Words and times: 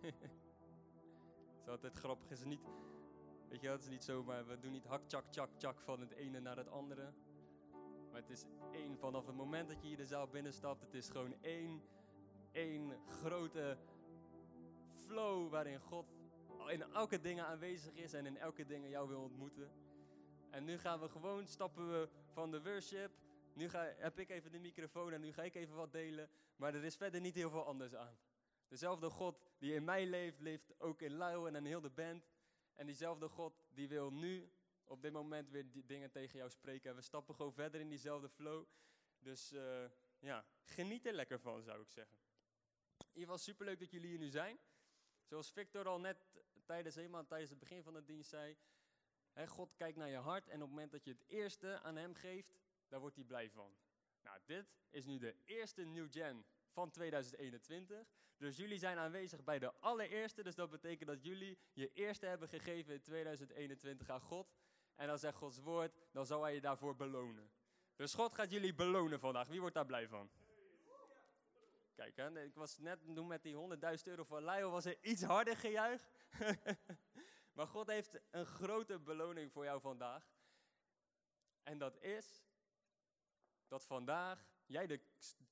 het 0.02 1.62
is 1.62 1.68
altijd 1.68 1.96
grappig. 1.96 2.28
Het 2.28 2.38
is 2.38 2.44
niet, 2.44 2.60
weet 3.48 3.60
je, 3.60 3.68
het 3.68 3.82
is 3.82 3.88
niet 3.88 4.04
zomaar, 4.04 4.46
we 4.46 4.58
doen 4.58 4.72
niet 4.72 4.86
hak, 4.86 5.02
tjak, 5.06 5.24
tjak, 5.30 5.50
tjak 5.56 5.80
van 5.80 6.00
het 6.00 6.12
ene 6.12 6.40
naar 6.40 6.56
het 6.56 6.68
andere. 6.68 7.12
Maar 8.10 8.20
het 8.20 8.30
is 8.30 8.44
één, 8.72 8.98
vanaf 8.98 9.26
het 9.26 9.36
moment 9.36 9.68
dat 9.68 9.80
je 9.80 9.86
hier 9.88 9.96
de 9.96 10.06
zaal 10.06 10.28
binnenstapt, 10.28 10.80
het 10.80 10.94
is 10.94 11.08
gewoon 11.08 11.34
één, 11.40 11.82
één 12.52 12.92
grote 13.06 13.78
flow 14.92 15.50
waarin 15.50 15.80
God 15.80 16.06
in 16.66 16.82
elke 16.82 17.20
dingen 17.20 17.46
aanwezig 17.46 17.94
is 17.94 18.12
en 18.12 18.26
in 18.26 18.36
elke 18.36 18.64
dingen 18.64 18.88
jou 18.88 19.08
wil 19.08 19.22
ontmoeten. 19.22 19.70
En 20.50 20.64
nu 20.64 20.78
gaan 20.78 21.00
we 21.00 21.08
gewoon, 21.08 21.46
stappen 21.46 21.90
we 21.90 22.08
van 22.32 22.50
de 22.50 22.62
worship. 22.62 23.10
Nu 23.52 23.68
ga, 23.68 23.92
heb 23.96 24.18
ik 24.18 24.30
even 24.30 24.52
de 24.52 24.58
microfoon 24.58 25.12
en 25.12 25.20
nu 25.20 25.32
ga 25.32 25.42
ik 25.42 25.54
even 25.54 25.74
wat 25.74 25.92
delen. 25.92 26.30
Maar 26.56 26.74
er 26.74 26.84
is 26.84 26.96
verder 26.96 27.20
niet 27.20 27.34
heel 27.34 27.50
veel 27.50 27.64
anders 27.64 27.94
aan. 27.94 28.18
Dezelfde 28.68 29.10
God 29.10 29.47
die 29.58 29.74
in 29.74 29.84
mij 29.84 30.06
leeft, 30.06 30.40
leeft 30.40 30.80
ook 30.80 31.02
in 31.02 31.12
Lau 31.12 31.54
en 31.54 31.64
heel 31.64 31.80
de 31.80 31.90
band. 31.90 32.30
En 32.74 32.86
diezelfde 32.86 33.28
God 33.28 33.64
die 33.68 33.88
wil 33.88 34.12
nu 34.12 34.52
op 34.84 35.02
dit 35.02 35.12
moment 35.12 35.50
weer 35.50 35.70
die 35.70 35.84
dingen 35.84 36.10
tegen 36.10 36.38
jou 36.38 36.50
spreken. 36.50 36.90
En 36.90 36.96
we 36.96 37.02
stappen 37.02 37.34
gewoon 37.34 37.52
verder 37.52 37.80
in 37.80 37.88
diezelfde 37.88 38.28
flow. 38.28 38.66
Dus 39.18 39.52
uh, 39.52 39.84
ja, 40.18 40.46
geniet 40.62 41.06
er 41.06 41.12
lekker 41.12 41.40
van, 41.40 41.62
zou 41.62 41.80
ik 41.80 41.90
zeggen. 41.90 42.18
In 42.98 43.06
ieder 43.06 43.20
geval 43.20 43.38
superleuk 43.38 43.78
dat 43.78 43.90
jullie 43.90 44.08
hier 44.08 44.18
nu 44.18 44.28
zijn. 44.28 44.58
Zoals 45.24 45.52
Victor 45.52 45.88
al 45.88 46.00
net 46.00 46.26
tijdens, 46.64 46.94
helemaal 46.94 47.26
tijdens 47.26 47.50
het 47.50 47.58
begin 47.58 47.82
van 47.82 47.94
de 47.94 48.04
dienst 48.04 48.30
zei. 48.30 48.56
God 49.46 49.74
kijkt 49.76 49.96
naar 49.96 50.08
je 50.08 50.16
hart 50.16 50.48
en 50.48 50.54
op 50.54 50.60
het 50.60 50.70
moment 50.70 50.90
dat 50.90 51.04
je 51.04 51.10
het 51.10 51.24
eerste 51.26 51.80
aan 51.80 51.96
hem 51.96 52.14
geeft, 52.14 52.60
daar 52.88 53.00
wordt 53.00 53.16
hij 53.16 53.24
blij 53.24 53.50
van. 53.50 53.76
Nou, 54.22 54.38
dit 54.44 54.66
is 54.90 55.04
nu 55.04 55.18
de 55.18 55.34
eerste 55.44 55.84
New 55.84 56.12
Gen 56.12 56.46
van 56.68 56.90
2021. 56.90 58.08
Dus 58.38 58.56
jullie 58.56 58.78
zijn 58.78 58.98
aanwezig 58.98 59.44
bij 59.44 59.58
de 59.58 59.72
allereerste. 59.80 60.42
Dus 60.42 60.54
dat 60.54 60.70
betekent 60.70 61.08
dat 61.08 61.22
jullie 61.22 61.58
je 61.72 61.92
eerste 61.92 62.26
hebben 62.26 62.48
gegeven 62.48 62.94
in 62.94 63.00
2021 63.00 64.08
aan 64.08 64.20
God. 64.20 64.54
En 64.94 65.06
dan 65.06 65.18
zegt 65.18 65.36
Gods 65.36 65.58
woord, 65.58 65.92
dan 66.12 66.26
zal 66.26 66.42
hij 66.42 66.54
je 66.54 66.60
daarvoor 66.60 66.96
belonen. 66.96 67.50
Dus 67.96 68.14
God 68.14 68.34
gaat 68.34 68.50
jullie 68.50 68.74
belonen 68.74 69.20
vandaag. 69.20 69.48
Wie 69.48 69.60
wordt 69.60 69.74
daar 69.74 69.86
blij 69.86 70.08
van? 70.08 70.30
Kijk, 71.94 72.16
hè, 72.16 72.42
ik 72.42 72.54
was 72.54 72.78
net 72.78 73.14
toen 73.14 73.26
met 73.26 73.42
die 73.42 73.54
100.000 73.98 74.02
euro 74.04 74.24
van 74.24 74.44
Lyle 74.44 74.68
was 74.68 74.84
er 74.84 74.98
iets 75.00 75.22
harder 75.22 75.56
gejuich. 75.56 76.02
maar 77.56 77.66
God 77.66 77.86
heeft 77.86 78.20
een 78.30 78.46
grote 78.46 78.98
beloning 78.98 79.52
voor 79.52 79.64
jou 79.64 79.80
vandaag. 79.80 80.30
En 81.62 81.78
dat 81.78 82.02
is 82.02 82.46
dat 83.68 83.86
vandaag 83.86 84.46
jij 84.66 84.86
de 84.86 85.00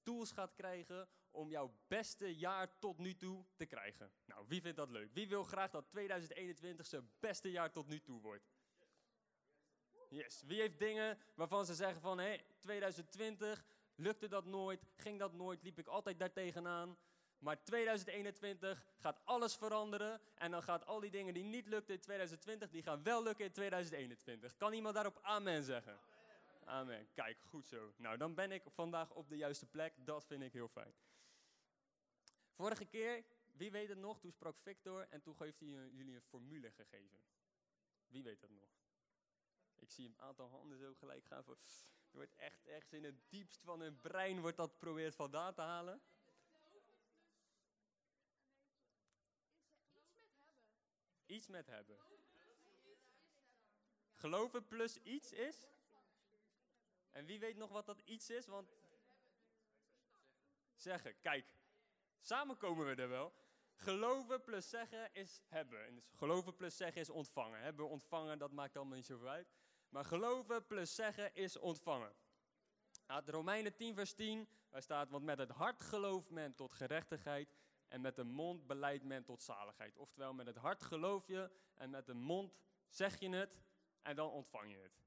tools 0.02 0.32
gaat 0.32 0.54
krijgen 0.54 1.08
om 1.36 1.50
jouw 1.50 1.74
beste 1.88 2.36
jaar 2.36 2.78
tot 2.78 2.98
nu 2.98 3.16
toe 3.16 3.44
te 3.56 3.66
krijgen. 3.66 4.12
Nou, 4.24 4.44
wie 4.48 4.60
vindt 4.60 4.76
dat 4.76 4.90
leuk? 4.90 5.12
Wie 5.12 5.28
wil 5.28 5.44
graag 5.44 5.70
dat 5.70 5.88
2021 5.88 6.86
zijn 6.86 7.10
beste 7.20 7.50
jaar 7.50 7.72
tot 7.72 7.86
nu 7.86 8.00
toe 8.00 8.20
wordt? 8.20 8.50
Yes. 10.08 10.42
Wie 10.46 10.60
heeft 10.60 10.78
dingen 10.78 11.18
waarvan 11.34 11.66
ze 11.66 11.74
zeggen 11.74 12.00
van, 12.00 12.18
hé, 12.18 12.24
hey, 12.24 12.44
2020 12.60 13.64
lukte 13.94 14.28
dat 14.28 14.44
nooit, 14.44 14.86
ging 14.96 15.18
dat 15.18 15.32
nooit, 15.32 15.62
liep 15.62 15.78
ik 15.78 15.86
altijd 15.86 16.18
daar 16.18 16.32
tegenaan. 16.32 16.98
Maar 17.38 17.62
2021 17.62 18.86
gaat 18.98 19.20
alles 19.24 19.56
veranderen 19.56 20.20
en 20.34 20.50
dan 20.50 20.62
gaat 20.62 20.86
al 20.86 21.00
die 21.00 21.10
dingen 21.10 21.34
die 21.34 21.44
niet 21.44 21.66
lukten 21.66 21.94
in 21.94 22.00
2020, 22.00 22.70
die 22.70 22.82
gaan 22.82 23.02
wel 23.02 23.22
lukken 23.22 23.44
in 23.44 23.52
2021. 23.52 24.56
Kan 24.56 24.72
iemand 24.72 24.94
daarop 24.94 25.18
amen 25.22 25.62
zeggen? 25.62 25.98
Amen. 26.64 27.08
Kijk, 27.14 27.38
goed 27.44 27.66
zo. 27.66 27.92
Nou, 27.96 28.16
dan 28.16 28.34
ben 28.34 28.52
ik 28.52 28.62
vandaag 28.66 29.10
op 29.10 29.28
de 29.28 29.36
juiste 29.36 29.66
plek. 29.66 29.94
Dat 29.96 30.26
vind 30.26 30.42
ik 30.42 30.52
heel 30.52 30.68
fijn. 30.68 30.94
Vorige 32.56 32.84
keer, 32.84 33.24
wie 33.52 33.70
weet 33.70 33.88
het 33.88 33.98
nog, 33.98 34.20
toen 34.20 34.32
sprak 34.32 34.58
Victor 34.58 35.08
en 35.08 35.22
toen 35.22 35.34
heeft 35.38 35.60
hij 35.60 35.68
jullie 35.68 36.14
een 36.14 36.22
formule 36.22 36.70
gegeven. 36.70 37.18
Wie 38.06 38.22
weet 38.22 38.40
het 38.40 38.50
nog? 38.50 38.68
Ik 39.74 39.90
zie 39.90 40.08
een 40.08 40.20
aantal 40.20 40.48
handen 40.48 40.78
zo 40.78 40.94
gelijk 40.94 41.24
gaan. 41.24 41.44
Voor, 41.44 41.56
er 42.10 42.16
wordt 42.16 42.34
echt 42.36 42.66
ergens 42.66 42.92
in 42.92 43.04
het 43.04 43.28
diepst 43.28 43.60
van 43.62 43.80
hun 43.80 44.00
brein 44.00 44.40
wordt 44.40 44.56
dat 44.56 44.78
probeert 44.78 45.14
vandaan 45.14 45.54
te 45.54 45.60
halen. 45.60 46.02
Iets 51.26 51.46
met 51.46 51.66
hebben. 51.66 51.98
Geloven 54.12 54.66
plus 54.66 54.96
iets 55.02 55.32
is? 55.32 55.66
En 57.10 57.26
wie 57.26 57.38
weet 57.38 57.56
nog 57.56 57.70
wat 57.70 57.86
dat 57.86 58.00
iets 58.04 58.30
is? 58.30 58.46
Want. 58.46 58.70
Zeggen, 60.74 61.20
kijk. 61.20 61.55
Samen 62.26 62.56
komen 62.56 62.86
we 62.86 63.02
er 63.02 63.08
wel. 63.08 63.32
Geloven 63.74 64.42
plus 64.42 64.68
zeggen 64.68 65.14
is 65.14 65.40
hebben. 65.48 65.86
En 65.86 65.94
dus 65.94 66.04
geloven 66.14 66.56
plus 66.56 66.76
zeggen 66.76 67.00
is 67.00 67.10
ontvangen. 67.10 67.60
Hebben 67.60 67.88
ontvangen, 67.88 68.38
dat 68.38 68.52
maakt 68.52 68.76
allemaal 68.76 68.96
niet 68.96 69.06
zoveel 69.06 69.28
uit. 69.28 69.52
Maar 69.88 70.04
geloven 70.04 70.66
plus 70.66 70.94
zeggen 70.94 71.34
is 71.34 71.58
ontvangen. 71.58 72.14
Uit 73.06 73.28
Romeinen 73.28 73.76
10 73.76 73.94
vers 73.94 74.14
10, 74.14 74.48
daar 74.70 74.82
staat, 74.82 75.10
want 75.10 75.24
met 75.24 75.38
het 75.38 75.50
hart 75.50 75.82
gelooft 75.82 76.30
men 76.30 76.54
tot 76.54 76.72
gerechtigheid 76.72 77.56
en 77.88 78.00
met 78.00 78.16
de 78.16 78.24
mond 78.24 78.66
beleidt 78.66 79.04
men 79.04 79.24
tot 79.24 79.42
zaligheid. 79.42 79.96
Oftewel, 79.96 80.34
met 80.34 80.46
het 80.46 80.56
hart 80.56 80.82
geloof 80.82 81.26
je 81.26 81.50
en 81.74 81.90
met 81.90 82.06
de 82.06 82.14
mond 82.14 82.58
zeg 82.88 83.18
je 83.18 83.30
het 83.30 83.62
en 84.02 84.16
dan 84.16 84.30
ontvang 84.30 84.70
je 84.70 84.78
het. 84.78 85.02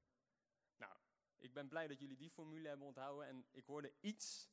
Nou, 0.76 0.92
ik 1.36 1.52
ben 1.52 1.68
blij 1.68 1.88
dat 1.88 2.00
jullie 2.00 2.16
die 2.16 2.30
formule 2.30 2.68
hebben 2.68 2.86
onthouden 2.86 3.28
en 3.28 3.46
ik 3.50 3.64
hoorde 3.64 3.92
iets. 4.00 4.50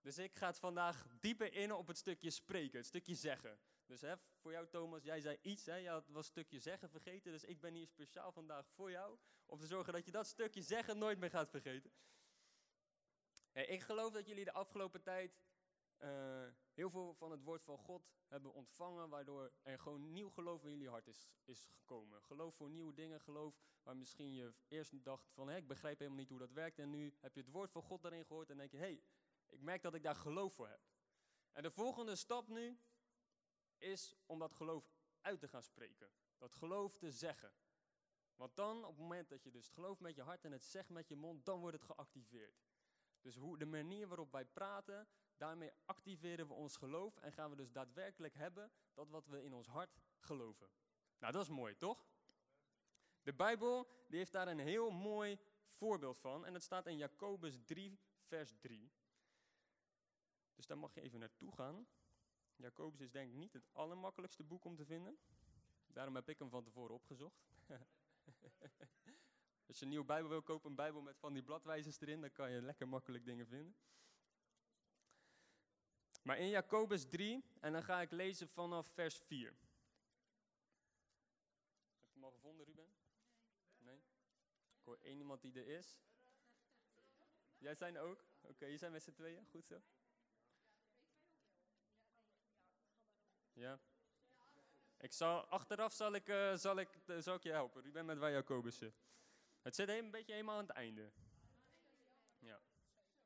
Dus 0.00 0.18
ik 0.18 0.34
ga 0.34 0.46
het 0.46 0.58
vandaag 0.58 1.06
dieper 1.20 1.54
in 1.54 1.72
op 1.72 1.86
het 1.86 1.96
stukje 1.96 2.30
spreken, 2.30 2.78
het 2.78 2.86
stukje 2.86 3.14
zeggen. 3.14 3.58
Dus 3.86 4.00
hè, 4.00 4.14
voor 4.40 4.52
jou 4.52 4.68
Thomas, 4.68 5.02
jij 5.02 5.20
zei 5.20 5.38
iets, 5.42 5.66
hè, 5.66 5.76
je 5.76 5.90
was 5.90 6.08
een 6.16 6.24
stukje 6.24 6.58
zeggen 6.58 6.90
vergeten. 6.90 7.32
Dus 7.32 7.44
ik 7.44 7.60
ben 7.60 7.74
hier 7.74 7.86
speciaal 7.86 8.32
vandaag 8.32 8.66
voor 8.68 8.90
jou. 8.90 9.18
Om 9.46 9.58
te 9.58 9.66
zorgen 9.66 9.92
dat 9.92 10.04
je 10.04 10.10
dat 10.10 10.26
stukje 10.26 10.62
zeggen 10.62 10.98
nooit 10.98 11.18
meer 11.18 11.30
gaat 11.30 11.50
vergeten. 11.50 11.92
ik 13.52 13.80
geloof 13.80 14.12
dat 14.12 14.26
jullie 14.26 14.44
de 14.44 14.52
afgelopen 14.52 15.02
tijd 15.02 15.40
uh, 15.98 16.46
heel 16.74 16.90
veel 16.90 17.14
van 17.14 17.30
het 17.30 17.42
woord 17.42 17.64
van 17.64 17.78
God 17.78 18.02
hebben 18.26 18.52
ontvangen, 18.52 19.08
waardoor 19.08 19.52
er 19.62 19.78
gewoon 19.78 20.12
nieuw 20.12 20.28
geloof 20.28 20.64
in 20.64 20.70
jullie 20.70 20.88
hart 20.88 21.06
is, 21.06 21.30
is 21.44 21.68
gekomen. 21.70 22.22
Geloof 22.22 22.54
voor 22.54 22.70
nieuwe 22.70 22.94
dingen, 22.94 23.20
geloof 23.20 23.60
waar 23.82 23.96
misschien 23.96 24.34
je 24.34 24.54
eerst 24.68 25.04
dacht 25.04 25.32
van, 25.32 25.48
hé, 25.48 25.56
ik 25.56 25.66
begrijp 25.66 25.98
helemaal 25.98 26.18
niet 26.18 26.28
hoe 26.28 26.38
dat 26.38 26.52
werkt. 26.52 26.78
En 26.78 26.90
nu 26.90 27.14
heb 27.20 27.34
je 27.34 27.40
het 27.40 27.50
woord 27.50 27.70
van 27.70 27.82
God 27.82 28.02
daarin 28.02 28.24
gehoord 28.24 28.50
en 28.50 28.56
denk 28.56 28.70
je, 28.70 28.76
hé, 28.76 28.82
hey, 28.82 29.02
ik 29.48 29.60
merk 29.60 29.82
dat 29.82 29.94
ik 29.94 30.02
daar 30.02 30.14
geloof 30.14 30.54
voor 30.54 30.68
heb. 30.68 30.80
En 31.52 31.62
de 31.62 31.70
volgende 31.70 32.16
stap 32.16 32.48
nu 32.48 32.78
is 33.78 34.16
om 34.26 34.38
dat 34.38 34.52
geloof 34.52 34.92
uit 35.20 35.40
te 35.40 35.48
gaan 35.48 35.62
spreken. 35.62 36.10
Dat 36.36 36.54
geloof 36.54 36.96
te 36.98 37.10
zeggen. 37.10 37.52
Want 38.34 38.56
dan, 38.56 38.84
op 38.84 38.90
het 38.90 38.98
moment 38.98 39.28
dat 39.28 39.42
je 39.42 39.50
dus 39.50 39.64
het 39.64 39.74
gelooft 39.74 40.00
met 40.00 40.14
je 40.14 40.22
hart 40.22 40.44
en 40.44 40.52
het 40.52 40.64
zegt 40.64 40.88
met 40.88 41.08
je 41.08 41.16
mond, 41.16 41.44
dan 41.44 41.60
wordt 41.60 41.76
het 41.76 41.86
geactiveerd. 41.86 42.66
Dus 43.20 43.36
hoe, 43.36 43.58
de 43.58 43.66
manier 43.66 44.08
waarop 44.08 44.32
wij 44.32 44.44
praten, 44.44 45.08
daarmee 45.36 45.72
activeren 45.84 46.46
we 46.48 46.54
ons 46.54 46.76
geloof 46.76 47.16
en 47.16 47.32
gaan 47.32 47.50
we 47.50 47.56
dus 47.56 47.72
daadwerkelijk 47.72 48.34
hebben 48.34 48.70
dat 48.94 49.08
wat 49.08 49.26
we 49.26 49.42
in 49.42 49.52
ons 49.52 49.66
hart 49.66 49.98
geloven. 50.18 50.70
Nou, 51.18 51.32
dat 51.32 51.42
is 51.42 51.48
mooi, 51.48 51.76
toch? 51.76 52.06
De 53.22 53.34
Bijbel 53.34 53.88
die 54.06 54.18
heeft 54.18 54.32
daar 54.32 54.48
een 54.48 54.58
heel 54.58 54.90
mooi 54.90 55.38
voorbeeld 55.66 56.18
van 56.18 56.46
en 56.46 56.52
dat 56.52 56.62
staat 56.62 56.86
in 56.86 56.96
Jacobus 56.96 57.58
3, 57.64 57.98
vers 58.18 58.54
3. 58.58 58.92
Dus 60.58 60.66
daar 60.66 60.78
mag 60.78 60.94
je 60.94 61.00
even 61.00 61.18
naartoe 61.18 61.52
gaan. 61.52 61.86
Jacobus 62.56 63.00
is 63.00 63.10
denk 63.10 63.30
ik 63.30 63.36
niet 63.36 63.52
het 63.52 63.68
allermakkelijkste 63.72 64.44
boek 64.44 64.64
om 64.64 64.76
te 64.76 64.84
vinden. 64.84 65.18
Daarom 65.86 66.14
heb 66.14 66.28
ik 66.28 66.38
hem 66.38 66.50
van 66.50 66.64
tevoren 66.64 66.94
opgezocht. 66.94 67.46
Als 69.66 69.78
je 69.78 69.82
een 69.82 69.88
nieuwe 69.88 70.04
Bijbel 70.04 70.28
wil 70.28 70.42
kopen, 70.42 70.70
een 70.70 70.76
Bijbel 70.76 71.00
met 71.00 71.18
van 71.18 71.32
die 71.32 71.42
bladwijzers 71.42 72.00
erin, 72.00 72.20
dan 72.20 72.32
kan 72.32 72.50
je 72.50 72.62
lekker 72.62 72.88
makkelijk 72.88 73.24
dingen 73.24 73.46
vinden. 73.46 73.76
Maar 76.22 76.38
in 76.38 76.48
Jacobus 76.48 77.08
3, 77.08 77.44
en 77.60 77.72
dan 77.72 77.82
ga 77.82 78.00
ik 78.00 78.10
lezen 78.10 78.48
vanaf 78.48 78.86
vers 78.86 79.18
4. 79.18 79.48
Heb 79.48 79.58
je 82.06 82.12
hem 82.12 82.24
al 82.24 82.30
gevonden, 82.30 82.66
Ruben? 82.66 82.92
Nee? 83.78 84.02
Ik 84.66 84.84
hoor 84.84 84.98
één 85.00 85.18
iemand 85.18 85.40
die 85.42 85.52
er 85.52 85.66
is. 85.66 86.00
Jij 87.58 87.74
zijn 87.74 87.98
ook? 87.98 88.24
Oké, 88.40 88.66
je 88.66 88.76
zijn 88.76 88.92
met 88.92 89.02
z'n 89.02 89.12
tweeën, 89.12 89.46
goed 89.46 89.66
zo. 89.66 89.80
Ja? 93.58 93.78
Ik 94.98 95.12
zal, 95.12 95.44
achteraf 95.44 95.92
zal 95.92 96.12
ik, 96.12 96.28
uh, 96.28 96.54
zal, 96.54 96.78
ik, 96.78 96.88
uh, 97.06 97.18
zal 97.18 97.34
ik 97.34 97.42
je 97.42 97.50
helpen. 97.50 97.86
U 97.86 97.90
bent 97.90 98.06
met 98.06 98.18
wij 98.18 98.32
Jacobussen. 98.32 98.94
Het 99.62 99.74
zit 99.74 99.88
een 99.88 100.10
beetje 100.10 100.32
helemaal 100.32 100.56
aan 100.56 100.66
het 100.66 100.76
einde. 100.76 101.10
Ja, 102.38 102.60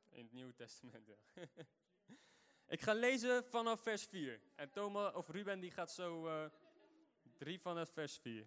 in 0.08 0.24
het 0.24 0.32
Nieuwe 0.32 0.54
Testament. 0.54 1.08
Ik 2.66 2.80
ga 2.80 2.92
lezen 2.92 3.44
vanaf 3.44 3.80
vers 3.80 4.04
4. 4.04 4.40
En 4.54 4.70
Thomas 4.70 5.14
of 5.14 5.28
Ruben 5.28 5.60
die 5.60 5.70
gaat 5.70 5.92
zo 5.92 6.26
uh, 6.26 6.50
drie 7.36 7.60
vanaf 7.60 7.90
vers 7.90 8.18
4. 8.18 8.46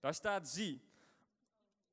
Daar 0.00 0.14
staat, 0.14 0.48
zie, 0.48 0.82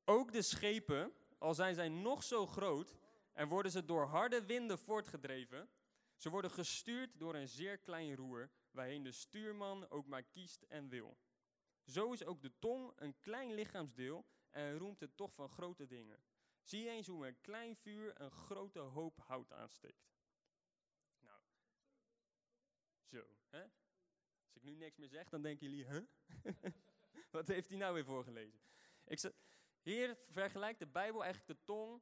ook 0.06 0.32
de 0.32 0.42
schepen, 0.42 1.14
al 1.38 1.54
zijn 1.54 1.76
zij 1.76 1.90
nog 1.90 2.24
zo 2.24 2.48
groot 2.48 2.98
en 3.34 3.48
worden 3.48 3.72
ze 3.72 3.86
door 3.86 4.06
harde 4.06 4.46
winden 4.46 4.80
voortgedreven, 4.80 5.70
ze 6.22 6.30
worden 6.30 6.52
gestuurd 6.52 7.20
door 7.20 7.36
een 7.36 7.48
zeer 7.48 7.78
klein 7.78 8.16
roer, 8.16 8.52
waarheen 8.72 9.04
de 9.04 9.12
stuurman 9.12 9.90
ook 9.90 10.08
maar 10.08 10.24
kiest 10.24 10.62
en 10.62 10.90
wil. 10.90 11.18
Zo 11.86 12.12
is 12.12 12.24
ook 12.24 12.42
de 12.42 12.60
tong 12.60 12.94
een 12.96 13.20
klein 13.20 13.54
lichaamsdeel 13.54 14.26
en 14.50 14.78
roemt 14.78 15.00
het 15.00 15.18
toch 15.18 15.34
van 15.34 15.50
grote 15.50 15.88
dingen. 15.88 16.24
Zie 16.62 16.90
eens 16.90 17.08
hoe 17.08 17.28
een 17.28 17.42
klein 17.42 17.76
vuur 17.76 18.22
een 18.22 18.32
grote 18.32 18.80
hoop 18.80 19.20
hout 19.20 19.52
aansteekt. 19.52 20.12
Nou, 21.20 21.42
zo, 23.06 23.38
hè? 23.50 23.64
Als 24.44 24.56
ik 24.56 24.64
nu 24.64 24.76
niks 24.76 24.98
meer 24.98 25.10
zeg, 25.10 25.30
dan 25.30 25.42
denken 25.42 25.70
jullie, 25.70 25.86
huh? 25.86 26.06
Wat 27.32 27.48
heeft 27.48 27.70
hij 27.70 27.78
nou 27.78 27.94
weer 27.94 28.06
voorgelezen? 28.06 28.62
Ik 29.06 29.34
hier 29.82 30.18
vergelijkt 30.28 30.80
de 30.80 30.88
Bijbel 30.88 31.24
eigenlijk 31.24 31.60
de 31.60 31.66
tong 31.66 32.02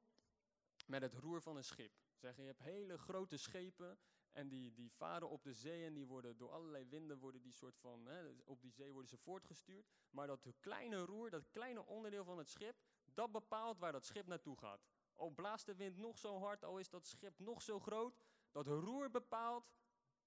met 0.86 1.02
het 1.02 1.14
roer 1.14 1.42
van 1.42 1.56
een 1.56 1.64
schip. 1.64 1.92
Zeggen, 2.20 2.44
je 2.44 2.50
hebt 2.50 2.64
hele 2.64 2.98
grote 2.98 3.38
schepen 3.38 4.00
en 4.32 4.48
die, 4.48 4.74
die 4.74 4.92
varen 4.92 5.30
op 5.30 5.44
de 5.44 5.54
zee 5.54 5.86
en 5.86 5.94
die 5.94 6.06
worden 6.06 6.38
door 6.38 6.52
allerlei 6.52 6.86
winden 6.86 7.18
worden 7.18 7.42
die 7.42 7.54
soort 7.54 7.78
van, 7.78 8.06
hè, 8.06 8.30
op 8.44 8.62
die 8.62 8.72
zee 8.72 8.92
worden 8.92 9.10
ze 9.10 9.18
voortgestuurd. 9.18 9.88
Maar 10.10 10.28
dat 10.28 10.48
kleine 10.60 10.98
roer, 10.98 11.30
dat 11.30 11.50
kleine 11.50 11.86
onderdeel 11.86 12.24
van 12.24 12.38
het 12.38 12.50
schip, 12.50 12.76
dat 13.14 13.32
bepaalt 13.32 13.80
waar 13.80 13.92
dat 13.92 14.06
schip 14.06 14.28
naartoe 14.28 14.58
gaat. 14.58 14.88
Al 15.14 15.30
blaast 15.30 15.66
de 15.66 15.76
wind 15.76 15.98
nog 15.98 16.18
zo 16.18 16.40
hard, 16.40 16.64
al 16.64 16.78
is 16.78 16.90
dat 16.90 17.08
schip 17.08 17.40
nog 17.40 17.62
zo 17.62 17.80
groot, 17.80 18.18
dat 18.52 18.68
roer 18.68 19.10
bepaalt 19.10 19.72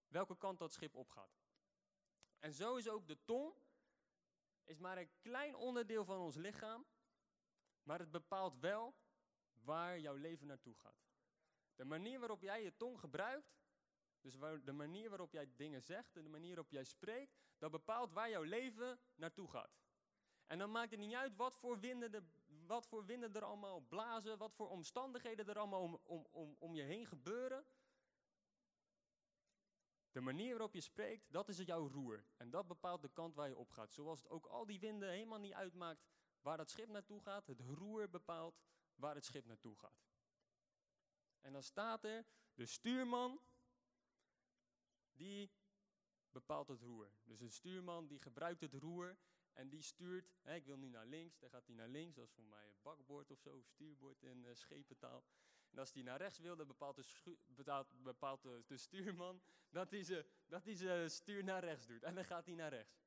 welke 0.08 0.36
kant 0.36 0.58
dat 0.58 0.72
schip 0.72 0.94
opgaat. 0.94 1.40
En 2.38 2.52
zo 2.52 2.76
is 2.76 2.88
ook 2.88 3.06
de 3.06 3.24
tong, 3.24 3.54
is 4.64 4.78
maar 4.78 4.98
een 4.98 5.10
klein 5.20 5.54
onderdeel 5.54 6.04
van 6.04 6.18
ons 6.18 6.36
lichaam, 6.36 6.86
maar 7.82 7.98
het 7.98 8.10
bepaalt 8.10 8.58
wel 8.58 8.94
waar 9.52 9.98
jouw 9.98 10.14
leven 10.14 10.46
naartoe 10.46 10.74
gaat. 10.74 11.11
De 11.82 11.88
manier 11.88 12.18
waarop 12.18 12.42
jij 12.42 12.62
je 12.62 12.76
tong 12.76 13.00
gebruikt, 13.00 13.54
dus 14.20 14.38
de 14.64 14.72
manier 14.72 15.08
waarop 15.08 15.32
jij 15.32 15.52
dingen 15.56 15.82
zegt 15.82 16.16
en 16.16 16.22
de 16.22 16.28
manier 16.28 16.54
waarop 16.54 16.70
jij 16.70 16.84
spreekt, 16.84 17.36
dat 17.58 17.70
bepaalt 17.70 18.12
waar 18.12 18.30
jouw 18.30 18.42
leven 18.42 19.00
naartoe 19.14 19.48
gaat. 19.50 19.80
En 20.46 20.58
dan 20.58 20.70
maakt 20.70 20.90
het 20.90 21.00
niet 21.00 21.14
uit 21.14 21.36
wat 21.36 21.58
voor 21.58 21.80
winden, 21.80 22.10
de, 22.10 22.22
wat 22.66 22.86
voor 22.86 23.04
winden 23.04 23.34
er 23.34 23.44
allemaal 23.44 23.80
blazen, 23.80 24.38
wat 24.38 24.54
voor 24.54 24.68
omstandigheden 24.68 25.48
er 25.48 25.58
allemaal 25.58 25.80
om, 25.80 26.00
om, 26.02 26.26
om, 26.30 26.56
om 26.58 26.74
je 26.74 26.82
heen 26.82 27.06
gebeuren. 27.06 27.66
De 30.12 30.20
manier 30.20 30.50
waarop 30.50 30.74
je 30.74 30.80
spreekt, 30.80 31.32
dat 31.32 31.48
is 31.48 31.58
jouw 31.58 31.88
roer. 31.88 32.24
En 32.36 32.50
dat 32.50 32.66
bepaalt 32.66 33.02
de 33.02 33.12
kant 33.12 33.34
waar 33.34 33.48
je 33.48 33.56
op 33.56 33.70
gaat. 33.70 33.92
Zoals 33.92 34.18
het 34.18 34.28
ook 34.28 34.46
al 34.46 34.66
die 34.66 34.80
winden 34.80 35.10
helemaal 35.10 35.38
niet 35.38 35.52
uitmaakt 35.52 36.04
waar 36.40 36.56
dat 36.56 36.70
schip 36.70 36.88
naartoe 36.88 37.22
gaat. 37.22 37.46
Het 37.46 37.60
roer 37.60 38.10
bepaalt 38.10 38.60
waar 38.94 39.14
het 39.14 39.24
schip 39.24 39.46
naartoe 39.46 39.78
gaat. 39.78 40.11
En 41.42 41.52
dan 41.52 41.62
staat 41.62 42.04
er, 42.04 42.26
de 42.54 42.66
stuurman, 42.66 43.40
die 45.12 45.50
bepaalt 46.30 46.68
het 46.68 46.80
roer. 46.80 47.12
Dus 47.24 47.40
een 47.40 47.50
stuurman 47.50 48.06
die 48.06 48.20
gebruikt 48.20 48.60
het 48.60 48.74
roer 48.74 49.16
en 49.52 49.68
die 49.68 49.82
stuurt, 49.82 50.32
hè, 50.42 50.54
ik 50.54 50.64
wil 50.64 50.76
nu 50.76 50.88
naar 50.88 51.06
links, 51.06 51.38
dan 51.38 51.50
gaat 51.50 51.66
hij 51.66 51.74
naar 51.74 51.88
links. 51.88 52.14
Dat 52.14 52.26
is 52.26 52.32
voor 52.32 52.44
mij 52.44 52.66
een 52.66 52.80
bakbord 52.82 53.30
of 53.30 53.38
zo, 53.38 53.60
stuurbord 53.62 54.22
in 54.22 54.44
uh, 54.44 54.54
schepentaal. 54.54 55.24
En 55.70 55.78
als 55.78 55.92
hij 55.92 56.02
naar 56.02 56.18
rechts 56.18 56.38
wil, 56.38 56.56
dan 56.56 56.66
bepaalt 56.66 56.96
de, 58.42 58.62
de, 58.66 58.76
stuurman 58.76 59.42
dat 59.70 59.90
hij, 59.90 60.02
ze, 60.02 60.26
dat 60.46 60.64
hij 60.64 60.74
ze 60.74 61.06
stuur 61.08 61.44
naar 61.44 61.64
rechts 61.64 61.86
doet. 61.86 62.02
En 62.02 62.14
dan 62.14 62.24
gaat 62.24 62.46
hij 62.46 62.54
naar 62.54 62.70
rechts. 62.70 63.00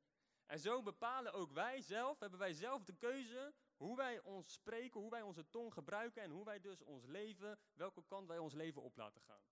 En 0.45 0.59
zo 0.59 0.81
bepalen 0.81 1.33
ook 1.33 1.51
wij 1.51 1.81
zelf, 1.81 2.19
hebben 2.19 2.39
wij 2.39 2.53
zelf 2.53 2.83
de 2.83 2.95
keuze 2.95 3.53
hoe 3.77 3.95
wij 3.95 4.19
ons 4.21 4.53
spreken, 4.53 4.99
hoe 4.99 5.09
wij 5.09 5.21
onze 5.21 5.49
tong 5.49 5.73
gebruiken 5.73 6.21
en 6.21 6.31
hoe 6.31 6.45
wij 6.45 6.59
dus 6.59 6.81
ons 6.81 7.05
leven, 7.05 7.59
welke 7.73 8.03
kant 8.05 8.27
wij 8.27 8.37
ons 8.37 8.53
leven 8.53 8.81
op 8.81 8.97
laten 8.97 9.21
gaan. 9.21 9.43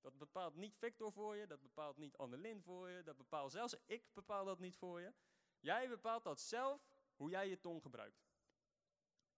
Dat 0.00 0.18
bepaalt 0.18 0.54
niet 0.54 0.76
Victor 0.76 1.12
voor 1.12 1.36
je, 1.36 1.46
dat 1.46 1.60
bepaalt 1.60 1.96
niet 1.96 2.16
Annelien 2.16 2.62
voor 2.62 2.88
je, 2.88 3.02
dat 3.02 3.16
bepaalt 3.16 3.52
zelfs 3.52 3.76
ik 3.86 4.12
bepaal 4.12 4.44
dat 4.44 4.58
niet 4.58 4.76
voor 4.76 5.00
je. 5.00 5.12
Jij 5.60 5.88
bepaalt 5.88 6.24
dat 6.24 6.40
zelf, 6.40 6.94
hoe 7.16 7.30
jij 7.30 7.48
je 7.48 7.60
tong 7.60 7.82
gebruikt. 7.82 8.26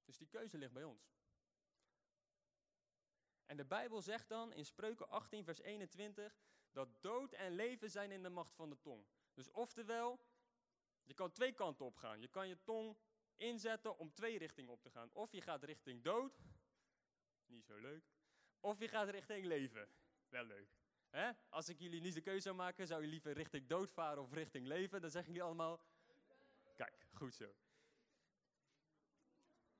Dus 0.04 0.16
die 0.16 0.28
keuze 0.28 0.58
ligt 0.58 0.72
bij 0.72 0.84
ons. 0.84 1.14
En 3.44 3.56
de 3.56 3.64
Bijbel 3.64 4.02
zegt 4.02 4.28
dan 4.28 4.52
in 4.52 4.64
Spreuken 4.64 5.08
18, 5.08 5.44
vers 5.44 5.60
21, 5.60 6.38
dat 6.70 6.88
dood 7.00 7.32
en 7.32 7.52
leven 7.52 7.90
zijn 7.90 8.10
in 8.10 8.22
de 8.22 8.28
macht 8.28 8.54
van 8.54 8.70
de 8.70 8.80
tong. 8.80 9.06
Dus 9.34 9.50
oftewel, 9.50 10.20
je 11.02 11.14
kan 11.14 11.32
twee 11.32 11.52
kanten 11.52 11.84
op 11.84 11.96
gaan. 11.96 12.20
Je 12.20 12.28
kan 12.28 12.48
je 12.48 12.62
tong 12.62 12.96
inzetten 13.36 13.98
om 13.98 14.12
twee 14.12 14.38
richtingen 14.38 14.72
op 14.72 14.82
te 14.82 14.90
gaan. 14.90 15.10
Of 15.12 15.32
je 15.32 15.40
gaat 15.40 15.62
richting 15.62 16.02
dood, 16.02 16.40
niet 17.46 17.64
zo 17.64 17.78
leuk. 17.78 18.04
Of 18.60 18.78
je 18.78 18.88
gaat 18.88 19.08
richting 19.08 19.44
leven, 19.44 19.88
wel 20.28 20.44
leuk. 20.44 20.68
Als 21.48 21.68
ik 21.68 21.78
jullie 21.78 22.00
niet 22.00 22.14
de 22.14 22.20
keuze 22.20 22.40
zou 22.40 22.54
maken, 22.54 22.86
zou 22.86 23.02
je 23.02 23.08
liever 23.08 23.32
richting 23.32 23.66
dood 23.66 23.92
varen 23.92 24.22
of 24.22 24.32
richting 24.32 24.66
leven? 24.66 25.00
Dan 25.00 25.10
zeggen 25.10 25.32
jullie 25.32 25.46
allemaal, 25.46 25.80
kijk, 26.74 27.06
goed 27.12 27.34
zo. 27.34 27.54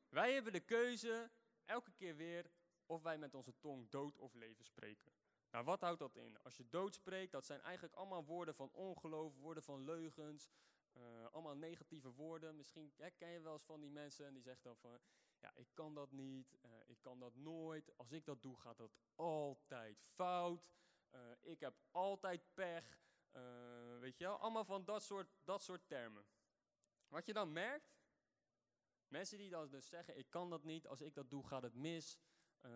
Wij 0.08 0.32
hebben 0.32 0.52
de 0.52 0.60
keuze, 0.60 1.30
elke 1.64 1.92
keer 1.92 2.16
weer, 2.16 2.50
of 2.86 3.02
wij 3.02 3.18
met 3.18 3.34
onze 3.34 3.58
tong 3.58 3.90
dood 3.90 4.18
of 4.18 4.34
leven 4.34 4.64
spreken. 4.64 5.12
Nou, 5.50 5.64
wat 5.64 5.80
houdt 5.80 5.98
dat 5.98 6.16
in? 6.16 6.42
Als 6.42 6.56
je 6.56 6.68
dood 6.68 6.94
spreekt, 6.94 7.32
dat 7.32 7.46
zijn 7.46 7.60
eigenlijk 7.60 7.94
allemaal 7.94 8.24
woorden 8.24 8.54
van 8.54 8.70
ongeloof, 8.72 9.36
woorden 9.36 9.62
van 9.62 9.84
leugens, 9.84 10.48
uh, 10.96 11.26
allemaal 11.32 11.56
negatieve 11.56 12.12
woorden. 12.12 12.56
Misschien 12.56 12.92
ken 13.16 13.30
je 13.30 13.40
wel 13.40 13.52
eens 13.52 13.64
van 13.64 13.80
die 13.80 13.90
mensen 13.90 14.26
en 14.26 14.34
die 14.34 14.42
zeggen 14.42 14.64
dan 14.64 14.76
van, 14.76 14.98
ja, 15.40 15.52
ik 15.54 15.68
kan 15.74 15.94
dat 15.94 16.12
niet, 16.12 16.56
uh, 16.64 16.70
ik 16.86 16.98
kan 17.00 17.18
dat 17.18 17.34
nooit. 17.34 17.96
Als 17.96 18.12
ik 18.12 18.24
dat 18.24 18.42
doe, 18.42 18.60
gaat 18.60 18.78
dat 18.78 18.96
altijd 19.14 20.02
fout. 20.14 20.68
Uh, 21.14 21.20
ik 21.40 21.60
heb 21.60 21.74
altijd 21.90 22.54
pech. 22.54 23.04
weet 24.00 24.18
je 24.18 24.24
wel, 24.24 24.38
allemaal 24.38 24.64
van 24.64 24.84
dat 24.84 25.02
soort, 25.02 25.28
dat 25.44 25.62
soort 25.62 25.88
termen. 25.88 26.24
Wat 27.08 27.26
je 27.26 27.32
dan 27.32 27.52
merkt, 27.52 27.96
mensen 29.08 29.38
die 29.38 29.50
dan 29.50 29.70
dus 29.70 29.88
zeggen, 29.88 30.18
ik 30.18 30.30
kan 30.30 30.50
dat 30.50 30.64
niet, 30.64 30.86
als 30.86 31.00
ik 31.00 31.14
dat 31.14 31.30
doe, 31.30 31.46
gaat 31.46 31.62
het 31.62 31.74
mis. 31.74 32.18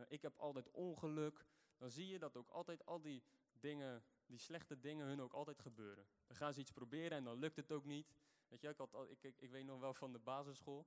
ik 0.09 0.23
heb 0.23 0.37
altijd 0.37 0.71
ongeluk. 0.71 1.47
Dan 1.77 1.91
zie 1.91 2.07
je 2.07 2.19
dat 2.19 2.37
ook 2.37 2.51
altijd 2.51 2.87
al 2.87 3.01
die 3.01 3.25
dingen 3.53 4.05
die 4.31 4.39
slechte 4.39 4.81
dingen 4.81 5.07
hun 5.07 5.23
ook 5.23 5.33
altijd 5.33 5.61
gebeuren. 5.61 6.07
Dan 6.27 6.37
gaan 6.37 6.53
ze 6.53 6.61
iets 6.61 6.71
proberen 6.71 7.17
en 7.17 7.25
dan 7.25 7.39
lukt 7.39 7.57
het 7.57 7.73
ook 7.73 7.85
niet. 7.85 8.13
Weet 8.49 8.61
je, 8.61 8.69
ik, 8.69 8.77
had 8.77 9.11
ik, 9.11 9.23
ik, 9.23 9.41
ik 9.41 9.51
weet 9.51 9.65
nog 9.65 9.81
wel 9.81 9.95
van 9.95 10.13
de 10.13 10.19
basisschool. 10.19 10.87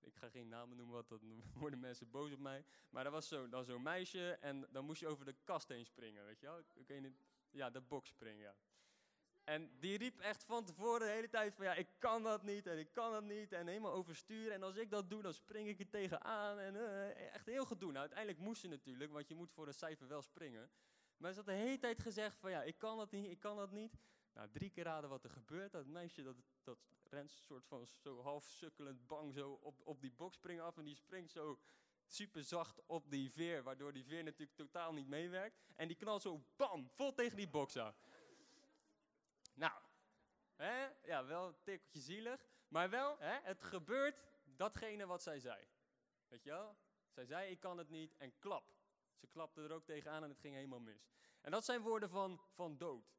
Ik 0.00 0.16
ga 0.16 0.28
geen 0.28 0.48
namen 0.48 0.76
noemen, 0.76 0.94
want 0.94 1.08
dan 1.08 1.42
worden 1.62 1.80
mensen 1.80 2.10
boos 2.10 2.32
op 2.32 2.38
mij. 2.38 2.64
Maar 2.90 3.04
er 3.04 3.10
was 3.10 3.28
zo'n 3.28 3.64
zo 3.64 3.78
meisje 3.78 4.32
en 4.40 4.66
dan 4.70 4.84
moest 4.84 5.00
je 5.00 5.06
over 5.06 5.24
de 5.24 5.34
kast 5.44 5.68
heen 5.68 5.86
springen, 5.86 6.24
weet 6.24 6.40
je 6.40 6.46
wel? 6.46 7.00
Niet, 7.00 7.16
ja, 7.50 7.70
de 7.70 7.80
box 7.80 8.08
springen, 8.08 8.42
ja. 8.42 8.56
En 9.44 9.70
die 9.78 9.98
riep 9.98 10.20
echt 10.20 10.44
van 10.44 10.64
tevoren 10.64 11.06
de 11.06 11.12
hele 11.12 11.28
tijd 11.28 11.54
van 11.54 11.64
ja, 11.64 11.74
ik 11.74 11.88
kan 11.98 12.22
dat 12.22 12.42
niet 12.42 12.66
en 12.66 12.78
ik 12.78 12.92
kan 12.92 13.12
dat 13.12 13.24
niet 13.24 13.52
en 13.52 13.66
helemaal 13.66 13.92
oversturen. 13.92 14.52
En 14.52 14.62
als 14.62 14.76
ik 14.76 14.90
dat 14.90 15.10
doe, 15.10 15.22
dan 15.22 15.34
spring 15.34 15.68
ik 15.68 15.80
er 15.80 15.88
tegenaan 15.88 16.58
en 16.58 16.74
uh, 16.74 17.34
echt 17.34 17.46
heel 17.46 17.64
gedoe. 17.64 17.88
Nou, 17.88 18.00
uiteindelijk 18.00 18.38
moest 18.38 18.60
ze 18.60 18.68
natuurlijk, 18.68 19.12
want 19.12 19.28
je 19.28 19.34
moet 19.34 19.52
voor 19.52 19.66
een 19.66 19.74
cijfer 19.74 20.08
wel 20.08 20.22
springen. 20.22 20.70
Maar 21.16 21.30
ze 21.32 21.36
had 21.36 21.46
de 21.46 21.52
hele 21.52 21.78
tijd 21.78 22.00
gezegd 22.00 22.38
van 22.38 22.50
ja, 22.50 22.62
ik 22.62 22.78
kan 22.78 22.96
dat 22.98 23.10
niet, 23.10 23.30
ik 23.30 23.40
kan 23.40 23.56
dat 23.56 23.70
niet. 23.70 23.98
Nou, 24.32 24.48
drie 24.50 24.70
keer 24.70 24.84
raden 24.84 25.10
wat 25.10 25.24
er 25.24 25.30
gebeurt. 25.30 25.72
Dat 25.72 25.86
meisje 25.86 26.22
dat, 26.22 26.36
dat 26.62 26.78
rent 27.04 27.32
soort 27.32 27.66
van 27.66 27.86
zo 27.86 28.22
half 28.22 28.44
sukkelend 28.44 29.06
bang 29.06 29.34
zo 29.34 29.52
op, 29.52 29.80
op 29.84 30.00
die 30.00 30.12
box 30.12 30.36
springen 30.36 30.64
af. 30.64 30.76
En 30.76 30.84
die 30.84 30.94
springt 30.94 31.30
zo 31.32 31.60
super 32.06 32.44
zacht 32.44 32.80
op 32.86 33.10
die 33.10 33.32
veer, 33.32 33.62
waardoor 33.62 33.92
die 33.92 34.04
veer 34.04 34.24
natuurlijk 34.24 34.56
totaal 34.56 34.92
niet 34.92 35.08
meewerkt. 35.08 35.58
En 35.76 35.88
die 35.88 35.96
knalt 35.96 36.22
zo 36.22 36.44
bam, 36.56 36.90
vol 36.90 37.14
tegen 37.14 37.36
die 37.36 37.48
box 37.48 37.76
aan. 37.76 37.94
Nou, 39.54 39.82
hè? 40.56 40.86
ja, 41.02 41.24
wel 41.24 41.46
een 41.46 41.56
tikkeltje 41.62 42.00
zielig. 42.00 42.46
Maar 42.68 42.90
wel, 42.90 43.18
hè, 43.18 43.40
het 43.42 43.62
gebeurt 43.62 44.24
datgene 44.44 45.06
wat 45.06 45.22
zij 45.22 45.40
zei. 45.40 45.66
Weet 46.28 46.42
je 46.42 46.50
wel? 46.50 46.76
Zij 47.10 47.24
zei, 47.24 47.50
ik 47.50 47.60
kan 47.60 47.78
het 47.78 47.88
niet 47.88 48.16
en 48.16 48.38
klap. 48.38 48.75
Ze 49.16 49.26
klapte 49.26 49.62
er 49.62 49.72
ook 49.72 49.84
tegenaan 49.84 50.22
en 50.22 50.28
het 50.28 50.38
ging 50.38 50.54
helemaal 50.54 50.80
mis. 50.80 51.08
En 51.40 51.50
dat 51.50 51.64
zijn 51.64 51.80
woorden 51.80 52.10
van, 52.10 52.40
van 52.52 52.76
dood. 52.76 53.14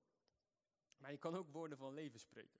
Maar 0.97 1.11
je 1.11 1.17
kan 1.17 1.35
ook 1.35 1.49
woorden 1.49 1.77
van 1.77 1.93
leven 1.93 2.19
spreken. 2.19 2.59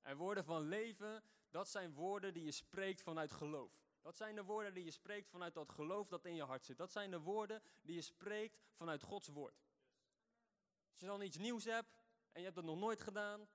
En 0.00 0.16
woorden 0.16 0.44
van 0.44 0.62
leven, 0.62 1.24
dat 1.50 1.68
zijn 1.68 1.94
woorden 1.94 2.34
die 2.34 2.44
je 2.44 2.50
spreekt 2.50 3.02
vanuit 3.02 3.32
geloof. 3.32 3.82
Dat 4.00 4.16
zijn 4.16 4.34
de 4.34 4.44
woorden 4.44 4.74
die 4.74 4.84
je 4.84 4.90
spreekt 4.90 5.28
vanuit 5.28 5.54
dat 5.54 5.70
geloof 5.70 6.08
dat 6.08 6.24
in 6.24 6.34
je 6.34 6.42
hart 6.42 6.64
zit. 6.64 6.76
Dat 6.76 6.92
zijn 6.92 7.10
de 7.10 7.20
woorden 7.20 7.62
die 7.82 7.94
je 7.94 8.02
spreekt 8.02 8.58
vanuit 8.74 9.02
Gods 9.02 9.28
woord. 9.28 9.64
Als 10.90 11.00
je 11.00 11.06
dan 11.06 11.22
iets 11.22 11.36
nieuws 11.36 11.64
hebt 11.64 12.04
en 12.32 12.38
je 12.38 12.44
hebt 12.44 12.54
dat 12.54 12.64
nog 12.64 12.78
nooit 12.78 13.00
gedaan, 13.00 13.48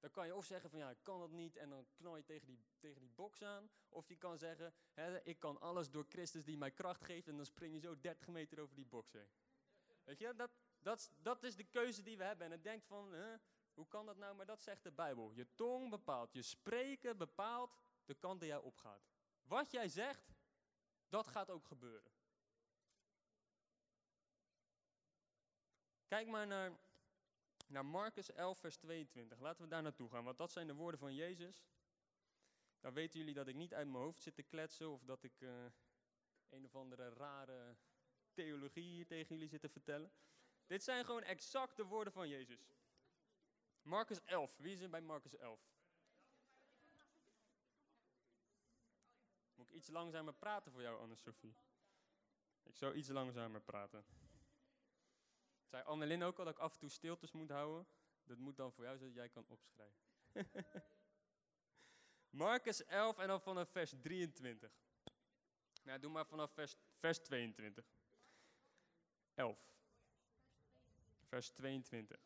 dan 0.00 0.10
kan 0.10 0.26
je 0.26 0.34
of 0.34 0.44
zeggen 0.44 0.70
van 0.70 0.78
ja, 0.78 0.90
ik 0.90 1.02
kan 1.02 1.20
dat 1.20 1.30
niet 1.30 1.56
en 1.56 1.70
dan 1.70 1.86
knal 1.94 2.16
je 2.16 2.24
tegen 2.24 2.46
die, 2.46 2.64
tegen 2.78 3.00
die 3.00 3.10
box 3.10 3.42
aan. 3.42 3.70
Of 3.88 4.08
je 4.08 4.16
kan 4.16 4.38
zeggen, 4.38 4.74
hè, 4.92 5.22
ik 5.22 5.38
kan 5.38 5.60
alles 5.60 5.90
door 5.90 6.04
Christus 6.08 6.44
die 6.44 6.58
mij 6.58 6.70
kracht 6.70 7.04
geeft 7.04 7.28
en 7.28 7.36
dan 7.36 7.46
spring 7.46 7.74
je 7.74 7.80
zo 7.80 8.00
30 8.00 8.28
meter 8.28 8.60
over 8.60 8.74
die 8.74 8.86
box 8.86 9.12
heen. 9.12 9.30
Weet 10.04 10.18
je, 10.18 10.34
dat, 10.34 10.50
dat, 10.80 11.12
dat 11.22 11.42
is 11.42 11.56
de 11.56 11.64
keuze 11.64 12.02
die 12.02 12.16
we 12.16 12.24
hebben. 12.24 12.46
En 12.46 12.52
het 12.52 12.62
denkt 12.62 12.86
van, 12.86 13.12
hè, 13.12 13.36
hoe 13.74 13.88
kan 13.88 14.06
dat 14.06 14.16
nou? 14.16 14.34
Maar 14.34 14.46
dat 14.46 14.62
zegt 14.62 14.82
de 14.82 14.92
Bijbel. 14.92 15.32
Je 15.32 15.54
tong 15.54 15.90
bepaalt, 15.90 16.32
je 16.32 16.42
spreken 16.42 17.16
bepaalt 17.16 17.76
de 18.04 18.14
kant 18.14 18.40
die 18.40 18.48
jij 18.48 18.58
opgaat. 18.58 19.08
Wat 19.42 19.70
jij 19.70 19.88
zegt, 19.88 20.34
dat 21.08 21.26
gaat 21.26 21.50
ook 21.50 21.66
gebeuren. 21.66 22.12
Kijk 26.06 26.26
maar 26.26 26.46
naar 26.46 26.78
naar 27.66 27.86
Marcus 27.86 28.32
11, 28.32 28.58
vers 28.58 28.76
22. 28.76 29.38
Laten 29.38 29.62
we 29.62 29.68
daar 29.68 29.82
naartoe 29.82 30.10
gaan, 30.10 30.24
want 30.24 30.38
dat 30.38 30.52
zijn 30.52 30.66
de 30.66 30.74
woorden 30.74 31.00
van 31.00 31.14
Jezus. 31.14 31.66
Dan 32.80 32.94
weten 32.94 33.18
jullie 33.18 33.34
dat 33.34 33.46
ik 33.46 33.54
niet 33.54 33.74
uit 33.74 33.88
mijn 33.88 34.02
hoofd 34.02 34.22
zit 34.22 34.34
te 34.34 34.42
kletsen 34.42 34.90
of 34.90 35.04
dat 35.04 35.22
ik 35.22 35.40
eh, 35.40 35.64
een 36.48 36.64
of 36.64 36.74
andere 36.74 37.08
rare 37.08 37.76
theologie 38.32 38.92
hier 38.92 39.06
tegen 39.06 39.34
jullie 39.34 39.48
zit 39.48 39.60
te 39.60 39.68
vertellen. 39.68 40.12
Dit 40.66 40.82
zijn 40.82 41.04
gewoon 41.04 41.22
exact 41.22 41.76
de 41.76 41.84
woorden 41.84 42.12
van 42.12 42.28
Jezus. 42.28 42.74
Marcus 43.82 44.20
11. 44.24 44.56
Wie 44.56 44.72
is 44.72 44.80
er 44.80 44.90
bij 44.90 45.00
Marcus 45.00 45.36
11? 45.36 45.60
Moet 49.54 49.68
ik 49.68 49.74
iets 49.74 49.88
langzamer 49.88 50.34
praten 50.34 50.72
voor 50.72 50.82
jou, 50.82 51.00
Anne-Sophie? 51.00 51.56
Ik 52.62 52.76
zou 52.76 52.94
iets 52.94 53.08
langzamer 53.08 53.60
praten. 53.60 54.04
Zei 55.66 55.82
Annelien 55.82 56.22
ook 56.22 56.38
al 56.38 56.44
dat 56.44 56.54
ik 56.54 56.60
af 56.60 56.72
en 56.72 56.78
toe 56.78 56.90
stiltes 56.90 57.32
moet 57.32 57.50
houden? 57.50 57.86
Dat 58.24 58.38
moet 58.38 58.56
dan 58.56 58.72
voor 58.72 58.84
jou, 58.84 58.98
zodat 58.98 59.14
jij 59.14 59.28
kan 59.28 59.46
opschrijven. 59.48 60.04
Marcus 62.30 62.84
11 62.84 63.18
en 63.18 63.28
dan 63.28 63.40
vanaf 63.40 63.70
vers 63.70 63.94
23. 64.00 64.72
Nou, 65.82 65.98
doe 65.98 66.10
maar 66.10 66.26
vanaf 66.26 66.52
vers, 66.52 66.76
vers 66.98 67.18
22. 67.18 67.84
11. 69.34 69.58
Vers 71.22 71.50
22. 71.50 72.20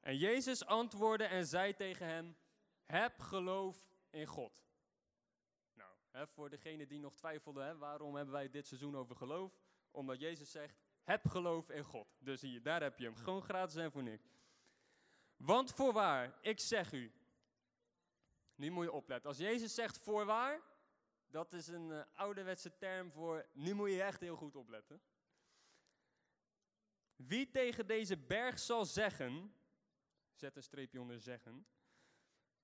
En 0.00 0.16
Jezus 0.16 0.64
antwoordde 0.64 1.24
en 1.24 1.46
zei 1.46 1.74
tegen 1.74 2.06
hem: 2.06 2.36
Heb 2.84 3.20
geloof 3.20 3.94
in 4.10 4.26
God. 4.26 4.64
Nou, 5.74 5.92
hè, 6.10 6.26
voor 6.26 6.50
degene 6.50 6.86
die 6.86 7.00
nog 7.00 7.14
twijfelden, 7.14 7.64
hè, 7.64 7.76
waarom 7.76 8.14
hebben 8.14 8.34
wij 8.34 8.50
dit 8.50 8.66
seizoen 8.66 8.96
over 8.96 9.16
geloof? 9.16 9.60
Omdat 9.90 10.20
Jezus 10.20 10.50
zegt: 10.50 10.89
Heb 11.10 11.28
geloof 11.28 11.70
in 11.70 11.84
God. 11.84 12.08
Dus 12.18 12.40
daar 12.62 12.82
heb 12.82 12.98
je 12.98 13.04
hem. 13.04 13.16
Gewoon 13.16 13.42
gratis 13.42 13.76
en 13.76 13.92
voor 13.92 14.02
niks. 14.02 14.28
Want 15.36 15.72
voorwaar, 15.72 16.38
ik 16.40 16.60
zeg 16.60 16.92
u. 16.92 17.12
Nu 18.54 18.70
moet 18.70 18.84
je 18.84 18.92
opletten. 18.92 19.28
Als 19.28 19.38
Jezus 19.38 19.74
zegt 19.74 19.98
voorwaar, 19.98 20.60
dat 21.26 21.52
is 21.52 21.68
een 21.68 21.90
uh, 21.90 22.02
ouderwetse 22.14 22.76
term 22.76 23.12
voor. 23.12 23.46
Nu 23.52 23.74
moet 23.74 23.90
je 23.90 24.02
echt 24.02 24.20
heel 24.20 24.36
goed 24.36 24.56
opletten. 24.56 25.00
Wie 27.16 27.50
tegen 27.50 27.86
deze 27.86 28.16
berg 28.16 28.58
zal 28.58 28.84
zeggen, 28.84 29.54
zet 30.34 30.56
een 30.56 30.62
streepje 30.62 31.00
onder 31.00 31.20
zeggen, 31.20 31.66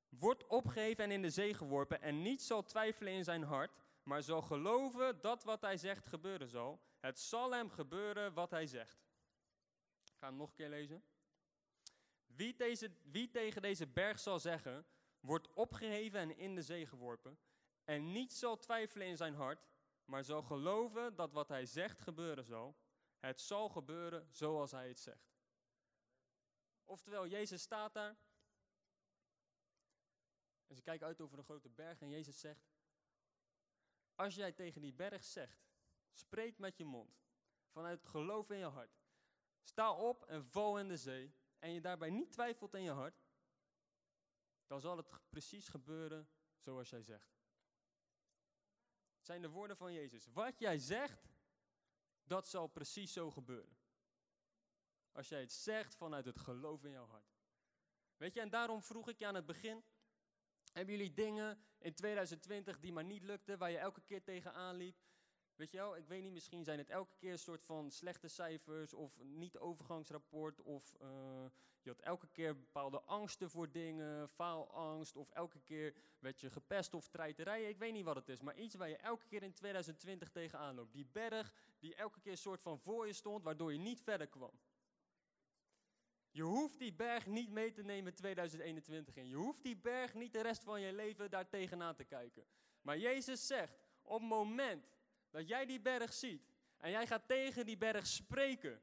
wordt 0.09 0.47
opgeheven 0.47 1.05
en 1.05 1.11
in 1.11 1.23
de 1.23 1.31
zee 1.31 1.55
geworpen 1.55 2.03
en 2.03 2.23
niet 2.23 2.43
zal 2.43 2.65
twijfelen 2.65 3.13
in 3.13 3.25
zijn 3.25 3.43
hart, 3.43 3.85
maar 4.03 4.23
zal 4.23 4.43
geloven 4.43 5.21
dat 5.21 5.45
wat 5.45 5.61
hij 5.61 5.77
zegt 5.77 6.07
gebeuren 6.07 6.49
zal. 6.49 6.81
Het 7.07 7.19
zal 7.19 7.53
hem 7.53 7.71
gebeuren 7.71 8.33
wat 8.33 8.51
hij 8.51 8.67
zegt. 8.67 9.05
Ik 10.05 10.17
ga 10.17 10.27
hem 10.27 10.37
nog 10.37 10.49
een 10.49 10.55
keer 10.55 10.69
lezen. 10.69 11.05
Wie, 12.27 12.57
deze, 12.57 12.91
wie 13.03 13.31
tegen 13.31 13.63
deze 13.63 13.87
berg 13.87 14.19
zal 14.19 14.39
zeggen, 14.39 14.87
wordt 15.21 15.53
opgeheven 15.53 16.21
en 16.21 16.37
in 16.37 16.55
de 16.55 16.63
zee 16.63 16.87
geworpen, 16.87 17.39
en 17.85 18.13
niet 18.13 18.33
zal 18.33 18.59
twijfelen 18.59 19.07
in 19.07 19.17
zijn 19.17 19.35
hart, 19.35 19.69
maar 20.05 20.25
zal 20.25 20.43
geloven 20.43 21.15
dat 21.15 21.33
wat 21.33 21.49
hij 21.49 21.67
zegt 21.67 22.01
gebeuren 22.01 22.45
zal. 22.45 22.77
Het 23.19 23.41
zal 23.41 23.69
gebeuren 23.69 24.29
zoals 24.31 24.71
hij 24.71 24.89
het 24.89 24.99
zegt. 24.99 25.35
Oftewel, 26.85 27.27
Jezus 27.27 27.63
staat 27.63 27.95
daar. 27.95 28.17
En 30.67 30.77
ze 30.77 30.83
kijken 30.83 31.07
uit 31.07 31.21
over 31.21 31.39
een 31.39 31.45
grote 31.45 31.69
berg 31.69 32.01
en 32.01 32.09
Jezus 32.09 32.41
zegt, 32.41 32.69
als 34.15 34.35
jij 34.35 34.53
tegen 34.53 34.81
die 34.81 34.93
berg 34.93 35.25
zegt, 35.25 35.66
spreek 36.19 36.59
met 36.59 36.77
je 36.77 36.85
mond, 36.85 37.21
vanuit 37.69 37.99
het 37.99 38.09
geloof 38.09 38.51
in 38.51 38.59
je 38.59 38.65
hart. 38.65 39.01
Sta 39.63 39.93
op 39.93 40.25
en 40.25 40.45
val 40.45 40.79
in 40.79 40.89
de 40.89 40.97
zee 40.97 41.35
en 41.59 41.71
je 41.71 41.81
daarbij 41.81 42.11
niet 42.11 42.33
twijfelt 42.33 42.75
in 42.75 42.83
je 42.83 42.91
hart, 42.91 43.25
dan 44.67 44.81
zal 44.81 44.97
het 44.97 45.29
precies 45.29 45.69
gebeuren 45.69 46.29
zoals 46.59 46.91
jij 46.91 47.03
zegt. 47.03 47.35
Het 49.17 49.27
zijn 49.27 49.43
de 49.43 49.49
woorden 49.49 49.77
van 49.77 49.93
Jezus. 49.93 50.27
Wat 50.27 50.59
jij 50.59 50.79
zegt, 50.79 51.29
dat 52.23 52.49
zal 52.49 52.67
precies 52.67 53.13
zo 53.13 53.31
gebeuren. 53.31 53.77
Als 55.13 55.29
jij 55.29 55.41
het 55.41 55.53
zegt 55.53 55.97
vanuit 55.97 56.25
het 56.25 56.39
geloof 56.39 56.85
in 56.85 56.91
jouw 56.91 57.07
hart. 57.07 57.35
Weet 58.17 58.35
je, 58.35 58.41
en 58.41 58.51
daarom 58.51 58.83
vroeg 58.83 59.09
ik 59.09 59.19
je 59.19 59.27
aan 59.27 59.35
het 59.35 59.47
begin, 59.47 59.85
hebben 60.73 60.95
jullie 60.95 61.13
dingen 61.13 61.65
in 61.79 61.95
2020 61.95 62.79
die 62.79 62.93
maar 62.93 63.05
niet 63.05 63.23
lukten, 63.23 63.59
waar 63.59 63.71
je 63.71 63.79
elke 63.79 64.01
keer 64.01 64.23
tegenaan 64.23 64.77
liep? 64.77 64.97
Weet 65.57 65.71
je 65.71 65.77
wel, 65.77 65.97
ik 65.97 66.09
weet 66.09 66.23
niet, 66.23 66.33
misschien 66.33 66.65
zijn 66.65 66.79
het 66.79 66.91
elke 66.91 67.17
keer 67.17 67.33
een 67.33 67.39
soort 67.39 67.65
van 67.65 67.91
slechte 67.91 68.29
cijfers 68.29 68.95
of 68.95 69.19
niet 69.23 69.59
overgangsrapport 69.59 70.63
of 70.63 70.97
uh, 71.03 71.09
je 71.87 71.93
had 71.93 72.01
elke 72.01 72.29
keer 72.29 72.57
bepaalde 72.57 73.01
angsten 73.01 73.51
voor 73.51 73.71
dingen, 73.71 74.29
faalangst 74.29 75.17
of 75.17 75.31
elke 75.31 75.61
keer 75.61 75.95
werd 76.19 76.41
je 76.41 76.51
gepest 76.51 76.95
of 76.95 77.09
treiterijen. 77.09 77.69
Ik 77.69 77.79
weet 77.79 77.93
niet 77.93 78.05
wat 78.05 78.17
het 78.17 78.29
is, 78.29 78.41
maar 78.41 78.57
iets 78.57 78.75
waar 78.75 78.89
je 78.89 78.97
elke 78.97 79.27
keer 79.27 79.43
in 79.43 79.53
2020 79.53 80.31
tegenaan 80.31 80.75
loopt. 80.75 80.93
Die 80.93 81.07
berg 81.13 81.53
die 81.79 81.95
elke 81.95 82.21
keer 82.21 82.33
een 82.33 82.39
soort 82.39 82.63
van 82.63 82.79
voor 82.79 83.07
je 83.07 83.13
stond, 83.13 83.43
waardoor 83.43 83.73
je 83.73 83.79
niet 83.79 84.01
verder 84.01 84.27
kwam. 84.27 84.61
Je 86.31 86.43
hoeft 86.43 86.79
die 86.79 86.93
berg 86.93 87.27
niet 87.27 87.51
mee 87.51 87.73
te 87.73 87.83
nemen 87.83 88.15
2021 88.15 89.17
in. 89.17 89.29
Je 89.29 89.35
hoeft 89.35 89.63
die 89.63 89.77
berg 89.77 90.15
niet 90.15 90.33
de 90.33 90.41
rest 90.41 90.65
van 90.65 90.81
je 90.81 90.93
leven 90.93 91.31
daar 91.31 91.49
tegenaan 91.49 91.95
te 91.95 92.05
kijken. 92.05 92.45
Maar 92.83 92.99
Jezus 92.99 93.47
zegt, 93.47 93.79
op 94.03 94.21
het 94.21 94.29
moment 94.29 94.96
dat 95.37 95.49
jij 95.49 95.67
die 95.67 95.81
berg 95.81 96.13
ziet 96.13 96.43
en 96.77 96.91
jij 96.91 97.07
gaat 97.07 97.27
tegen 97.27 97.67
die 97.67 97.77
berg 97.77 98.07
spreken. 98.07 98.81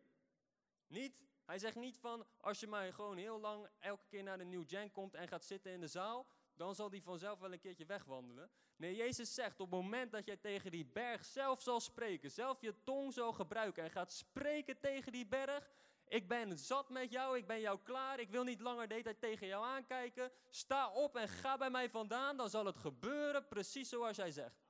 Niet, 0.87 1.23
hij 1.45 1.59
zegt 1.59 1.75
niet 1.75 1.97
van, 1.97 2.25
als 2.39 2.59
je 2.59 2.67
maar 2.67 2.93
gewoon 2.93 3.17
heel 3.17 3.39
lang 3.39 3.67
elke 3.79 4.05
keer 4.07 4.23
naar 4.23 4.37
de 4.37 4.43
New 4.43 4.63
Gen 4.67 4.91
komt 4.91 5.13
en 5.13 5.27
gaat 5.27 5.45
zitten 5.45 5.71
in 5.71 5.79
de 5.79 5.87
zaal, 5.87 6.27
dan 6.55 6.75
zal 6.75 6.89
die 6.89 7.03
vanzelf 7.03 7.39
wel 7.39 7.53
een 7.53 7.59
keertje 7.59 7.85
wegwandelen. 7.85 8.51
Nee, 8.75 8.95
Jezus 8.95 9.33
zegt, 9.33 9.59
op 9.59 9.71
het 9.71 9.81
moment 9.81 10.11
dat 10.11 10.25
jij 10.25 10.37
tegen 10.37 10.71
die 10.71 10.85
berg 10.85 11.25
zelf 11.25 11.61
zal 11.61 11.79
spreken, 11.79 12.31
zelf 12.31 12.61
je 12.61 12.83
tong 12.83 13.13
zal 13.13 13.33
gebruiken 13.33 13.83
en 13.83 13.91
gaat 13.91 14.11
spreken 14.11 14.79
tegen 14.79 15.11
die 15.11 15.25
berg, 15.25 15.71
ik 16.07 16.27
ben 16.27 16.57
zat 16.57 16.89
met 16.89 17.11
jou, 17.11 17.37
ik 17.37 17.47
ben 17.47 17.59
jou 17.59 17.79
klaar, 17.83 18.19
ik 18.19 18.29
wil 18.29 18.43
niet 18.43 18.61
langer 18.61 18.87
de 18.87 18.93
hele 18.93 19.17
tegen 19.19 19.47
jou 19.47 19.65
aankijken. 19.65 20.31
Sta 20.49 20.91
op 20.91 21.15
en 21.15 21.27
ga 21.27 21.57
bij 21.57 21.69
mij 21.69 21.89
vandaan, 21.89 22.37
dan 22.37 22.49
zal 22.49 22.65
het 22.65 22.77
gebeuren 22.77 23.47
precies 23.47 23.89
zoals 23.89 24.15
jij 24.15 24.31
zegt. 24.31 24.62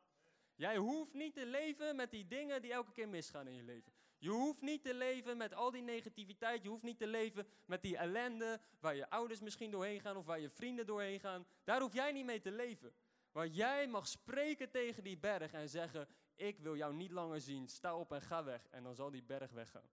Jij 0.63 0.77
hoeft 0.77 1.13
niet 1.13 1.33
te 1.33 1.45
leven 1.45 1.95
met 1.95 2.11
die 2.11 2.27
dingen 2.27 2.61
die 2.61 2.71
elke 2.71 2.91
keer 2.91 3.09
misgaan 3.09 3.47
in 3.47 3.55
je 3.55 3.63
leven. 3.63 3.93
Je 4.17 4.29
hoeft 4.29 4.61
niet 4.61 4.83
te 4.83 4.93
leven 4.93 5.37
met 5.37 5.53
al 5.53 5.71
die 5.71 5.81
negativiteit. 5.81 6.63
Je 6.63 6.69
hoeft 6.69 6.83
niet 6.83 6.97
te 6.97 7.07
leven 7.07 7.47
met 7.65 7.81
die 7.81 7.97
ellende 7.97 8.59
waar 8.79 8.95
je 8.95 9.09
ouders 9.09 9.39
misschien 9.39 9.71
doorheen 9.71 9.99
gaan 9.99 10.17
of 10.17 10.25
waar 10.25 10.39
je 10.39 10.49
vrienden 10.49 10.85
doorheen 10.85 11.19
gaan. 11.19 11.45
Daar 11.63 11.81
hoef 11.81 11.93
jij 11.93 12.11
niet 12.11 12.25
mee 12.25 12.39
te 12.39 12.51
leven. 12.51 12.93
Maar 13.31 13.47
jij 13.47 13.87
mag 13.87 14.07
spreken 14.07 14.71
tegen 14.71 15.03
die 15.03 15.17
berg 15.17 15.53
en 15.53 15.69
zeggen: 15.69 16.07
Ik 16.35 16.59
wil 16.59 16.75
jou 16.75 16.93
niet 16.93 17.11
langer 17.11 17.41
zien. 17.41 17.67
Sta 17.67 17.95
op 17.97 18.11
en 18.11 18.21
ga 18.21 18.43
weg. 18.43 18.67
En 18.69 18.83
dan 18.83 18.95
zal 18.95 19.11
die 19.11 19.23
berg 19.23 19.51
weggaan. 19.51 19.89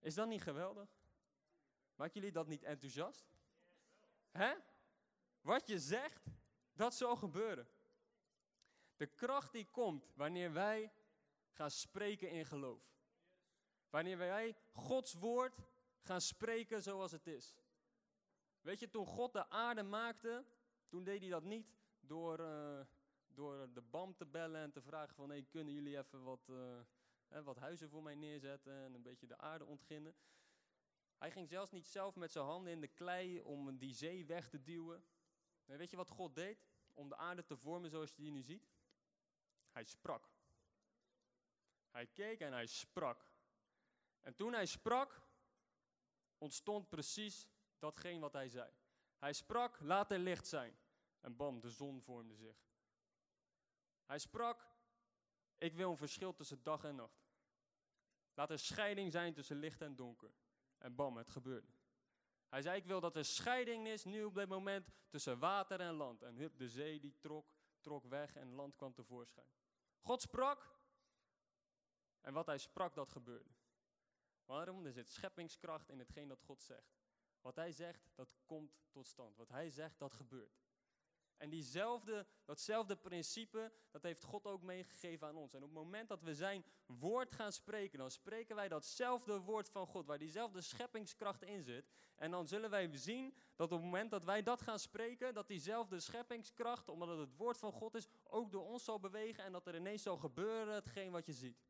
Is 0.00 0.14
dat 0.14 0.28
niet 0.28 0.42
geweldig? 0.42 0.88
Maakt 1.94 2.14
jullie 2.14 2.32
dat 2.32 2.46
niet 2.46 2.62
enthousiast? 2.62 3.26
Hè? 4.30 4.54
Wat 5.40 5.66
je 5.66 5.78
zegt, 5.78 6.24
dat 6.72 6.94
zal 6.94 7.16
gebeuren. 7.16 7.68
De 8.96 9.06
kracht 9.06 9.52
die 9.52 9.66
komt 9.70 10.12
wanneer 10.14 10.52
wij 10.52 10.92
gaan 11.50 11.70
spreken 11.70 12.30
in 12.30 12.46
geloof. 12.46 12.94
Wanneer 13.90 14.18
wij 14.18 14.56
Gods 14.72 15.14
woord 15.14 15.58
gaan 16.00 16.20
spreken 16.20 16.82
zoals 16.82 17.12
het 17.12 17.26
is. 17.26 17.54
Weet 18.60 18.80
je, 18.80 18.90
toen 18.90 19.06
God 19.06 19.32
de 19.32 19.50
aarde 19.50 19.82
maakte, 19.82 20.44
toen 20.88 21.04
deed 21.04 21.20
hij 21.20 21.30
dat 21.30 21.42
niet 21.42 21.74
door, 22.00 22.40
uh, 22.40 22.80
door 23.26 23.72
de 23.72 23.82
bam 23.82 24.14
te 24.14 24.26
bellen 24.26 24.60
en 24.60 24.72
te 24.72 24.82
vragen 24.82 25.14
van, 25.14 25.28
hey, 25.28 25.46
kunnen 25.48 25.74
jullie 25.74 25.98
even 25.98 26.22
wat, 26.22 26.48
uh, 26.48 26.80
wat 27.44 27.56
huizen 27.56 27.88
voor 27.88 28.02
mij 28.02 28.14
neerzetten 28.14 28.72
en 28.72 28.94
een 28.94 29.02
beetje 29.02 29.26
de 29.26 29.38
aarde 29.38 29.64
ontginnen. 29.64 30.14
Hij 31.18 31.30
ging 31.30 31.48
zelfs 31.48 31.70
niet 31.70 31.86
zelf 31.86 32.16
met 32.16 32.32
zijn 32.32 32.44
handen 32.44 32.72
in 32.72 32.80
de 32.80 32.88
klei 32.88 33.40
om 33.40 33.78
die 33.78 33.94
zee 33.94 34.26
weg 34.26 34.48
te 34.48 34.62
duwen. 34.62 35.04
En 35.64 35.78
weet 35.78 35.90
je 35.90 35.96
wat 35.96 36.10
God 36.10 36.34
deed? 36.34 36.58
Om 36.92 37.08
de 37.08 37.16
aarde 37.16 37.44
te 37.44 37.56
vormen 37.56 37.90
zoals 37.90 38.10
je 38.14 38.22
die 38.22 38.30
nu 38.30 38.42
ziet? 38.42 38.75
Hij 39.76 39.84
sprak. 39.84 40.28
Hij 41.90 42.06
keek 42.06 42.40
en 42.40 42.52
hij 42.52 42.66
sprak. 42.66 43.30
En 44.20 44.34
toen 44.34 44.52
hij 44.52 44.66
sprak, 44.66 45.22
ontstond 46.38 46.88
precies 46.88 47.48
datgene 47.78 48.20
wat 48.20 48.32
hij 48.32 48.48
zei. 48.48 48.72
Hij 49.18 49.32
sprak, 49.32 49.80
laat 49.80 50.10
er 50.10 50.18
licht 50.18 50.46
zijn. 50.46 50.78
En 51.20 51.36
bam, 51.36 51.60
de 51.60 51.70
zon 51.70 52.02
vormde 52.02 52.34
zich. 52.34 52.56
Hij 54.04 54.18
sprak, 54.18 54.66
ik 55.58 55.74
wil 55.74 55.90
een 55.90 55.96
verschil 55.96 56.34
tussen 56.34 56.62
dag 56.62 56.84
en 56.84 56.96
nacht. 56.96 57.26
Laat 58.34 58.50
er 58.50 58.58
scheiding 58.58 59.12
zijn 59.12 59.34
tussen 59.34 59.56
licht 59.56 59.80
en 59.80 59.96
donker. 59.96 60.32
En 60.78 60.94
bam, 60.94 61.16
het 61.16 61.30
gebeurde. 61.30 61.72
Hij 62.48 62.62
zei, 62.62 62.76
ik 62.76 62.86
wil 62.86 63.00
dat 63.00 63.16
er 63.16 63.24
scheiding 63.24 63.86
is 63.86 64.04
nu 64.04 64.24
op 64.24 64.34
dit 64.34 64.48
moment 64.48 64.88
tussen 65.08 65.38
water 65.38 65.80
en 65.80 65.94
land. 65.94 66.22
En 66.22 66.36
hup, 66.36 66.58
de 66.58 66.68
zee 66.68 67.00
die 67.00 67.16
trok, 67.18 67.54
trok 67.80 68.04
weg 68.04 68.36
en 68.36 68.54
land 68.54 68.76
kwam 68.76 68.94
tevoorschijn. 68.94 69.54
God 70.06 70.20
sprak 70.20 70.74
en 72.20 72.32
wat 72.32 72.46
hij 72.46 72.58
sprak, 72.58 72.94
dat 72.94 73.08
gebeurde. 73.08 73.50
Waarom? 74.44 74.84
Er 74.84 74.92
zit 74.92 75.08
scheppingskracht 75.08 75.88
in 75.88 75.98
hetgeen 75.98 76.28
dat 76.28 76.42
God 76.42 76.62
zegt. 76.62 76.96
Wat 77.40 77.56
hij 77.56 77.72
zegt, 77.72 78.10
dat 78.14 78.34
komt 78.44 78.78
tot 78.90 79.06
stand. 79.06 79.36
Wat 79.36 79.48
hij 79.48 79.70
zegt, 79.70 79.98
dat 79.98 80.12
gebeurt. 80.12 80.66
En 81.36 81.50
diezelfde, 81.50 82.26
datzelfde 82.44 82.96
principe, 82.96 83.72
dat 83.90 84.02
heeft 84.02 84.22
God 84.22 84.46
ook 84.46 84.62
meegegeven 84.62 85.26
aan 85.26 85.36
ons. 85.36 85.54
En 85.54 85.62
op 85.62 85.68
het 85.68 85.78
moment 85.78 86.08
dat 86.08 86.22
we 86.22 86.34
zijn 86.34 86.64
woord 86.86 87.32
gaan 87.32 87.52
spreken, 87.52 87.98
dan 87.98 88.10
spreken 88.10 88.56
wij 88.56 88.68
datzelfde 88.68 89.40
woord 89.40 89.68
van 89.68 89.86
God, 89.86 90.06
waar 90.06 90.18
diezelfde 90.18 90.60
scheppingskracht 90.60 91.42
in 91.42 91.62
zit. 91.62 91.90
En 92.16 92.30
dan 92.30 92.46
zullen 92.46 92.70
wij 92.70 92.96
zien 92.96 93.36
dat 93.56 93.72
op 93.72 93.76
het 93.76 93.84
moment 93.84 94.10
dat 94.10 94.24
wij 94.24 94.42
dat 94.42 94.62
gaan 94.62 94.78
spreken, 94.78 95.34
dat 95.34 95.48
diezelfde 95.48 96.00
scheppingskracht, 96.00 96.88
omdat 96.88 97.08
het 97.08 97.18
het 97.18 97.36
woord 97.36 97.58
van 97.58 97.72
God 97.72 97.94
is, 97.94 98.06
ook 98.36 98.52
door 98.52 98.64
ons 98.64 98.84
zal 98.84 99.00
bewegen 99.00 99.44
en 99.44 99.52
dat 99.52 99.66
er 99.66 99.76
ineens 99.76 100.02
zal 100.02 100.16
gebeuren 100.16 100.74
hetgeen 100.74 101.12
wat 101.12 101.26
je 101.26 101.32
ziet. 101.32 101.64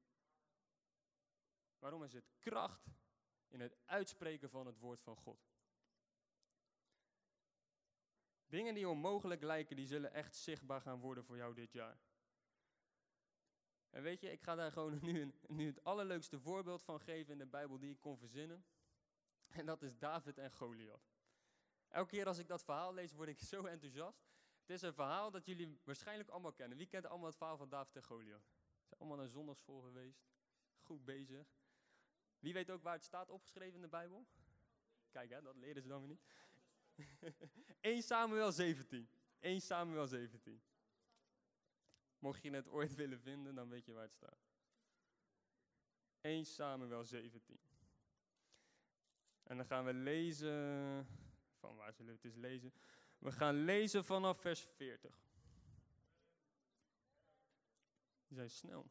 Waarom 1.79 2.03
is 2.03 2.13
het 2.13 2.31
kracht 2.39 2.87
in 3.49 3.61
het 3.61 3.77
uitspreken 3.85 4.51
van 4.51 4.67
het 4.67 4.79
woord 4.79 5.01
van 5.01 5.17
God? 5.17 5.49
Dingen 8.47 8.75
die 8.75 8.89
onmogelijk 8.89 9.43
lijken, 9.43 9.77
die 9.77 9.87
zullen 9.87 10.13
echt 10.13 10.35
zichtbaar 10.35 10.81
gaan 10.81 11.01
worden 11.01 11.25
voor 11.25 11.37
jou 11.37 11.55
dit 11.55 11.73
jaar. 11.73 12.01
En 13.91 14.03
weet 14.03 14.21
je, 14.21 14.31
ik 14.31 14.43
ga 14.43 14.55
daar 14.55 14.73
gewoon 14.73 14.99
nu, 15.13 15.33
nu 15.47 15.67
het 15.67 15.85
allerleukste 15.85 16.41
voorbeeld 16.41 16.83
van 16.83 17.01
geven 17.01 17.33
in 17.33 17.39
de 17.39 17.47
Bijbel 17.47 17.79
die 17.79 17.91
ik 17.91 18.01
kon 18.01 18.19
verzinnen. 18.19 18.65
En 19.47 19.67
dat 19.67 19.83
is 19.83 19.99
David 19.99 20.39
en 20.39 20.53
Goliath. 20.53 21.15
Elke 21.89 22.11
keer 22.11 22.27
als 22.27 22.39
ik 22.39 22.49
dat 22.49 22.65
verhaal 22.65 22.95
lees, 22.95 23.13
word 23.13 23.29
ik 23.29 23.41
zo 23.41 23.65
enthousiast. 23.65 24.27
Het 24.67 24.77
is 24.77 24.83
een 24.83 24.95
verhaal 24.95 25.31
dat 25.31 25.47
jullie 25.47 25.79
waarschijnlijk 25.85 26.29
allemaal 26.29 26.53
kennen. 26.53 26.79
Wie 26.79 26.87
kent 26.87 27.07
allemaal 27.07 27.27
het 27.27 27.37
verhaal 27.37 27.57
van 27.57 27.69
David 27.69 27.97
en 27.97 28.03
Goliath? 28.03 28.45
Ze 28.45 28.87
zijn 28.87 29.01
allemaal 29.01 29.17
naar 29.17 29.29
zondagschool 29.29 29.81
geweest. 29.81 30.27
Goed 30.81 31.05
bezig. 31.05 31.47
Wie 32.39 32.53
weet 32.53 32.71
ook 32.71 32.83
waar 32.83 32.95
het 32.95 33.05
staat 33.05 33.31
opgeschreven 33.31 33.75
in 33.75 33.81
de 33.81 33.89
Bijbel? 33.89 34.27
Kijk, 35.11 35.31
hè, 35.31 35.43
dat 35.43 35.57
leren 35.57 35.83
ze 35.83 35.89
dan 35.89 36.01
weer 36.01 36.09
niet. 36.09 36.25
1 37.81 38.03
Samuel 38.03 38.53
17. 38.53 39.09
1 39.39 39.61
Samuel 39.61 40.07
17. 40.07 40.63
Mocht 42.19 42.43
je 42.43 42.51
het 42.51 42.69
ooit 42.69 42.95
willen 42.95 43.21
vinden, 43.21 43.55
dan 43.55 43.69
weet 43.69 43.87
je 43.87 43.93
waar 43.93 44.03
het 44.03 44.13
staat. 44.13 44.47
1 46.21 46.45
Samuel 46.45 47.05
17. 47.05 47.61
En 49.43 49.57
dan 49.57 49.67
gaan 49.67 49.85
we 49.85 49.93
lezen. 49.93 51.07
Van 51.59 51.77
waar 51.77 51.93
zullen 51.93 52.11
we 52.11 52.17
het 52.17 52.25
eens 52.25 52.43
lezen? 52.43 52.73
We 53.27 53.33
gaan 53.33 53.55
lezen 53.55 54.05
vanaf 54.05 54.41
vers 54.41 54.61
40. 54.61 55.19
Die 58.27 58.37
zijn 58.37 58.51
snel. 58.51 58.91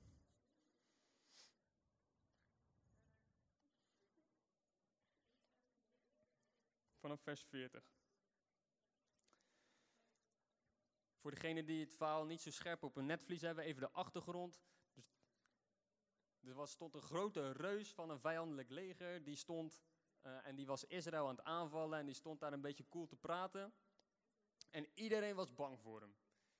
Vanaf 7.00 7.22
vers 7.22 7.44
40. 7.44 7.84
Voor 11.18 11.32
degenen 11.32 11.65
die 11.65 11.84
het 11.84 11.96
verhaal 11.96 12.25
niet 12.25 12.42
zo 12.42 12.51
scherp 12.51 12.84
op 12.84 12.96
hun 12.96 13.06
netvlies 13.06 13.42
hebben, 13.42 13.63
even 13.63 13.82
de 13.82 13.92
achtergrond. 13.92 14.62
Dus, 14.94 16.56
er 16.58 16.68
stond 16.68 16.94
een 16.94 17.01
grote 17.01 17.51
reus 17.51 17.94
van 17.94 18.10
een 18.10 18.20
vijandelijk 18.20 18.70
leger, 18.70 19.24
die 19.24 19.36
stond 19.36 19.82
uh, 20.22 20.48
en 20.48 20.56
die 20.56 20.65
was 20.65 20.86
Israël 20.86 21.27
aan 21.27 21.36
het 21.36 21.46
aanvallen 21.46 22.00
en 22.00 22.06
die 22.06 22.15
stond 22.15 22.39
daar 22.39 22.54
een 22.54 22.62
beetje 22.62 22.88
cool 22.89 23.08
te 23.08 23.15
praten. 23.15 23.74
En 24.75 24.88
iedereen 24.94 25.36
was 25.36 25.53
bang 25.53 25.79
voor 25.79 26.01
hem. 26.01 26.15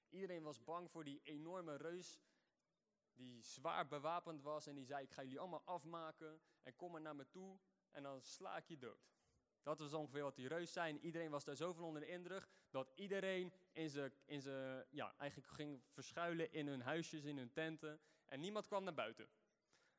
Iedereen 0.10 0.44
was 0.44 0.64
bang 0.64 0.92
voor 0.92 1.04
die 1.04 1.22
enorme 1.24 1.76
reus 1.76 2.20
die 3.14 3.42
zwaar 3.42 3.88
bewapend 3.88 4.42
was 4.42 4.68
en 4.68 4.76
die 4.76 4.86
zei, 4.86 5.04
ik 5.04 5.12
ga 5.12 5.22
jullie 5.22 5.40
allemaal 5.40 5.66
afmaken 5.66 6.42
en 6.64 6.76
kom 6.76 6.92
maar 6.92 7.02
naar 7.02 7.16
me 7.16 7.30
toe 7.30 7.58
en 7.92 8.04
dan 8.04 8.22
sla 8.22 8.58
ik 8.58 8.68
je 8.68 8.78
dood. 8.78 9.14
Dat 9.64 9.80
was 9.80 9.94
ongeveer 9.94 10.24
wat 10.24 10.36
die 10.36 10.48
reus 10.48 10.74
zijn. 10.74 11.00
Iedereen 11.00 11.32
was 11.32 11.44
daar 11.44 11.56
zoveel 11.56 11.86
onder 11.86 12.02
de 12.02 12.08
indruk 12.08 12.48
dat 12.70 12.92
iedereen 12.96 13.54
in 13.72 13.90
zijn, 13.90 14.14
in 14.26 14.42
zijn, 14.42 14.86
ja, 14.90 15.16
eigenlijk 15.18 15.52
ging 15.52 15.84
verschuilen 15.88 16.52
in 16.54 16.68
hun 16.68 16.82
huisjes, 16.82 17.24
in 17.24 17.38
hun 17.38 17.52
tenten. 17.52 18.00
En 18.26 18.40
niemand 18.40 18.68
kwam 18.68 18.84
naar 18.84 18.94
buiten. 18.94 19.28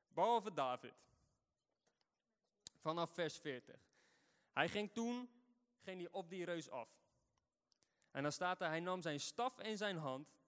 Behalve 0.09 0.53
David. 0.53 0.95
Vanaf 2.77 3.11
vers 3.11 3.38
40. 3.38 3.81
Hij 4.53 4.69
ging 4.69 4.93
toen 4.93 5.31
ging 5.77 6.01
hij 6.01 6.11
op 6.11 6.31
die 6.31 6.45
reus 6.45 6.71
af. 6.71 7.06
En 8.17 8.23
dan 8.23 8.33
staat 8.33 8.61
er, 8.61 8.69
hij 8.69 8.81
nam 8.81 9.03
zijn 9.03 9.21
staf 9.21 9.61
in 9.61 9.77
zijn 9.77 9.97
hand, 9.97 10.39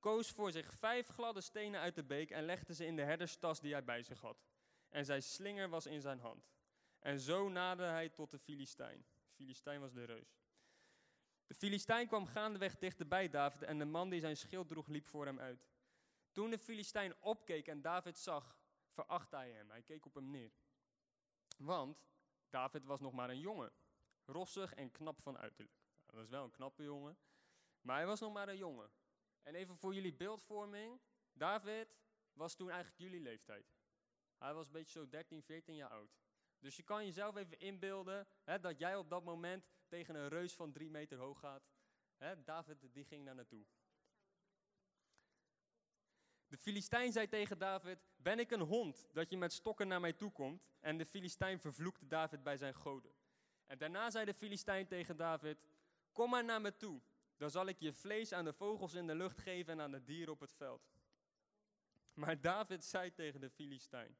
koos 0.00 0.30
voor 0.30 0.52
zich 0.52 0.72
vijf 0.72 1.08
gladde 1.08 1.40
stenen 1.40 1.80
uit 1.80 1.94
de 1.94 2.04
beek 2.04 2.30
en 2.30 2.44
legde 2.44 2.74
ze 2.74 2.86
in 2.86 2.96
de 2.96 3.02
herderstas 3.02 3.60
die 3.60 3.72
hij 3.72 3.84
bij 3.84 4.02
zich 4.02 4.20
had. 4.20 4.44
En 4.88 5.04
zijn 5.04 5.22
slinger 5.22 5.68
was 5.68 5.86
in 5.86 6.00
zijn 6.00 6.20
hand. 6.20 6.50
En 6.98 7.20
zo 7.20 7.48
naderde 7.48 7.92
hij 7.92 8.08
tot 8.08 8.30
de 8.30 8.38
Filistijn. 8.38 9.06
Filistijn 9.34 9.80
was 9.80 9.92
de 9.92 10.04
reus. 10.04 10.38
De 11.46 11.54
Filistijn 11.54 12.06
kwam 12.06 12.26
gaandeweg 12.26 12.78
dichterbij 12.78 13.28
David 13.28 13.62
en 13.62 13.78
de 13.78 13.84
man 13.84 14.10
die 14.10 14.20
zijn 14.20 14.36
schild 14.36 14.68
droeg 14.68 14.86
liep 14.86 15.06
voor 15.06 15.26
hem 15.26 15.40
uit. 15.40 15.66
Toen 16.32 16.50
de 16.50 16.58
Filistijn 16.58 17.14
opkeek 17.20 17.66
en 17.66 17.80
David 17.80 18.18
zag, 18.18 18.58
verachtte 18.88 19.36
hij 19.36 19.50
hem. 19.50 19.70
Hij 19.70 19.82
keek 19.82 20.06
op 20.06 20.14
hem 20.14 20.30
neer. 20.30 20.52
Want 21.58 22.06
David 22.50 22.84
was 22.84 23.00
nog 23.00 23.12
maar 23.12 23.30
een 23.30 23.40
jongen, 23.40 23.72
rossig 24.24 24.74
en 24.74 24.90
knap 24.90 25.20
van 25.20 25.38
uiterlijk. 25.38 25.81
Dat 26.12 26.20
was 26.20 26.28
wel 26.28 26.44
een 26.44 26.50
knappe 26.50 26.82
jongen, 26.82 27.18
maar 27.80 27.96
hij 27.96 28.06
was 28.06 28.20
nog 28.20 28.32
maar 28.32 28.48
een 28.48 28.56
jongen. 28.56 28.90
En 29.42 29.54
even 29.54 29.76
voor 29.76 29.94
jullie 29.94 30.14
beeldvorming, 30.14 31.00
David 31.32 31.96
was 32.32 32.54
toen 32.54 32.70
eigenlijk 32.70 33.00
jullie 33.00 33.20
leeftijd. 33.20 33.74
Hij 34.38 34.54
was 34.54 34.66
een 34.66 34.72
beetje 34.72 34.98
zo 34.98 35.08
13, 35.08 35.42
14 35.42 35.74
jaar 35.74 35.90
oud. 35.90 36.20
Dus 36.58 36.76
je 36.76 36.82
kan 36.82 37.04
jezelf 37.04 37.36
even 37.36 37.58
inbeelden 37.58 38.26
hè, 38.44 38.60
dat 38.60 38.78
jij 38.78 38.96
op 38.96 39.10
dat 39.10 39.24
moment 39.24 39.70
tegen 39.88 40.14
een 40.14 40.28
reus 40.28 40.54
van 40.54 40.72
drie 40.72 40.90
meter 40.90 41.18
hoog 41.18 41.38
gaat. 41.38 41.70
Hè, 42.16 42.42
David 42.42 42.92
die 42.92 43.04
ging 43.04 43.24
daar 43.24 43.34
naartoe. 43.34 43.64
De 46.46 46.58
Filistijn 46.58 47.12
zei 47.12 47.28
tegen 47.28 47.58
David, 47.58 47.98
ben 48.16 48.38
ik 48.38 48.50
een 48.50 48.60
hond 48.60 49.08
dat 49.12 49.30
je 49.30 49.36
met 49.36 49.52
stokken 49.52 49.88
naar 49.88 50.00
mij 50.00 50.12
toe 50.12 50.32
komt? 50.32 50.68
En 50.80 50.98
de 50.98 51.06
Filistijn 51.06 51.60
vervloekte 51.60 52.06
David 52.06 52.42
bij 52.42 52.56
zijn 52.56 52.74
goden. 52.74 53.12
En 53.66 53.78
daarna 53.78 54.10
zei 54.10 54.24
de 54.24 54.34
Filistijn 54.34 54.86
tegen 54.86 55.16
David, 55.16 55.58
kom 56.12 56.30
maar 56.30 56.44
naar 56.44 56.60
me 56.60 56.76
toe. 56.76 57.00
Dan 57.36 57.50
zal 57.50 57.66
ik 57.66 57.78
je 57.78 57.92
vlees 57.92 58.32
aan 58.32 58.44
de 58.44 58.52
vogels 58.52 58.94
in 58.94 59.06
de 59.06 59.14
lucht 59.14 59.38
geven 59.38 59.72
en 59.72 59.80
aan 59.80 59.90
de 59.90 60.04
dieren 60.04 60.32
op 60.32 60.40
het 60.40 60.52
veld. 60.52 60.90
Maar 62.14 62.40
David 62.40 62.84
zei 62.84 63.12
tegen 63.12 63.40
de 63.40 63.50
Filistijn, 63.50 64.16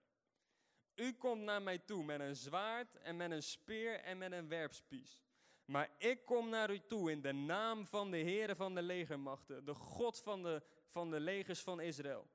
u 0.94 1.12
komt 1.12 1.42
naar 1.42 1.62
mij 1.62 1.78
toe 1.78 2.04
met 2.04 2.20
een 2.20 2.36
zwaard 2.36 2.96
en 2.96 3.16
met 3.16 3.30
een 3.30 3.42
speer 3.42 4.00
en 4.00 4.18
met 4.18 4.32
een 4.32 4.48
werpspies. 4.48 5.22
Maar 5.64 5.90
ik 5.98 6.24
kom 6.24 6.48
naar 6.48 6.70
u 6.70 6.80
toe 6.86 7.10
in 7.10 7.22
de 7.22 7.32
naam 7.32 7.86
van 7.86 8.10
de 8.10 8.18
Heere 8.18 8.56
van 8.56 8.74
de 8.74 8.82
legermachten, 8.82 9.64
de 9.64 9.74
God 9.74 10.20
van 10.20 10.42
de, 10.42 10.62
van 10.88 11.10
de 11.10 11.20
legers 11.20 11.60
van 11.60 11.80
Israël. 11.80 12.28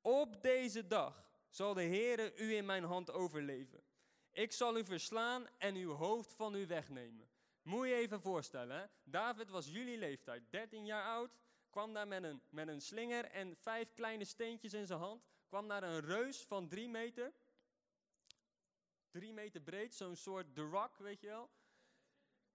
Op 0.00 0.42
deze 0.42 0.86
dag 0.86 1.30
zal 1.48 1.74
de 1.74 1.82
Heere 1.82 2.32
u 2.36 2.54
in 2.54 2.66
mijn 2.66 2.84
hand 2.84 3.10
overleven. 3.10 3.82
Ik 4.32 4.52
zal 4.52 4.78
u 4.78 4.84
verslaan 4.84 5.46
en 5.58 5.74
uw 5.74 5.92
hoofd 5.92 6.34
van 6.34 6.54
u 6.54 6.66
wegnemen. 6.66 7.28
Moet 7.68 7.86
je 7.86 7.94
even 7.94 8.20
voorstellen? 8.20 8.90
David 9.04 9.50
was 9.50 9.66
jullie 9.66 9.98
leeftijd, 9.98 10.50
13 10.50 10.84
jaar 10.84 11.04
oud, 11.04 11.30
kwam 11.70 11.92
daar 11.92 12.08
met 12.08 12.22
een, 12.22 12.42
met 12.48 12.68
een 12.68 12.80
slinger 12.80 13.24
en 13.24 13.56
vijf 13.56 13.92
kleine 13.92 14.24
steentjes 14.24 14.74
in 14.74 14.86
zijn 14.86 14.98
hand, 14.98 15.22
kwam 15.48 15.66
naar 15.66 15.82
een 15.82 16.00
reus 16.00 16.42
van 16.44 16.68
drie 16.68 16.88
meter, 16.88 17.32
drie 19.10 19.32
meter 19.32 19.60
breed, 19.60 19.94
zo'n 19.94 20.16
soort 20.16 20.54
The 20.54 20.62
Rock, 20.62 20.98
weet 20.98 21.20
je 21.20 21.26
wel. 21.26 21.50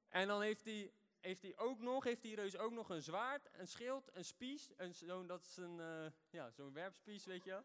En 0.08 0.28
dan 0.28 0.42
heeft 0.42 0.66
hij, 0.66 0.92
heeft 1.20 1.42
hij 1.42 1.58
ook 1.58 1.80
nog, 1.80 2.04
heeft 2.04 2.22
die 2.22 2.36
reus 2.36 2.58
ook 2.58 2.72
nog 2.72 2.90
een 2.90 3.04
zwaard, 3.04 3.50
een 3.52 3.68
schild, 3.68 4.10
een 4.14 4.26
spies. 4.26 4.72
Een, 4.78 4.94
zo, 4.94 5.26
dat 5.26 5.46
is 5.46 5.58
een, 5.58 5.78
uh, 5.78 6.12
ja, 6.30 6.52
zo'n 6.52 6.74
werpspies, 6.74 7.26
weet 7.26 7.44
je 7.44 7.50
wel. 7.50 7.64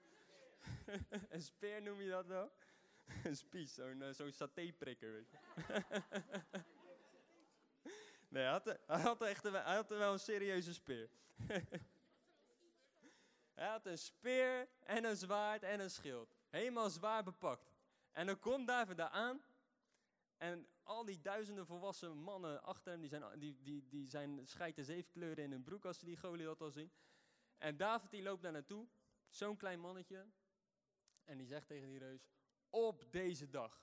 een 1.34 1.42
speer 1.42 1.82
noem 1.82 2.00
je 2.00 2.11
dat 2.11 2.26
wel. 2.26 2.52
een 3.24 3.37
spies, 3.37 3.74
zo'n 3.74 4.00
uh, 4.00 4.11
zo'n 4.11 4.32
satéprikker, 4.32 5.12
weet 5.12 5.30
je. 5.30 5.38
nee, 8.28 8.42
hij 8.42 8.52
had, 9.00 9.18
hij, 9.18 9.28
echt 9.28 9.44
een, 9.44 9.52
hij 9.52 9.74
had 9.74 9.88
wel 9.88 10.12
een 10.12 10.18
serieuze 10.18 10.74
speer. 10.74 11.10
hij 13.54 13.68
had 13.68 13.86
een 13.86 13.98
speer 13.98 14.68
en 14.80 15.04
een 15.04 15.16
zwaard 15.16 15.62
en 15.62 15.80
een 15.80 15.90
schild. 15.90 16.36
Helemaal 16.48 16.90
zwaar 16.90 17.24
bepakt. 17.24 17.72
En 18.12 18.26
dan 18.26 18.38
komt 18.38 18.66
David 18.66 18.96
daar 18.96 19.08
aan. 19.08 19.42
En 20.36 20.68
al 20.82 21.04
die 21.04 21.20
duizenden 21.20 21.66
volwassen 21.66 22.16
mannen 22.16 22.62
achter 22.62 22.92
hem, 22.92 23.00
die 23.00 23.08
zijn, 23.08 23.38
die, 23.38 23.62
die, 23.62 23.88
die 23.88 24.08
zijn 24.08 24.46
scheiden 24.46 24.84
zeven 24.84 25.10
kleuren 25.10 25.44
in 25.44 25.50
hun 25.50 25.62
broek 25.62 25.84
als 25.84 25.98
ze 25.98 26.04
die 26.04 26.16
Goliath 26.16 26.60
al 26.60 26.70
zien. 26.70 26.92
En 27.58 27.76
David 27.76 28.10
die 28.10 28.22
loopt 28.22 28.42
daar 28.42 28.52
naartoe, 28.52 28.88
zo'n 29.28 29.56
klein 29.56 29.80
mannetje. 29.80 30.26
En 31.24 31.38
die 31.38 31.46
zegt 31.46 31.66
tegen 31.66 31.88
die 31.88 31.98
reus, 31.98 32.28
op 32.70 33.12
deze 33.12 33.50
dag, 33.50 33.82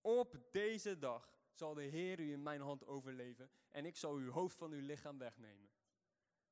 op 0.00 0.38
deze 0.50 0.98
dag 0.98 1.35
zal 1.56 1.74
de 1.74 1.82
Heer 1.82 2.20
u 2.20 2.32
in 2.32 2.42
mijn 2.42 2.60
hand 2.60 2.86
overleven 2.86 3.50
en 3.70 3.84
ik 3.84 3.96
zal 3.96 4.14
uw 4.14 4.30
hoofd 4.30 4.56
van 4.56 4.72
uw 4.72 4.86
lichaam 4.86 5.18
wegnemen. 5.18 5.70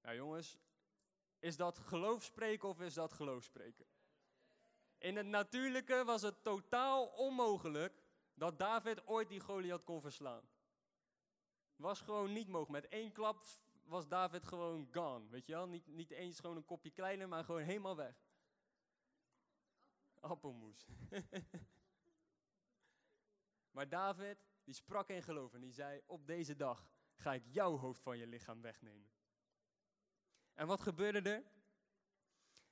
Nou 0.03 0.17
jongens, 0.17 0.59
is 1.39 1.57
dat 1.57 1.79
geloofspreken 1.79 2.69
of 2.69 2.81
is 2.81 2.95
dat 2.95 3.13
geloofspreken? 3.13 3.87
In 4.99 5.17
het 5.17 5.27
natuurlijke 5.27 6.05
was 6.05 6.23
het 6.23 6.43
totaal 6.43 7.07
onmogelijk 7.07 8.03
dat 8.35 8.59
David 8.59 9.07
ooit 9.07 9.29
die 9.29 9.41
Goliath 9.41 9.85
kon 9.85 10.01
verslaan. 10.01 10.49
Was 11.77 12.01
gewoon 12.01 12.33
niet 12.33 12.49
mogelijk. 12.49 12.83
Met 12.83 12.93
één 12.93 13.13
klap 13.13 13.45
was 13.85 14.09
David 14.09 14.45
gewoon 14.45 14.89
gone, 14.91 15.29
weet 15.29 15.47
je 15.47 15.53
wel? 15.53 15.67
Niet, 15.67 15.87
niet 15.87 16.11
eens 16.11 16.41
gewoon 16.41 16.57
een 16.57 16.65
kopje 16.65 16.91
kleiner, 16.91 17.29
maar 17.29 17.45
gewoon 17.45 17.63
helemaal 17.63 17.97
weg. 17.97 18.17
Appelmoes. 20.21 20.87
maar 23.75 23.89
David, 23.89 24.39
die 24.65 24.75
sprak 24.75 25.09
in 25.09 25.23
geloof 25.23 25.55
en 25.55 25.61
die 25.61 25.73
zei, 25.73 26.01
op 26.07 26.27
deze 26.27 26.57
dag 26.57 26.89
ga 27.15 27.35
ik 27.35 27.43
jouw 27.47 27.77
hoofd 27.77 28.01
van 28.01 28.19
je 28.19 28.27
lichaam 28.27 28.63
wegnemen. 28.63 29.11
En 30.55 30.67
wat 30.67 30.81
gebeurde 30.81 31.31
er? 31.31 31.45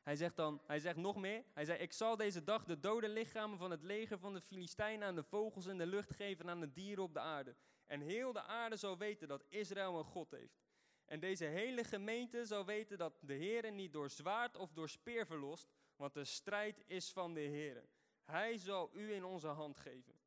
Hij 0.03 0.17
zegt 0.17 0.37
dan, 0.37 0.61
hij 0.67 0.79
zegt 0.79 0.97
nog 0.97 1.17
meer. 1.17 1.45
Hij 1.53 1.65
zei, 1.65 1.79
ik 1.79 1.93
zal 1.93 2.17
deze 2.17 2.45
dag 2.45 2.65
de 2.65 2.81
dode 2.81 3.09
lichamen 3.09 3.59
van 3.59 3.71
het 3.71 3.83
leger 3.83 4.19
van 4.19 4.35
de 4.35 4.41
Filistijnen 4.41 5.09
aan 5.09 5.15
de 5.15 5.23
vogels 5.23 5.67
in 5.67 5.79
de 5.79 5.87
lucht 5.87 6.15
geven 6.15 6.45
en 6.45 6.51
aan 6.51 6.61
de 6.61 6.73
dieren 6.73 7.05
op 7.05 7.15
de 7.15 7.21
aarde. 7.21 7.57
En 7.87 8.01
heel 8.01 8.33
de 8.33 8.43
aarde 8.43 8.77
zal 8.77 8.99
weten 8.99 9.29
dat 9.29 9.45
Israël 9.49 9.99
een 9.99 10.05
God 10.05 10.31
heeft. 10.31 10.63
En 11.05 11.21
deze 11.21 11.45
hele 11.45 11.85
gemeente 11.85 12.45
zal 12.45 12.65
weten 12.65 12.99
dat 12.99 13.19
de 13.21 13.35
Heer 13.35 13.73
niet 13.73 13.93
door 13.93 14.11
zwaard 14.11 14.57
of 14.57 14.73
door 14.73 14.89
speer 14.89 15.27
verlost, 15.27 15.69
want 15.97 16.15
de 16.15 16.25
strijd 16.25 16.83
is 16.87 17.13
van 17.13 17.35
de 17.35 17.41
Heer. 17.41 17.89
Hij 18.25 18.59
zal 18.59 18.91
u 18.93 19.13
in 19.13 19.25
onze 19.25 19.49
hand 19.49 19.77
geven. 19.77 20.22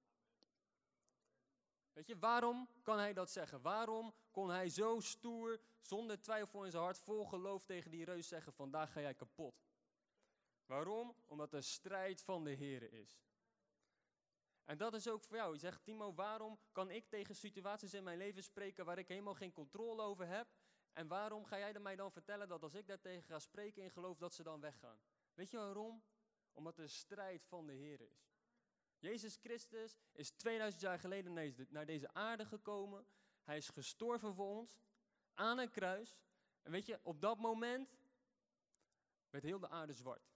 Weet 1.95 2.07
je, 2.07 2.19
waarom 2.19 2.69
kan 2.81 2.97
hij 2.97 3.13
dat 3.13 3.31
zeggen? 3.31 3.61
Waarom 3.61 4.13
kon 4.31 4.49
hij 4.49 4.69
zo 4.69 4.99
stoer, 4.99 5.59
zonder 5.81 6.21
twijfel 6.21 6.65
in 6.65 6.71
zijn 6.71 6.83
hart, 6.83 6.99
vol 6.99 7.25
geloof 7.25 7.65
tegen 7.65 7.91
die 7.91 8.05
reus 8.05 8.27
zeggen: 8.27 8.53
Vandaag 8.53 8.91
ga 8.91 8.99
jij 8.99 9.13
kapot? 9.13 9.65
Waarom? 10.65 11.15
Omdat 11.25 11.51
de 11.51 11.61
strijd 11.61 12.21
van 12.21 12.43
de 12.43 12.51
Heer 12.51 12.93
is. 12.93 13.23
En 14.63 14.77
dat 14.77 14.93
is 14.93 15.07
ook 15.07 15.23
voor 15.23 15.37
jou. 15.37 15.53
Je 15.53 15.59
zegt, 15.59 15.83
Timo, 15.83 16.13
waarom 16.13 16.59
kan 16.71 16.89
ik 16.89 17.09
tegen 17.09 17.35
situaties 17.35 17.93
in 17.93 18.03
mijn 18.03 18.17
leven 18.17 18.43
spreken 18.43 18.85
waar 18.85 18.97
ik 18.97 19.07
helemaal 19.07 19.33
geen 19.33 19.51
controle 19.51 20.01
over 20.01 20.27
heb? 20.27 20.47
En 20.93 21.07
waarom 21.07 21.45
ga 21.45 21.57
jij 21.57 21.73
er 21.73 21.81
mij 21.81 21.95
dan 21.95 22.11
vertellen 22.11 22.47
dat 22.47 22.63
als 22.63 22.73
ik 22.73 22.87
daar 22.87 22.99
tegen 22.99 23.23
ga 23.23 23.39
spreken 23.39 23.83
in 23.83 23.91
geloof, 23.91 24.17
dat 24.17 24.33
ze 24.33 24.43
dan 24.43 24.59
weggaan? 24.59 24.99
Weet 25.33 25.51
je 25.51 25.57
waarom? 25.57 26.03
Omdat 26.51 26.75
de 26.75 26.87
strijd 26.87 27.45
van 27.45 27.65
de 27.65 27.73
Heer 27.73 28.01
is. 28.01 28.34
Jezus 28.99 29.35
Christus 29.35 29.97
is 30.11 30.29
2000 30.29 30.81
jaar 30.81 30.99
geleden 30.99 31.53
naar 31.69 31.85
deze 31.85 32.13
aarde 32.13 32.45
gekomen. 32.45 33.05
Hij 33.43 33.57
is 33.57 33.69
gestorven 33.69 34.33
voor 34.33 34.57
ons 34.57 34.77
aan 35.33 35.57
een 35.57 35.71
kruis. 35.71 36.17
En 36.61 36.71
weet 36.71 36.85
je, 36.85 36.99
op 37.03 37.21
dat 37.21 37.37
moment 37.37 37.97
werd 39.29 39.43
heel 39.43 39.59
de 39.59 39.69
aarde 39.69 39.93
zwart. 39.93 40.33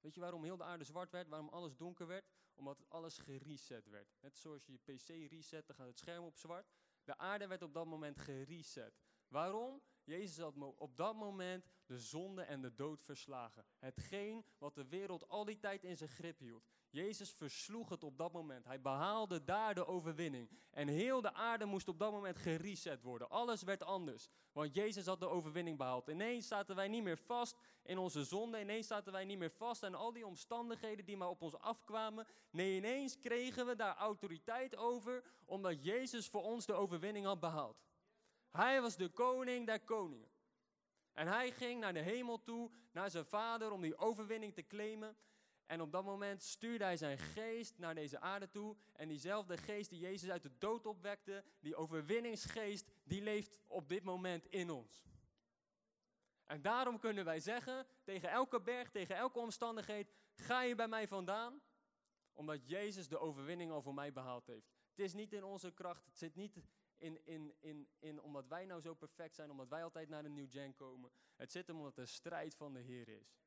Weet 0.00 0.14
je 0.14 0.20
waarom 0.20 0.44
heel 0.44 0.56
de 0.56 0.64
aarde 0.64 0.84
zwart 0.84 1.10
werd? 1.10 1.28
Waarom 1.28 1.48
alles 1.48 1.76
donker 1.76 2.06
werd? 2.06 2.24
Omdat 2.54 2.84
alles 2.88 3.18
gereset 3.18 3.88
werd. 3.88 4.08
Net 4.20 4.36
zoals 4.36 4.66
je 4.66 4.72
je 4.72 4.78
PC 4.78 5.30
reset, 5.30 5.66
dan 5.66 5.76
gaat 5.76 5.86
het 5.86 5.98
scherm 5.98 6.24
op 6.24 6.36
zwart. 6.36 6.66
De 7.04 7.18
aarde 7.18 7.46
werd 7.46 7.62
op 7.62 7.74
dat 7.74 7.86
moment 7.86 8.18
gereset. 8.18 9.00
Waarom? 9.28 9.82
Jezus 10.10 10.38
had 10.38 10.54
op 10.76 10.96
dat 10.96 11.14
moment 11.14 11.64
de 11.86 11.98
zonde 11.98 12.42
en 12.42 12.60
de 12.60 12.74
dood 12.74 13.02
verslagen. 13.02 13.64
Hetgeen 13.78 14.44
wat 14.58 14.74
de 14.74 14.86
wereld 14.86 15.28
al 15.28 15.44
die 15.44 15.58
tijd 15.58 15.84
in 15.84 15.96
zijn 15.96 16.10
grip 16.10 16.38
hield. 16.38 16.68
Jezus 16.90 17.30
versloeg 17.30 17.88
het 17.88 18.04
op 18.04 18.18
dat 18.18 18.32
moment. 18.32 18.64
Hij 18.64 18.80
behaalde 18.80 19.44
daar 19.44 19.74
de 19.74 19.86
overwinning. 19.86 20.50
En 20.70 20.88
heel 20.88 21.20
de 21.20 21.32
aarde 21.32 21.64
moest 21.64 21.88
op 21.88 21.98
dat 21.98 22.12
moment 22.12 22.38
gereset 22.38 23.02
worden. 23.02 23.30
Alles 23.30 23.62
werd 23.62 23.82
anders. 23.82 24.28
Want 24.52 24.74
Jezus 24.74 25.06
had 25.06 25.20
de 25.20 25.28
overwinning 25.28 25.78
behaald. 25.78 26.08
Ineens 26.08 26.48
zaten 26.48 26.76
wij 26.76 26.88
niet 26.88 27.02
meer 27.02 27.18
vast 27.18 27.56
in 27.82 27.98
onze 27.98 28.24
zonde. 28.24 28.60
Ineens 28.60 28.86
zaten 28.86 29.12
wij 29.12 29.24
niet 29.24 29.38
meer 29.38 29.50
vast 29.50 29.82
aan 29.82 29.94
al 29.94 30.12
die 30.12 30.26
omstandigheden 30.26 31.04
die 31.04 31.16
maar 31.16 31.28
op 31.28 31.42
ons 31.42 31.58
afkwamen. 31.58 32.26
Nee, 32.50 32.76
ineens 32.76 33.18
kregen 33.18 33.66
we 33.66 33.76
daar 33.76 33.96
autoriteit 33.96 34.76
over. 34.76 35.24
Omdat 35.44 35.84
Jezus 35.84 36.28
voor 36.28 36.42
ons 36.42 36.66
de 36.66 36.72
overwinning 36.72 37.26
had 37.26 37.40
behaald. 37.40 37.89
Hij 38.50 38.80
was 38.80 38.96
de 38.96 39.08
koning 39.08 39.66
der 39.66 39.80
koningen. 39.80 40.28
En 41.12 41.26
hij 41.26 41.50
ging 41.50 41.80
naar 41.80 41.92
de 41.92 42.00
hemel 42.00 42.42
toe, 42.42 42.70
naar 42.92 43.10
zijn 43.10 43.24
vader, 43.24 43.72
om 43.72 43.80
die 43.80 43.96
overwinning 43.96 44.54
te 44.54 44.66
claimen. 44.66 45.16
En 45.66 45.80
op 45.80 45.92
dat 45.92 46.04
moment 46.04 46.42
stuurde 46.42 46.84
hij 46.84 46.96
zijn 46.96 47.18
geest 47.18 47.78
naar 47.78 47.94
deze 47.94 48.20
aarde 48.20 48.50
toe. 48.50 48.76
En 48.92 49.08
diezelfde 49.08 49.56
geest 49.56 49.90
die 49.90 50.00
Jezus 50.00 50.30
uit 50.30 50.42
de 50.42 50.58
dood 50.58 50.86
opwekte, 50.86 51.44
die 51.60 51.76
overwinningsgeest, 51.76 52.90
die 53.02 53.22
leeft 53.22 53.58
op 53.66 53.88
dit 53.88 54.02
moment 54.02 54.46
in 54.46 54.70
ons. 54.70 55.04
En 56.44 56.62
daarom 56.62 56.98
kunnen 56.98 57.24
wij 57.24 57.40
zeggen, 57.40 57.86
tegen 58.04 58.30
elke 58.30 58.60
berg, 58.60 58.90
tegen 58.90 59.16
elke 59.16 59.38
omstandigheid, 59.38 60.12
ga 60.34 60.62
je 60.62 60.74
bij 60.74 60.88
mij 60.88 61.08
vandaan, 61.08 61.60
omdat 62.32 62.68
Jezus 62.68 63.08
de 63.08 63.18
overwinning 63.18 63.70
al 63.70 63.82
voor 63.82 63.94
mij 63.94 64.12
behaald 64.12 64.46
heeft. 64.46 64.70
Het 64.90 64.98
is 64.98 65.12
niet 65.12 65.32
in 65.32 65.44
onze 65.44 65.72
kracht, 65.72 66.04
het 66.04 66.18
zit 66.18 66.34
niet 66.34 66.56
in, 67.00 67.26
in, 67.26 67.54
in, 67.60 67.88
in 67.98 68.20
omdat 68.20 68.46
wij 68.46 68.66
nou 68.66 68.80
zo 68.80 68.94
perfect 68.94 69.34
zijn, 69.34 69.50
omdat 69.50 69.68
wij 69.68 69.84
altijd 69.84 70.08
naar 70.08 70.22
de 70.22 70.28
New 70.28 70.50
Gen 70.50 70.74
komen. 70.74 71.10
Het 71.36 71.52
zit 71.52 71.66
hem 71.66 71.76
omdat 71.76 71.94
de 71.94 72.06
strijd 72.06 72.54
van 72.54 72.72
de 72.72 72.80
Heer 72.80 73.08
is. 73.08 73.38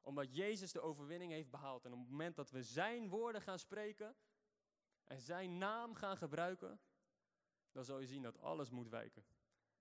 Omdat 0.00 0.36
Jezus 0.36 0.72
de 0.72 0.80
overwinning 0.80 1.32
heeft 1.32 1.50
behaald. 1.50 1.84
En 1.84 1.92
op 1.92 1.98
het 1.98 2.08
moment 2.08 2.36
dat 2.36 2.50
we 2.50 2.62
zijn 2.62 3.08
woorden 3.08 3.42
gaan 3.42 3.58
spreken 3.58 4.16
en 5.04 5.20
zijn 5.20 5.58
naam 5.58 5.94
gaan 5.94 6.16
gebruiken, 6.16 6.80
dan 7.72 7.84
zal 7.84 7.98
je 7.98 8.06
zien 8.06 8.22
dat 8.22 8.40
alles 8.40 8.70
moet 8.70 8.88
wijken. 8.88 9.24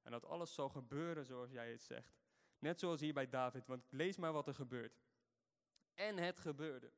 En 0.02 0.12
dat 0.12 0.26
alles 0.26 0.54
zal 0.54 0.70
gebeuren 0.70 1.26
zoals 1.26 1.52
jij 1.52 1.72
het 1.72 1.82
zegt. 1.82 2.16
Net 2.60 2.80
zoals 2.80 3.00
hier 3.00 3.14
bij 3.14 3.30
David, 3.30 3.68
want 3.68 3.86
lees 3.90 4.18
maar 4.18 4.34
wat 4.34 4.48
er 4.48 4.56
gebeurt. 4.56 5.02
En 5.94 6.18
het 6.18 6.40
gebeurde. 6.40 6.92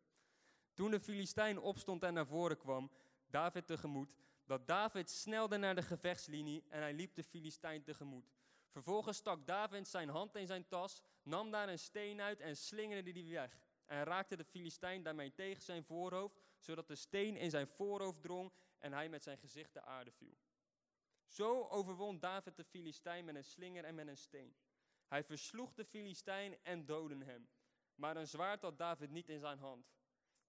Toen 0.73 0.91
de 0.91 0.99
Filistijn 0.99 1.59
opstond 1.59 2.03
en 2.03 2.13
naar 2.13 2.27
voren 2.27 2.57
kwam, 2.57 2.91
David 3.27 3.67
tegemoet, 3.67 4.15
dat 4.45 4.67
David 4.67 5.09
snelde 5.09 5.57
naar 5.57 5.75
de 5.75 5.81
gevechtslinie 5.81 6.63
en 6.69 6.79
hij 6.79 6.93
liep 6.93 7.15
de 7.15 7.23
Filistijn 7.23 7.83
tegemoet. 7.83 8.33
Vervolgens 8.69 9.17
stak 9.17 9.47
David 9.47 9.87
zijn 9.87 10.09
hand 10.09 10.35
in 10.35 10.47
zijn 10.47 10.67
tas, 10.67 11.01
nam 11.23 11.51
daar 11.51 11.69
een 11.69 11.79
steen 11.79 12.21
uit 12.21 12.39
en 12.39 12.57
slingerde 12.57 13.11
die 13.11 13.33
weg. 13.33 13.59
En 13.85 14.03
raakte 14.03 14.35
de 14.35 14.45
Filistijn 14.45 15.03
daarmee 15.03 15.33
tegen 15.33 15.63
zijn 15.63 15.83
voorhoofd, 15.83 16.39
zodat 16.59 16.87
de 16.87 16.95
steen 16.95 17.37
in 17.37 17.49
zijn 17.49 17.67
voorhoofd 17.67 18.21
drong 18.21 18.51
en 18.79 18.93
hij 18.93 19.09
met 19.09 19.23
zijn 19.23 19.37
gezicht 19.37 19.73
de 19.73 19.81
aarde 19.81 20.11
viel. 20.11 20.37
Zo 21.25 21.67
overwon 21.67 22.19
David 22.19 22.55
de 22.55 22.63
Filistijn 22.63 23.25
met 23.25 23.35
een 23.35 23.43
slinger 23.43 23.83
en 23.83 23.95
met 23.95 24.07
een 24.07 24.17
steen. 24.17 24.55
Hij 25.07 25.23
versloeg 25.23 25.73
de 25.73 25.85
Filistijn 25.85 26.57
en 26.63 26.85
doodde 26.85 27.25
hem. 27.25 27.49
Maar 27.95 28.17
een 28.17 28.27
zwaard 28.27 28.61
had 28.61 28.77
David 28.77 29.09
niet 29.09 29.29
in 29.29 29.39
zijn 29.39 29.59
hand. 29.59 29.85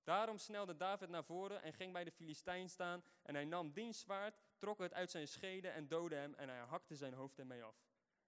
Daarom 0.06 0.38
snelde 0.38 0.76
David 0.76 1.08
naar 1.08 1.24
voren 1.24 1.62
en 1.62 1.72
ging 1.72 1.92
bij 1.92 2.04
de 2.04 2.10
Filistijn 2.10 2.68
staan. 2.68 3.02
En 3.22 3.34
hij 3.34 3.44
nam 3.44 3.72
diens 3.72 4.00
zwaard, 4.00 4.38
trok 4.58 4.78
het 4.78 4.94
uit 4.94 5.10
zijn 5.10 5.28
schede 5.28 5.68
en 5.68 5.88
doodde 5.88 6.14
hem. 6.14 6.34
En 6.34 6.48
hij 6.48 6.58
hakte 6.58 6.96
zijn 6.96 7.14
hoofd 7.14 7.38
ermee 7.38 7.62
af. 7.62 7.76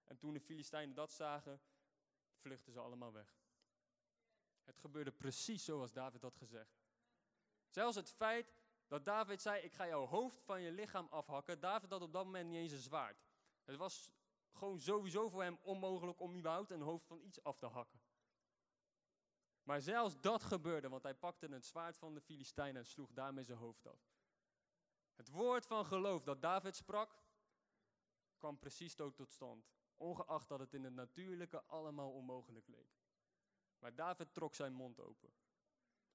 En 0.04 0.18
toen 0.18 0.32
de 0.32 0.40
Filistijnen 0.40 0.94
dat 0.94 1.12
zagen, 1.12 1.60
vluchtten 2.40 2.72
ze 2.72 2.80
allemaal 2.80 3.12
weg. 3.12 3.36
Het 4.64 4.78
gebeurde 4.78 5.12
precies 5.12 5.64
zoals 5.64 5.92
David 5.92 6.22
had 6.22 6.36
gezegd. 6.36 6.78
Zelfs 7.68 7.96
het 7.96 8.10
feit 8.10 8.54
dat 8.86 9.04
David 9.04 9.42
zei: 9.42 9.62
Ik 9.62 9.72
ga 9.72 9.86
jouw 9.86 10.06
hoofd 10.06 10.42
van 10.42 10.60
je 10.60 10.70
lichaam 10.70 11.06
afhakken. 11.10 11.60
David 11.60 11.90
had 11.90 12.02
op 12.02 12.12
dat 12.12 12.24
moment 12.24 12.48
niet 12.48 12.58
eens 12.58 12.72
een 12.72 12.78
zwaard. 12.78 13.24
Het 13.64 13.76
was 13.76 14.12
gewoon 14.52 14.80
sowieso 14.80 15.28
voor 15.28 15.42
hem 15.42 15.58
onmogelijk 15.62 16.20
om 16.20 16.36
überhaupt 16.36 16.70
een 16.70 16.80
hoofd 16.80 17.06
van 17.06 17.20
iets 17.20 17.42
af 17.42 17.58
te 17.58 17.66
hakken. 17.66 18.00
Maar 19.68 19.80
zelfs 19.80 20.20
dat 20.20 20.42
gebeurde, 20.42 20.88
want 20.88 21.02
hij 21.02 21.14
pakte 21.14 21.46
het 21.46 21.66
zwaard 21.66 21.96
van 21.96 22.14
de 22.14 22.20
Filistijnen 22.20 22.76
en 22.76 22.86
sloeg 22.86 23.12
daarmee 23.12 23.44
zijn 23.44 23.58
hoofd 23.58 23.86
af. 23.86 24.10
Het 25.14 25.28
woord 25.28 25.66
van 25.66 25.86
geloof 25.86 26.22
dat 26.22 26.42
David 26.42 26.76
sprak, 26.76 27.22
kwam 28.36 28.58
precies 28.58 28.94
tot 28.94 29.30
stand. 29.30 29.70
Ongeacht 29.96 30.48
dat 30.48 30.58
het 30.58 30.74
in 30.74 30.84
het 30.84 30.94
natuurlijke 30.94 31.62
allemaal 31.62 32.12
onmogelijk 32.12 32.66
leek. 32.68 33.00
Maar 33.78 33.94
David 33.94 34.34
trok 34.34 34.54
zijn 34.54 34.72
mond 34.72 35.00
open. 35.00 35.32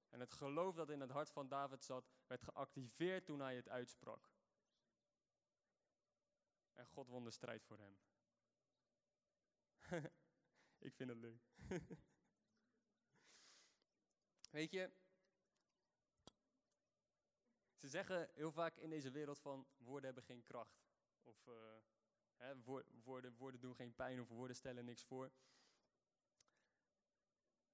En 0.08 0.20
het 0.20 0.32
geloof 0.32 0.74
dat 0.74 0.90
in 0.90 1.00
het 1.00 1.10
hart 1.10 1.30
van 1.30 1.48
David 1.48 1.84
zat, 1.84 2.12
werd 2.26 2.42
geactiveerd 2.42 3.24
toen 3.24 3.40
hij 3.40 3.56
het 3.56 3.68
uitsprak. 3.68 4.30
En 6.72 6.86
God 6.86 7.08
won 7.08 7.24
de 7.24 7.30
strijd 7.30 7.64
voor 7.64 7.78
hem. 7.78 7.98
Ik 10.86 10.94
vind 10.94 11.08
het 11.08 11.18
leuk. 11.18 11.42
Weet 14.54 14.70
je, 14.70 14.90
ze 17.76 17.88
zeggen 17.88 18.30
heel 18.34 18.52
vaak 18.52 18.76
in 18.76 18.90
deze 18.90 19.10
wereld 19.10 19.40
van 19.40 19.66
woorden 19.76 20.04
hebben 20.04 20.22
geen 20.24 20.42
kracht. 20.42 20.84
Of 21.22 21.46
uh, 21.46 21.54
hè, 22.36 22.62
woorden, 23.02 23.36
woorden 23.36 23.60
doen 23.60 23.74
geen 23.74 23.94
pijn 23.94 24.20
of 24.20 24.28
woorden 24.28 24.56
stellen 24.56 24.84
niks 24.84 25.04
voor. 25.04 25.32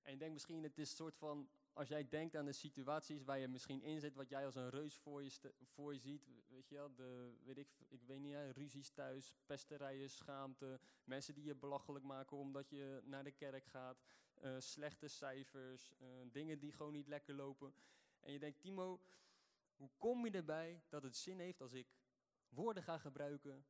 En 0.02 0.12
je 0.12 0.18
denkt 0.18 0.32
misschien, 0.32 0.62
het 0.62 0.78
is 0.78 0.90
een 0.90 0.96
soort 0.96 1.16
van, 1.16 1.50
als 1.72 1.88
jij 1.88 2.08
denkt 2.08 2.36
aan 2.36 2.44
de 2.44 2.52
situaties 2.52 3.24
waar 3.24 3.38
je 3.38 3.48
misschien 3.48 3.82
in 3.82 4.00
zit, 4.00 4.14
wat 4.14 4.28
jij 4.28 4.44
als 4.44 4.54
een 4.54 4.70
reus 4.70 4.96
voor 4.96 5.22
je, 5.22 5.52
voor 5.64 5.92
je 5.94 6.00
ziet, 6.00 6.28
weet 6.48 6.68
je 6.68 6.74
wel, 6.74 6.94
de, 6.94 7.36
weet 7.42 7.58
ik, 7.58 7.68
ik 7.88 8.02
weet 8.02 8.20
niet, 8.20 8.36
ruzies 8.52 8.90
thuis, 8.90 9.36
pesterijen, 9.46 10.10
schaamte, 10.10 10.80
mensen 11.04 11.34
die 11.34 11.44
je 11.44 11.54
belachelijk 11.54 12.04
maken 12.04 12.36
omdat 12.36 12.68
je 12.68 13.00
naar 13.04 13.24
de 13.24 13.32
kerk 13.32 13.64
gaat, 13.64 14.02
uh, 14.42 14.58
slechte 14.58 15.08
cijfers, 15.08 15.92
uh, 16.02 16.08
dingen 16.32 16.58
die 16.58 16.72
gewoon 16.72 16.92
niet 16.92 17.06
lekker 17.06 17.34
lopen. 17.34 17.74
En 18.20 18.32
je 18.32 18.38
denkt, 18.38 18.60
Timo, 18.60 19.00
Hoe 19.76 19.90
kom 19.98 20.24
je 20.24 20.30
erbij 20.30 20.82
dat 20.88 21.02
het 21.02 21.16
zin 21.16 21.38
heeft 21.38 21.60
als 21.60 21.72
ik 21.72 21.86
woorden 22.48 22.82
ga 22.82 22.98
gebruiken, 22.98 23.66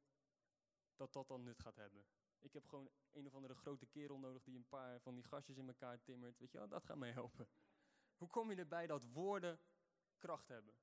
dat 0.96 1.12
dat 1.12 1.28
dan 1.28 1.42
nut 1.42 1.58
gaat 1.58 1.76
hebben? 1.76 2.04
Ik 2.38 2.52
heb 2.52 2.66
gewoon 2.66 2.90
een 3.12 3.26
of 3.26 3.34
andere 3.34 3.54
grote 3.54 3.86
kerel 3.86 4.18
nodig 4.18 4.42
die 4.42 4.56
een 4.56 4.68
paar 4.68 5.00
van 5.00 5.14
die 5.14 5.24
gastjes 5.24 5.56
in 5.56 5.66
elkaar 5.66 6.02
timmert. 6.02 6.38
Weet 6.38 6.52
je 6.52 6.58
wel, 6.58 6.68
dat 6.68 6.84
gaat 6.84 6.96
mij 6.96 7.12
helpen. 7.12 7.48
Hoe 8.20 8.28
kom 8.28 8.50
je 8.50 8.56
erbij 8.56 8.86
dat 8.86 9.04
woorden 9.04 9.60
kracht 10.18 10.48
hebben? 10.48 10.74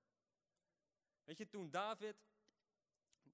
Weet 1.24 1.38
je, 1.38 1.48
toen 1.48 1.70
David 1.70 2.26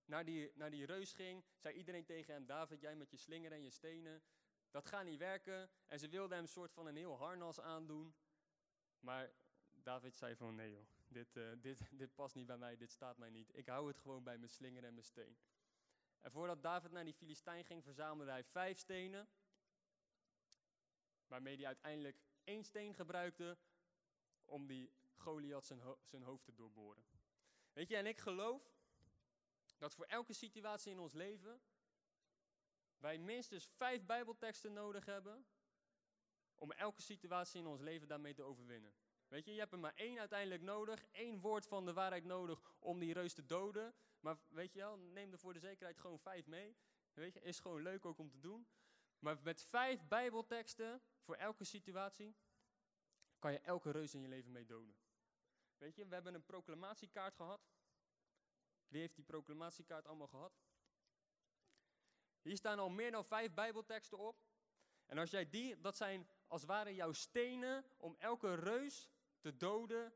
naar 0.06 0.26
die, 0.26 0.52
naar 0.56 0.72
die 0.72 0.86
reus 0.86 1.14
ging, 1.14 1.44
zei 1.58 1.76
iedereen 1.76 2.06
tegen 2.06 2.34
hem: 2.34 2.46
David, 2.46 2.82
jij 2.82 2.96
met 2.96 3.10
je 3.12 3.18
slinger 3.18 3.52
en 3.52 3.64
je 3.64 3.70
stenen, 3.70 4.24
dat 4.72 4.86
gaat 4.86 5.06
niet 5.06 5.20
werken. 5.20 5.70
En 5.88 6.00
ze 6.00 6.10
wilden 6.10 6.32
hem 6.32 6.46
een 6.46 6.52
soort 6.52 6.74
van 6.74 6.88
een 6.88 6.96
heel 6.96 7.18
harnas 7.18 7.60
aandoen. 7.60 8.16
Maar 9.00 9.32
David 9.72 10.16
zei 10.16 10.36
van 10.36 10.56
nee 10.56 10.72
joh, 10.72 10.88
dit, 11.08 11.36
uh, 11.36 11.52
dit, 11.58 11.80
dit 11.92 12.16
past 12.16 12.36
niet 12.36 12.48
bij 12.48 12.58
mij, 12.58 12.78
dit 12.78 12.92
staat 12.92 13.18
mij 13.18 13.30
niet. 13.30 13.58
Ik 13.58 13.68
hou 13.68 13.88
het 13.88 13.98
gewoon 13.98 14.24
bij 14.24 14.38
mijn 14.38 14.52
slinger 14.52 14.84
en 14.84 14.94
mijn 14.94 15.06
steen. 15.06 15.38
En 16.22 16.32
voordat 16.32 16.64
David 16.64 16.92
naar 16.92 17.04
die 17.04 17.14
Filistijn 17.14 17.66
ging, 17.66 17.84
verzamelde 17.84 18.32
hij 18.32 18.44
vijf 18.44 18.78
stenen. 18.78 19.30
Waarmee 21.28 21.56
hij 21.56 21.66
uiteindelijk 21.66 22.18
één 22.44 22.64
steen 22.64 22.94
gebruikte 22.94 23.58
om 24.46 24.68
die 24.68 24.92
Goliath 25.16 25.66
zijn, 25.66 25.82
zijn 26.04 26.24
hoofd 26.24 26.46
te 26.46 26.54
doorboren. 26.54 27.06
Weet 27.74 27.88
je, 27.88 27.96
en 27.96 28.06
ik 28.06 28.18
geloof 28.18 28.76
dat 29.78 29.94
voor 29.94 30.06
elke 30.06 30.34
situatie 30.34 30.92
in 30.92 31.00
ons 31.00 31.14
leven 31.14 31.62
wij 32.98 33.18
minstens 33.18 33.68
vijf 33.68 34.06
Bijbelteksten 34.06 34.74
nodig 34.74 35.06
hebben 35.06 35.46
om 36.56 36.72
elke 36.72 37.02
situatie 37.02 37.60
in 37.60 37.68
ons 37.68 37.82
leven 37.82 38.08
daarmee 38.08 38.34
te 38.34 38.44
overwinnen. 38.44 38.94
Weet 39.28 39.46
je, 39.46 39.54
je 39.54 39.60
hebt 39.60 39.74
er 39.74 39.80
maar 39.80 39.96
één 39.96 40.20
uiteindelijk 40.20 40.62
nodig, 40.62 41.06
één 41.12 41.40
woord 41.40 41.68
van 41.68 41.86
de 41.86 41.94
waarheid 41.94 42.24
nodig 42.24 42.76
om 42.80 43.00
die 43.00 43.14
reus 43.14 43.34
te 43.34 43.46
doden. 43.46 43.94
Maar 44.20 44.38
weet 44.48 44.74
je 44.74 44.80
wel, 44.80 44.98
neem 44.98 45.32
er 45.32 45.40
voor 45.40 45.54
de 45.54 45.60
zekerheid 45.60 45.98
gewoon 45.98 46.20
vijf 46.20 46.46
mee. 46.46 46.76
Weet 47.14 47.34
je, 47.34 47.42
is 47.42 47.60
gewoon 47.60 47.82
leuk 47.82 48.06
ook 48.06 48.18
om 48.18 48.30
te 48.30 48.40
doen. 48.40 48.68
Maar 49.20 49.40
met 49.44 49.62
vijf 49.62 50.08
Bijbelteksten 50.08 51.02
voor 51.20 51.36
elke 51.36 51.64
situatie 51.64 52.36
kan 53.44 53.52
je 53.52 53.60
elke 53.60 53.92
reus 53.92 54.14
in 54.14 54.22
je 54.22 54.28
leven 54.28 54.52
mee 54.52 54.66
doden. 54.66 54.96
Weet 55.78 55.96
je, 55.96 56.08
we 56.08 56.14
hebben 56.14 56.34
een 56.34 56.46
proclamatiekaart 56.46 57.36
gehad. 57.36 57.62
Wie 58.88 59.00
heeft 59.00 59.16
die 59.16 59.24
proclamatiekaart 59.24 60.08
allemaal 60.08 60.28
gehad? 60.28 60.54
Hier 62.42 62.58
staan 62.58 62.80
al 62.80 62.90
meer 62.90 63.12
dan 63.12 63.26
vijf 63.26 63.54
Bijbelteksten 63.54 64.18
op. 64.18 64.38
En 65.06 65.18
als 65.18 65.30
jij 65.30 65.50
die, 65.50 65.82
dat 65.82 65.98
zijn 65.98 66.28
als 66.48 66.62
het 66.62 66.70
ware 66.70 66.96
jouw 66.96 67.12
stenen 67.12 67.86
om 67.98 68.16
elke 68.20 68.54
reus 68.54 69.10
te 69.40 69.58
doden 69.58 70.14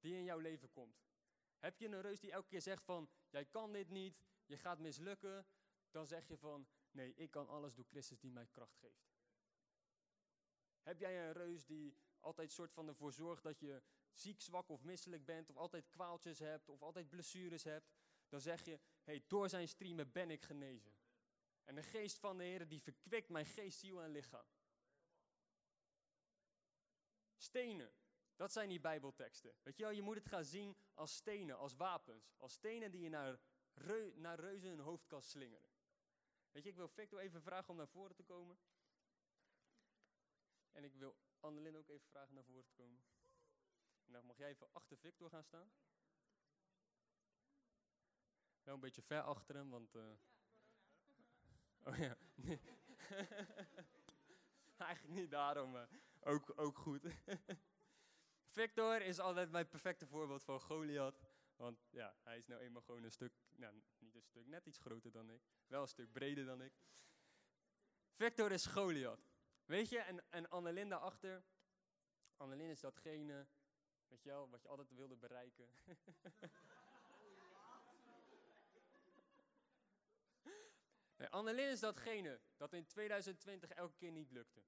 die 0.00 0.14
in 0.14 0.24
jouw 0.24 0.38
leven 0.38 0.70
komt. 0.70 1.06
Heb 1.58 1.78
je 1.78 1.86
een 1.88 2.00
reus 2.00 2.20
die 2.20 2.32
elke 2.32 2.48
keer 2.48 2.62
zegt 2.62 2.84
van, 2.84 3.10
jij 3.30 3.44
kan 3.44 3.72
dit 3.72 3.88
niet, 3.88 4.22
je 4.44 4.56
gaat 4.56 4.78
mislukken, 4.78 5.46
dan 5.90 6.06
zeg 6.06 6.28
je 6.28 6.36
van, 6.36 6.68
nee, 6.90 7.14
ik 7.14 7.30
kan 7.30 7.48
alles 7.48 7.74
door 7.74 7.86
Christus 7.88 8.20
die 8.20 8.32
mij 8.32 8.46
kracht 8.46 8.76
geeft. 8.76 9.08
Heb 10.82 10.98
jij 10.98 11.26
een 11.26 11.32
reus 11.32 11.66
die 11.66 11.96
altijd 12.20 12.52
soort 12.52 12.72
van 12.72 12.88
ervoor 12.88 13.12
zorgt 13.12 13.42
dat 13.42 13.60
je 13.60 13.82
ziek, 14.12 14.40
zwak 14.40 14.68
of 14.68 14.82
misselijk 14.82 15.24
bent, 15.24 15.50
of 15.50 15.56
altijd 15.56 15.88
kwaaltjes 15.88 16.38
hebt, 16.38 16.68
of 16.68 16.82
altijd 16.82 17.08
blessures 17.08 17.64
hebt, 17.64 17.90
dan 18.28 18.40
zeg 18.40 18.64
je, 18.64 18.80
hey, 19.02 19.24
door 19.26 19.48
zijn 19.48 19.68
streamen 19.68 20.12
ben 20.12 20.30
ik 20.30 20.42
genezen. 20.42 20.96
En 21.64 21.74
de 21.74 21.82
geest 21.82 22.18
van 22.18 22.38
de 22.38 22.44
Heer 22.44 22.68
die 22.68 22.82
verkwikt 22.82 23.28
mijn 23.28 23.46
geest, 23.46 23.78
ziel 23.78 24.02
en 24.02 24.10
lichaam. 24.10 24.46
Stenen, 27.36 27.92
dat 28.36 28.52
zijn 28.52 28.68
die 28.68 28.80
Bijbelteksten. 28.80 29.54
Weet 29.62 29.76
je 29.76 29.82
wel, 29.82 29.92
je 29.92 30.02
moet 30.02 30.16
het 30.16 30.26
gaan 30.26 30.44
zien 30.44 30.76
als 30.94 31.14
stenen, 31.14 31.56
als 31.56 31.76
wapens. 31.76 32.34
Als 32.36 32.52
stenen 32.52 32.90
die 32.90 33.00
je 33.00 33.08
naar, 33.08 33.40
naar 34.14 34.40
reuzen 34.40 34.68
hun 34.68 34.80
hoofd 34.80 35.06
kan 35.06 35.22
slingeren. 35.22 35.70
Weet 36.50 36.62
je, 36.62 36.68
ik 36.70 36.76
wil 36.76 36.88
Victor 36.88 37.18
even 37.18 37.42
vragen 37.42 37.68
om 37.68 37.76
naar 37.76 37.88
voren 37.88 38.16
te 38.16 38.22
komen. 38.22 38.58
En 40.72 40.84
ik 40.84 40.94
wil 40.94 41.16
Annelien 41.40 41.76
ook 41.76 41.88
even 41.88 42.08
vragen 42.08 42.34
naar 42.34 42.44
voren 42.44 42.64
te 42.64 42.72
komen. 42.72 43.02
En 44.04 44.12
dan 44.12 44.24
mag 44.24 44.36
jij 44.36 44.48
even 44.48 44.72
achter 44.72 44.98
Victor 44.98 45.30
gaan 45.30 45.44
staan. 45.44 45.72
Wel 48.62 48.74
een 48.74 48.80
beetje 48.80 49.02
ver 49.02 49.22
achter 49.22 49.54
hem, 49.54 49.70
want... 49.70 49.94
Uh... 49.94 50.12
Oh 51.84 51.96
ja. 51.96 52.16
Eigenlijk 54.76 55.20
niet 55.20 55.30
daarom, 55.30 55.70
maar 55.70 55.88
ook, 56.20 56.52
ook 56.56 56.78
goed. 56.78 57.02
Victor 58.58 59.02
is 59.02 59.18
altijd 59.18 59.50
mijn 59.50 59.68
perfecte 59.68 60.06
voorbeeld 60.06 60.44
van 60.44 60.60
Goliath. 60.60 61.26
Want 61.56 61.86
ja, 61.90 62.16
hij 62.22 62.38
is 62.38 62.46
nou 62.46 62.60
eenmaal 62.60 62.82
gewoon 62.82 63.02
een 63.02 63.12
stuk, 63.12 63.32
nou 63.56 63.82
niet 63.98 64.14
een 64.14 64.22
stuk, 64.22 64.46
net 64.46 64.66
iets 64.66 64.78
groter 64.78 65.12
dan 65.12 65.30
ik. 65.30 65.42
Wel 65.66 65.82
een 65.82 65.88
stuk 65.88 66.12
breder 66.12 66.44
dan 66.44 66.62
ik. 66.62 66.72
Victor 68.14 68.52
is 68.52 68.66
Goliath. 68.66 69.27
Weet 69.68 69.88
je, 69.88 69.98
en, 69.98 70.24
en 70.30 70.48
Annelinda 70.48 70.96
achter. 70.96 71.44
Annelin 72.36 72.70
is 72.70 72.80
datgene, 72.80 73.46
weet 74.06 74.22
je 74.22 74.28
wel, 74.28 74.48
wat 74.50 74.62
je 74.62 74.68
altijd 74.68 74.94
wilde 74.94 75.16
bereiken. 75.16 75.68
nee, 81.16 81.28
Annelin 81.28 81.68
is 81.68 81.80
datgene 81.80 82.40
dat 82.56 82.72
in 82.72 82.86
2020 82.86 83.70
elke 83.70 83.96
keer 83.96 84.10
niet 84.10 84.30
lukte. 84.30 84.64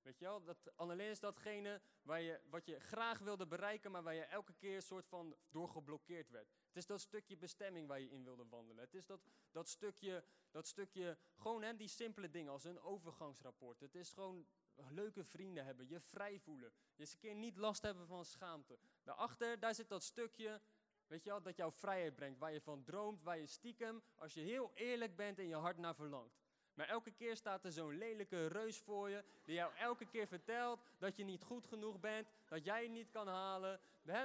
Weet 0.00 0.18
je 0.18 0.24
wel, 0.24 0.44
dat, 0.44 0.76
Annelien 0.76 1.10
is 1.10 1.20
datgene 1.20 1.80
waar 2.02 2.20
je, 2.20 2.40
wat 2.44 2.66
je 2.66 2.80
graag 2.80 3.18
wilde 3.18 3.46
bereiken, 3.46 3.90
maar 3.90 4.02
waar 4.02 4.14
je 4.14 4.24
elke 4.24 4.54
keer 4.54 4.82
soort 4.82 5.06
van 5.08 5.36
door 5.50 5.68
geblokkeerd 5.68 6.30
werd. 6.30 6.54
Is 6.78 6.86
dat 6.86 7.00
stukje 7.00 7.36
bestemming 7.36 7.88
waar 7.88 8.00
je 8.00 8.10
in 8.10 8.24
wilde 8.24 8.46
wandelen. 8.48 8.84
Het 8.84 8.94
is 8.94 9.06
dat, 9.06 9.20
dat 9.50 9.68
stukje, 9.68 10.24
dat 10.50 10.66
stukje 10.66 11.18
gewoon 11.36 11.62
hè, 11.62 11.76
die 11.76 11.88
simpele 11.88 12.30
dingen 12.30 12.52
als 12.52 12.64
een 12.64 12.80
overgangsrapport. 12.80 13.80
Het 13.80 13.94
is 13.94 14.12
gewoon 14.12 14.46
leuke 14.90 15.24
vrienden 15.24 15.64
hebben, 15.64 15.88
je 15.88 16.00
vrij 16.00 16.38
voelen. 16.38 16.72
Je 16.94 17.00
eens 17.00 17.12
een 17.12 17.18
keer 17.18 17.34
niet 17.34 17.56
last 17.56 17.82
hebben 17.82 18.06
van 18.06 18.24
schaamte. 18.24 18.78
Daarachter, 19.02 19.58
daar 19.58 19.74
zit 19.74 19.88
dat 19.88 20.02
stukje, 20.02 20.60
weet 21.06 21.24
je 21.24 21.30
wel, 21.30 21.42
dat 21.42 21.56
jouw 21.56 21.70
vrijheid 21.70 22.14
brengt. 22.14 22.38
Waar 22.38 22.52
je 22.52 22.60
van 22.60 22.82
droomt, 22.82 23.22
waar 23.22 23.38
je 23.38 23.46
stiekem, 23.46 24.02
als 24.14 24.34
je 24.34 24.40
heel 24.40 24.70
eerlijk 24.74 25.16
bent, 25.16 25.38
in 25.38 25.48
je 25.48 25.54
hart 25.54 25.78
naar 25.78 25.94
verlangt. 25.94 26.47
Maar 26.78 26.88
elke 26.88 27.10
keer 27.10 27.36
staat 27.36 27.64
er 27.64 27.72
zo'n 27.72 27.98
lelijke 27.98 28.46
reus 28.46 28.78
voor 28.78 29.10
je, 29.10 29.24
die 29.44 29.54
jou 29.54 29.74
elke 29.74 30.06
keer 30.06 30.26
vertelt 30.26 30.80
dat 30.98 31.16
je 31.16 31.24
niet 31.24 31.42
goed 31.42 31.66
genoeg 31.66 32.00
bent, 32.00 32.28
dat 32.48 32.64
jij 32.64 32.82
het 32.82 32.90
niet 32.90 33.10
kan 33.10 33.28
halen, 33.28 33.80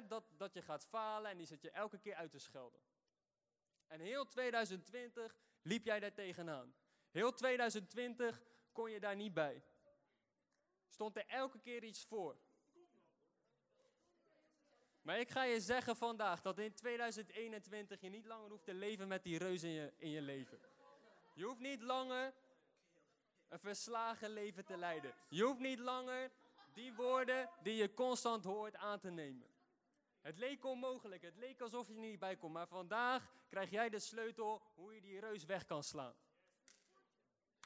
dat, 0.08 0.24
dat 0.38 0.54
je 0.54 0.62
gaat 0.62 0.86
falen 0.86 1.32
en 1.32 1.38
die 1.38 1.46
zet 1.46 1.62
je 1.62 1.72
elke 1.72 2.00
keer 2.00 2.16
uit 2.16 2.32
te 2.32 2.40
schelden. 2.40 2.80
En 3.88 4.00
heel 4.00 4.26
2020 4.26 5.36
liep 5.62 5.86
jij 5.86 6.00
daar 6.00 6.14
tegenaan. 6.14 6.74
Heel 7.12 7.34
2020 7.34 8.42
kon 8.72 8.92
je 8.92 9.00
daar 9.00 9.16
niet 9.16 9.34
bij. 9.34 9.64
Stond 10.88 11.18
er 11.18 11.28
elke 11.28 11.60
keer 11.60 11.84
iets 11.84 12.06
voor. 12.06 12.38
Maar 15.02 15.20
ik 15.20 15.30
ga 15.30 15.44
je 15.44 15.62
zeggen 15.62 15.96
vandaag 15.96 16.42
dat 16.42 16.60
in 16.60 16.74
2021 16.74 18.02
je 18.02 18.10
niet 18.10 18.26
langer 18.26 18.50
hoeft 18.50 18.66
te 18.66 18.74
leven 18.74 19.08
met 19.08 19.24
die 19.24 19.38
reus 19.38 19.64
in 19.64 19.72
je, 19.72 19.94
in 19.98 20.10
je 20.10 20.22
leven. 20.22 20.60
Je 21.34 21.44
hoeft 21.44 21.60
niet 21.60 21.82
langer 21.82 22.34
een 23.54 23.60
verslagen 23.60 24.30
leven 24.30 24.66
te 24.66 24.78
leiden. 24.78 25.14
Je 25.30 25.44
hoeft 25.44 25.60
niet 25.60 25.80
langer 25.80 26.32
die 26.74 26.94
woorden 26.94 27.50
die 27.62 27.76
je 27.76 27.94
constant 27.94 28.44
hoort 28.44 28.76
aan 28.76 29.00
te 29.00 29.10
nemen. 29.10 29.48
Het 30.22 30.38
leek 30.38 30.66
onmogelijk, 30.66 31.22
het 31.22 31.38
leek 31.38 31.62
alsof 31.62 31.88
je 31.88 31.94
er 31.94 32.00
niet 32.00 32.20
bij 32.20 32.36
kon, 32.36 32.52
maar 32.52 32.68
vandaag 32.68 33.32
krijg 33.48 33.70
jij 33.70 33.90
de 33.90 34.00
sleutel 34.00 34.62
hoe 34.76 34.94
je 34.94 35.02
die 35.02 35.20
reus 35.20 35.46
weg 35.46 35.66
kan 35.66 35.84
slaan. 35.84 36.14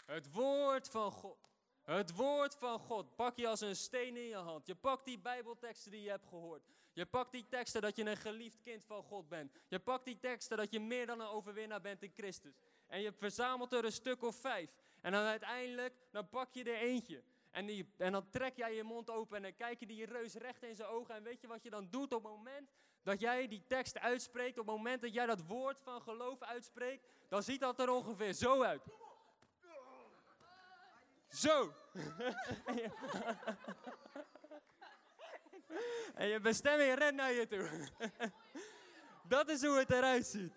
Het 0.05 0.31
woord 0.31 0.89
van 0.89 1.11
God. 1.11 1.37
Het 1.81 2.15
woord 2.15 2.55
van 2.55 2.79
God 2.79 3.15
pak 3.15 3.37
je 3.37 3.47
als 3.47 3.61
een 3.61 3.75
steen 3.75 4.17
in 4.17 4.27
je 4.27 4.35
hand. 4.35 4.67
Je 4.67 4.75
pakt 4.75 5.05
die 5.05 5.19
Bijbelteksten 5.19 5.91
die 5.91 6.01
je 6.01 6.09
hebt 6.09 6.27
gehoord. 6.27 6.63
Je 6.93 7.05
pakt 7.05 7.31
die 7.31 7.47
teksten 7.47 7.81
dat 7.81 7.95
je 7.95 8.05
een 8.05 8.17
geliefd 8.17 8.61
kind 8.61 8.85
van 8.85 9.03
God 9.03 9.29
bent. 9.29 9.51
Je 9.67 9.79
pakt 9.79 10.05
die 10.05 10.19
teksten 10.19 10.57
dat 10.57 10.71
je 10.71 10.79
meer 10.79 11.05
dan 11.05 11.19
een 11.19 11.27
overwinnaar 11.27 11.81
bent 11.81 12.03
in 12.03 12.11
Christus. 12.15 12.53
En 12.87 13.01
je 13.01 13.13
verzamelt 13.13 13.73
er 13.73 13.85
een 13.85 13.91
stuk 13.91 14.23
of 14.23 14.35
vijf. 14.35 14.69
En 15.01 15.11
dan 15.11 15.23
uiteindelijk, 15.23 15.93
dan 16.11 16.29
pak 16.29 16.53
je 16.53 16.63
er 16.63 16.79
eentje. 16.81 17.23
En, 17.51 17.87
en 17.97 18.11
dan 18.11 18.29
trek 18.29 18.55
jij 18.55 18.75
je 18.75 18.83
mond 18.83 19.09
open 19.09 19.35
en 19.35 19.41
dan 19.43 19.55
kijk 19.55 19.79
je 19.79 19.85
die 19.85 20.05
reus 20.05 20.33
recht 20.33 20.63
in 20.63 20.75
zijn 20.75 20.87
ogen. 20.89 21.15
En 21.15 21.23
weet 21.23 21.41
je 21.41 21.47
wat 21.47 21.63
je 21.63 21.69
dan 21.69 21.87
doet 21.89 22.13
op 22.13 22.23
het 22.23 22.31
moment 22.31 22.69
dat 23.03 23.19
jij 23.19 23.47
die 23.47 23.63
tekst 23.67 23.99
uitspreekt? 23.99 24.59
Op 24.59 24.67
het 24.67 24.75
moment 24.75 25.01
dat 25.01 25.13
jij 25.13 25.25
dat 25.25 25.45
woord 25.47 25.81
van 25.83 26.01
geloof 26.01 26.41
uitspreekt, 26.41 27.03
dan 27.29 27.43
ziet 27.43 27.59
dat 27.59 27.79
er 27.79 27.89
ongeveer 27.89 28.33
zo 28.33 28.63
uit. 28.63 28.81
Zo. 31.29 31.73
en 36.15 36.27
je 36.27 36.39
bestemming 36.39 36.93
rent 36.93 37.15
naar 37.15 37.31
je 37.31 37.47
toe. 37.47 37.69
dat 39.35 39.49
is 39.49 39.61
hoe 39.61 39.77
het 39.77 39.91
eruit 39.91 40.25
ziet. 40.25 40.53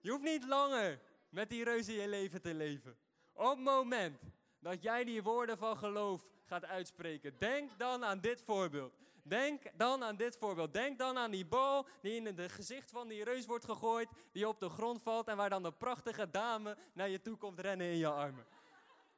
Je 0.00 0.10
hoeft 0.10 0.24
niet 0.24 0.44
langer 0.44 1.00
met 1.28 1.50
die 1.50 1.64
reus 1.64 1.88
in 1.88 1.94
je 1.94 2.08
leven 2.08 2.40
te 2.40 2.54
leven. 2.54 2.96
Op 3.32 3.50
het 3.50 3.58
moment 3.58 4.20
dat 4.58 4.82
jij 4.82 5.04
die 5.04 5.22
woorden 5.22 5.58
van 5.58 5.76
geloof 5.76 6.24
gaat 6.44 6.64
uitspreken, 6.64 7.38
denk 7.38 7.78
dan 7.78 8.04
aan 8.04 8.20
dit 8.20 8.42
voorbeeld. 8.42 8.94
Denk 9.22 9.62
dan 9.74 10.04
aan 10.04 10.16
dit 10.16 10.36
voorbeeld. 10.36 10.72
Denk 10.72 10.98
dan 10.98 11.18
aan 11.18 11.30
die 11.30 11.46
bal 11.46 11.86
die 12.00 12.14
in 12.14 12.26
het 12.26 12.52
gezicht 12.52 12.90
van 12.90 13.08
die 13.08 13.24
reus 13.24 13.46
wordt 13.46 13.64
gegooid, 13.64 14.08
die 14.32 14.48
op 14.48 14.60
de 14.60 14.68
grond 14.68 15.02
valt 15.02 15.28
en 15.28 15.36
waar 15.36 15.50
dan 15.50 15.62
de 15.62 15.72
prachtige 15.72 16.30
dame 16.30 16.76
naar 16.92 17.08
je 17.08 17.20
toe 17.20 17.36
komt 17.36 17.60
rennen 17.60 17.86
in 17.86 17.96
je 17.96 18.08
armen. 18.08 18.46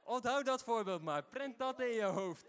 Onthoud 0.01 0.45
dat 0.45 0.65
voorbeeld 0.65 1.03
maar. 1.03 1.23
Print 1.23 1.59
dat 1.59 1.81
in 1.81 1.93
je 1.93 2.05
hoofd. 2.05 2.47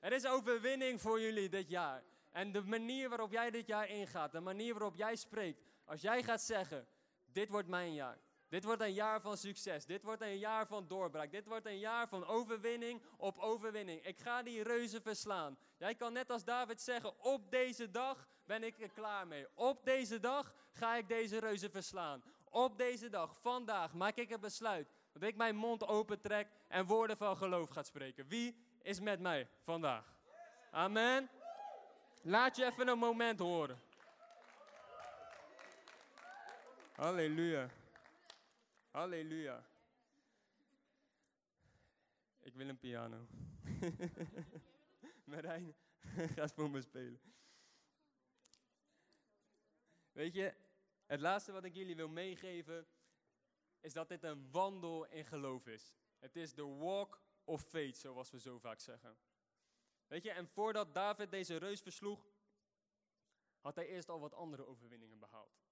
Er 0.00 0.12
is 0.12 0.26
overwinning 0.26 1.00
voor 1.00 1.20
jullie 1.20 1.48
dit 1.48 1.68
jaar. 1.68 2.02
En 2.30 2.52
de 2.52 2.62
manier 2.62 3.08
waarop 3.08 3.32
jij 3.32 3.50
dit 3.50 3.66
jaar 3.66 3.88
ingaat, 3.88 4.32
de 4.32 4.40
manier 4.40 4.72
waarop 4.72 4.96
jij 4.96 5.16
spreekt, 5.16 5.62
als 5.84 6.00
jij 6.00 6.22
gaat 6.22 6.42
zeggen, 6.42 6.86
dit 7.32 7.48
wordt 7.48 7.68
mijn 7.68 7.94
jaar. 7.94 8.18
Dit 8.52 8.64
wordt 8.64 8.82
een 8.82 8.92
jaar 8.92 9.20
van 9.20 9.36
succes. 9.36 9.84
Dit 9.84 10.02
wordt 10.02 10.22
een 10.22 10.38
jaar 10.38 10.66
van 10.66 10.86
doorbraak. 10.88 11.30
Dit 11.30 11.46
wordt 11.46 11.66
een 11.66 11.78
jaar 11.78 12.08
van 12.08 12.26
overwinning 12.26 13.02
op 13.16 13.38
overwinning. 13.38 14.06
Ik 14.06 14.18
ga 14.18 14.42
die 14.42 14.62
reuzen 14.62 15.02
verslaan. 15.02 15.58
Jij 15.78 15.94
kan 15.94 16.12
net 16.12 16.30
als 16.30 16.44
David 16.44 16.80
zeggen: 16.80 17.24
Op 17.24 17.50
deze 17.50 17.90
dag 17.90 18.28
ben 18.46 18.62
ik 18.62 18.80
er 18.80 18.90
klaar 18.90 19.26
mee. 19.26 19.46
Op 19.54 19.84
deze 19.84 20.20
dag 20.20 20.54
ga 20.72 20.96
ik 20.96 21.08
deze 21.08 21.38
reuzen 21.38 21.70
verslaan. 21.70 22.22
Op 22.50 22.78
deze 22.78 23.08
dag, 23.08 23.36
vandaag, 23.40 23.92
maak 23.92 24.16
ik 24.16 24.30
een 24.30 24.40
besluit 24.40 24.88
dat 25.12 25.22
ik 25.22 25.36
mijn 25.36 25.56
mond 25.56 25.86
opentrek 25.86 26.48
en 26.68 26.86
woorden 26.86 27.16
van 27.16 27.36
geloof 27.36 27.68
ga 27.68 27.82
spreken. 27.82 28.28
Wie 28.28 28.56
is 28.82 29.00
met 29.00 29.20
mij 29.20 29.48
vandaag? 29.62 30.14
Amen. 30.70 31.28
Laat 32.22 32.56
je 32.56 32.64
even 32.64 32.88
een 32.88 32.98
moment 32.98 33.38
horen. 33.38 33.80
Halleluja. 36.92 37.68
Halleluja. 38.92 39.66
Ik 42.40 42.54
wil 42.54 42.68
een 42.68 42.78
piano. 42.78 43.26
Marijn, 45.24 45.74
ga 46.36 46.48
voor 46.48 46.70
me 46.70 46.80
spelen. 46.80 47.20
Weet 50.12 50.34
je, 50.34 50.54
het 51.06 51.20
laatste 51.20 51.52
wat 51.52 51.64
ik 51.64 51.74
jullie 51.74 51.96
wil 51.96 52.08
meegeven 52.08 52.86
is 53.80 53.92
dat 53.92 54.08
dit 54.08 54.22
een 54.22 54.50
wandel 54.50 55.06
in 55.06 55.24
geloof 55.24 55.66
is. 55.66 55.94
Het 56.18 56.36
is 56.36 56.54
de 56.54 56.64
walk 56.64 57.22
of 57.44 57.62
faith, 57.62 57.96
zoals 57.96 58.30
we 58.30 58.40
zo 58.40 58.58
vaak 58.58 58.80
zeggen. 58.80 59.16
Weet 60.06 60.22
je, 60.22 60.30
en 60.30 60.48
voordat 60.48 60.94
David 60.94 61.30
deze 61.30 61.56
reus 61.56 61.80
versloeg, 61.80 62.32
had 63.60 63.74
hij 63.74 63.86
eerst 63.86 64.08
al 64.08 64.20
wat 64.20 64.34
andere 64.34 64.66
overwinningen 64.66 65.18
behaald. 65.18 65.62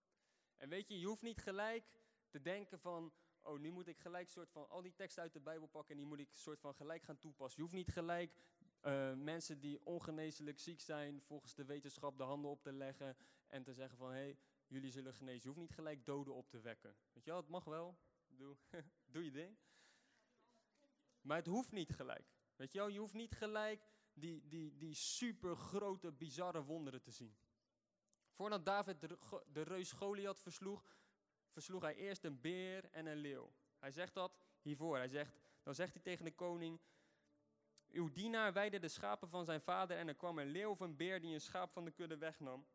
En 0.57 0.69
weet 0.69 0.89
je, 0.89 0.99
je 0.99 1.07
hoeft 1.07 1.23
niet 1.23 1.43
gelijk 1.43 2.00
te 2.31 2.41
denken 2.41 2.79
van, 2.79 3.13
oh, 3.43 3.59
nu 3.59 3.71
moet 3.71 3.89
ik 3.89 3.99
gelijk 3.99 4.29
soort 4.29 4.51
van 4.51 4.69
al 4.69 4.83
die 4.83 4.95
teksten 4.95 5.23
uit 5.23 5.33
de 5.33 5.41
Bijbel 5.41 5.67
pakken 5.67 5.91
en 5.91 5.97
die 5.97 6.07
moet 6.07 6.19
ik 6.19 6.33
soort 6.33 6.61
van 6.61 6.75
gelijk 6.75 7.03
gaan 7.03 7.19
toepassen. 7.19 7.57
Je 7.57 7.63
hoeft 7.63 7.85
niet 7.85 7.93
gelijk 7.93 8.33
uh, 8.83 9.15
mensen 9.15 9.61
die 9.61 9.85
ongeneeslijk 9.85 10.59
ziek 10.59 10.81
zijn, 10.81 11.23
volgens 11.23 11.55
de 11.55 11.65
wetenschap 11.65 12.19
de 12.19 12.23
handen 12.23 12.51
op 12.51 12.63
te 12.63 12.73
leggen 12.73 13.17
en 13.47 13.63
te 13.63 13.73
zeggen 13.73 13.99
van, 13.99 14.11
hé, 14.11 14.17
hey, 14.17 14.39
jullie 14.67 14.91
zullen 14.91 15.15
genezen. 15.15 15.41
Je 15.41 15.49
hoeft 15.49 15.61
niet 15.61 15.75
gelijk 15.75 16.05
doden 16.05 16.35
op 16.35 16.51
te 16.51 16.61
wekken. 16.61 16.97
Weet 17.13 17.25
je 17.25 17.31
wel, 17.31 17.41
het 17.41 17.49
mag 17.49 17.65
wel. 17.65 17.99
Doe, 18.27 18.57
doe 19.13 19.25
je 19.25 19.31
ding. 19.31 19.57
Maar 21.21 21.37
het 21.37 21.47
hoeft 21.47 21.73
niet 21.73 21.93
gelijk. 21.93 22.35
Weet 22.57 22.73
je 22.73 22.79
wel, 22.79 22.89
je 22.89 22.99
hoeft 22.99 23.15
niet 23.15 23.35
gelijk 23.35 23.83
die, 24.13 24.49
die, 24.49 24.77
die 24.77 24.95
super 24.95 25.57
grote, 25.57 26.13
bizarre 26.13 26.63
wonderen 26.63 27.03
te 27.03 27.11
zien. 27.11 27.37
Voordat 28.31 28.65
David 28.65 29.01
de, 29.01 29.19
de 29.53 29.63
reus 29.63 29.93
Goliath 29.93 30.41
versloeg, 30.41 30.85
versloeg 31.53 31.83
hij 31.83 31.95
eerst 31.95 32.25
een 32.25 32.41
beer 32.41 32.85
en 32.91 33.07
een 33.07 33.17
leeuw. 33.17 33.53
Hij 33.79 33.91
zegt 33.91 34.15
dat 34.15 34.39
hiervoor. 34.63 34.97
Hij 34.97 35.09
zegt, 35.09 35.41
dan 35.63 35.75
zegt 35.75 35.93
hij 35.93 36.03
tegen 36.03 36.25
de 36.25 36.35
koning, 36.35 36.81
uw 37.91 38.13
dienaar 38.13 38.53
weide 38.53 38.79
de 38.79 38.89
schapen 38.89 39.29
van 39.29 39.45
zijn 39.45 39.61
vader 39.61 39.97
en 39.97 40.09
er 40.09 40.15
kwam 40.15 40.39
een 40.39 40.51
leeuw 40.51 40.71
of 40.71 40.81
een 40.81 40.97
beer 40.97 41.21
die 41.21 41.35
een 41.35 41.41
schaap 41.41 41.73
van 41.73 41.85
de 41.85 41.91
kudde 41.91 42.17
wegnam. 42.17 42.67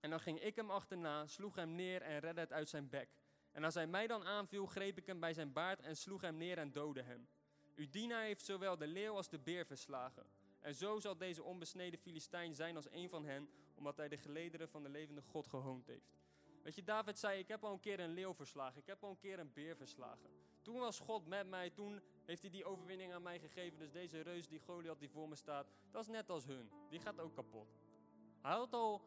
En 0.00 0.10
dan 0.10 0.20
ging 0.20 0.40
ik 0.40 0.56
hem 0.56 0.70
achterna, 0.70 1.26
sloeg 1.26 1.54
hem 1.54 1.74
neer 1.74 2.02
en 2.02 2.18
redde 2.18 2.40
het 2.40 2.52
uit 2.52 2.68
zijn 2.68 2.88
bek. 2.88 3.08
En 3.52 3.64
als 3.64 3.74
hij 3.74 3.86
mij 3.86 4.06
dan 4.06 4.24
aanviel, 4.24 4.66
greep 4.66 4.98
ik 4.98 5.06
hem 5.06 5.20
bij 5.20 5.34
zijn 5.34 5.52
baard 5.52 5.80
en 5.80 5.96
sloeg 5.96 6.20
hem 6.20 6.36
neer 6.36 6.58
en 6.58 6.72
doodde 6.72 7.02
hem. 7.02 7.28
Uw 7.74 7.90
dienaar 7.90 8.22
heeft 8.22 8.44
zowel 8.44 8.76
de 8.76 8.86
leeuw 8.86 9.14
als 9.14 9.28
de 9.28 9.38
beer 9.38 9.66
verslagen. 9.66 10.26
En 10.60 10.74
zo 10.74 11.00
zal 11.00 11.16
deze 11.16 11.42
onbesneden 11.42 11.98
Filistijn 11.98 12.54
zijn 12.54 12.76
als 12.76 12.90
een 12.90 13.08
van 13.08 13.24
hen, 13.24 13.48
omdat 13.74 13.96
hij 13.96 14.08
de 14.08 14.18
gelederen 14.18 14.68
van 14.68 14.82
de 14.82 14.88
levende 14.88 15.22
God 15.22 15.46
gehoond 15.46 15.86
heeft. 15.86 16.18
Weet 16.62 16.74
je, 16.74 16.82
David 16.82 17.18
zei, 17.18 17.38
ik 17.38 17.48
heb 17.48 17.64
al 17.64 17.72
een 17.72 17.80
keer 17.80 18.00
een 18.00 18.12
leeuw 18.12 18.34
verslagen, 18.34 18.80
ik 18.80 18.86
heb 18.86 19.04
al 19.04 19.10
een 19.10 19.18
keer 19.18 19.38
een 19.38 19.52
beer 19.52 19.76
verslagen. 19.76 20.30
Toen 20.62 20.78
was 20.78 20.98
God 20.98 21.26
met 21.26 21.48
mij, 21.48 21.70
toen 21.70 22.00
heeft 22.24 22.42
hij 22.42 22.50
die 22.50 22.64
overwinning 22.64 23.12
aan 23.12 23.22
mij 23.22 23.38
gegeven. 23.38 23.78
Dus 23.78 23.90
deze 23.90 24.20
reus, 24.20 24.48
die 24.48 24.60
Goliath 24.60 24.98
die 24.98 25.10
voor 25.10 25.28
me 25.28 25.34
staat, 25.34 25.66
dat 25.90 26.02
is 26.02 26.08
net 26.08 26.30
als 26.30 26.44
hun. 26.44 26.70
Die 26.88 27.00
gaat 27.00 27.20
ook 27.20 27.34
kapot. 27.34 27.68
Hij 28.40 28.52
had 28.52 28.72
al, 28.72 29.02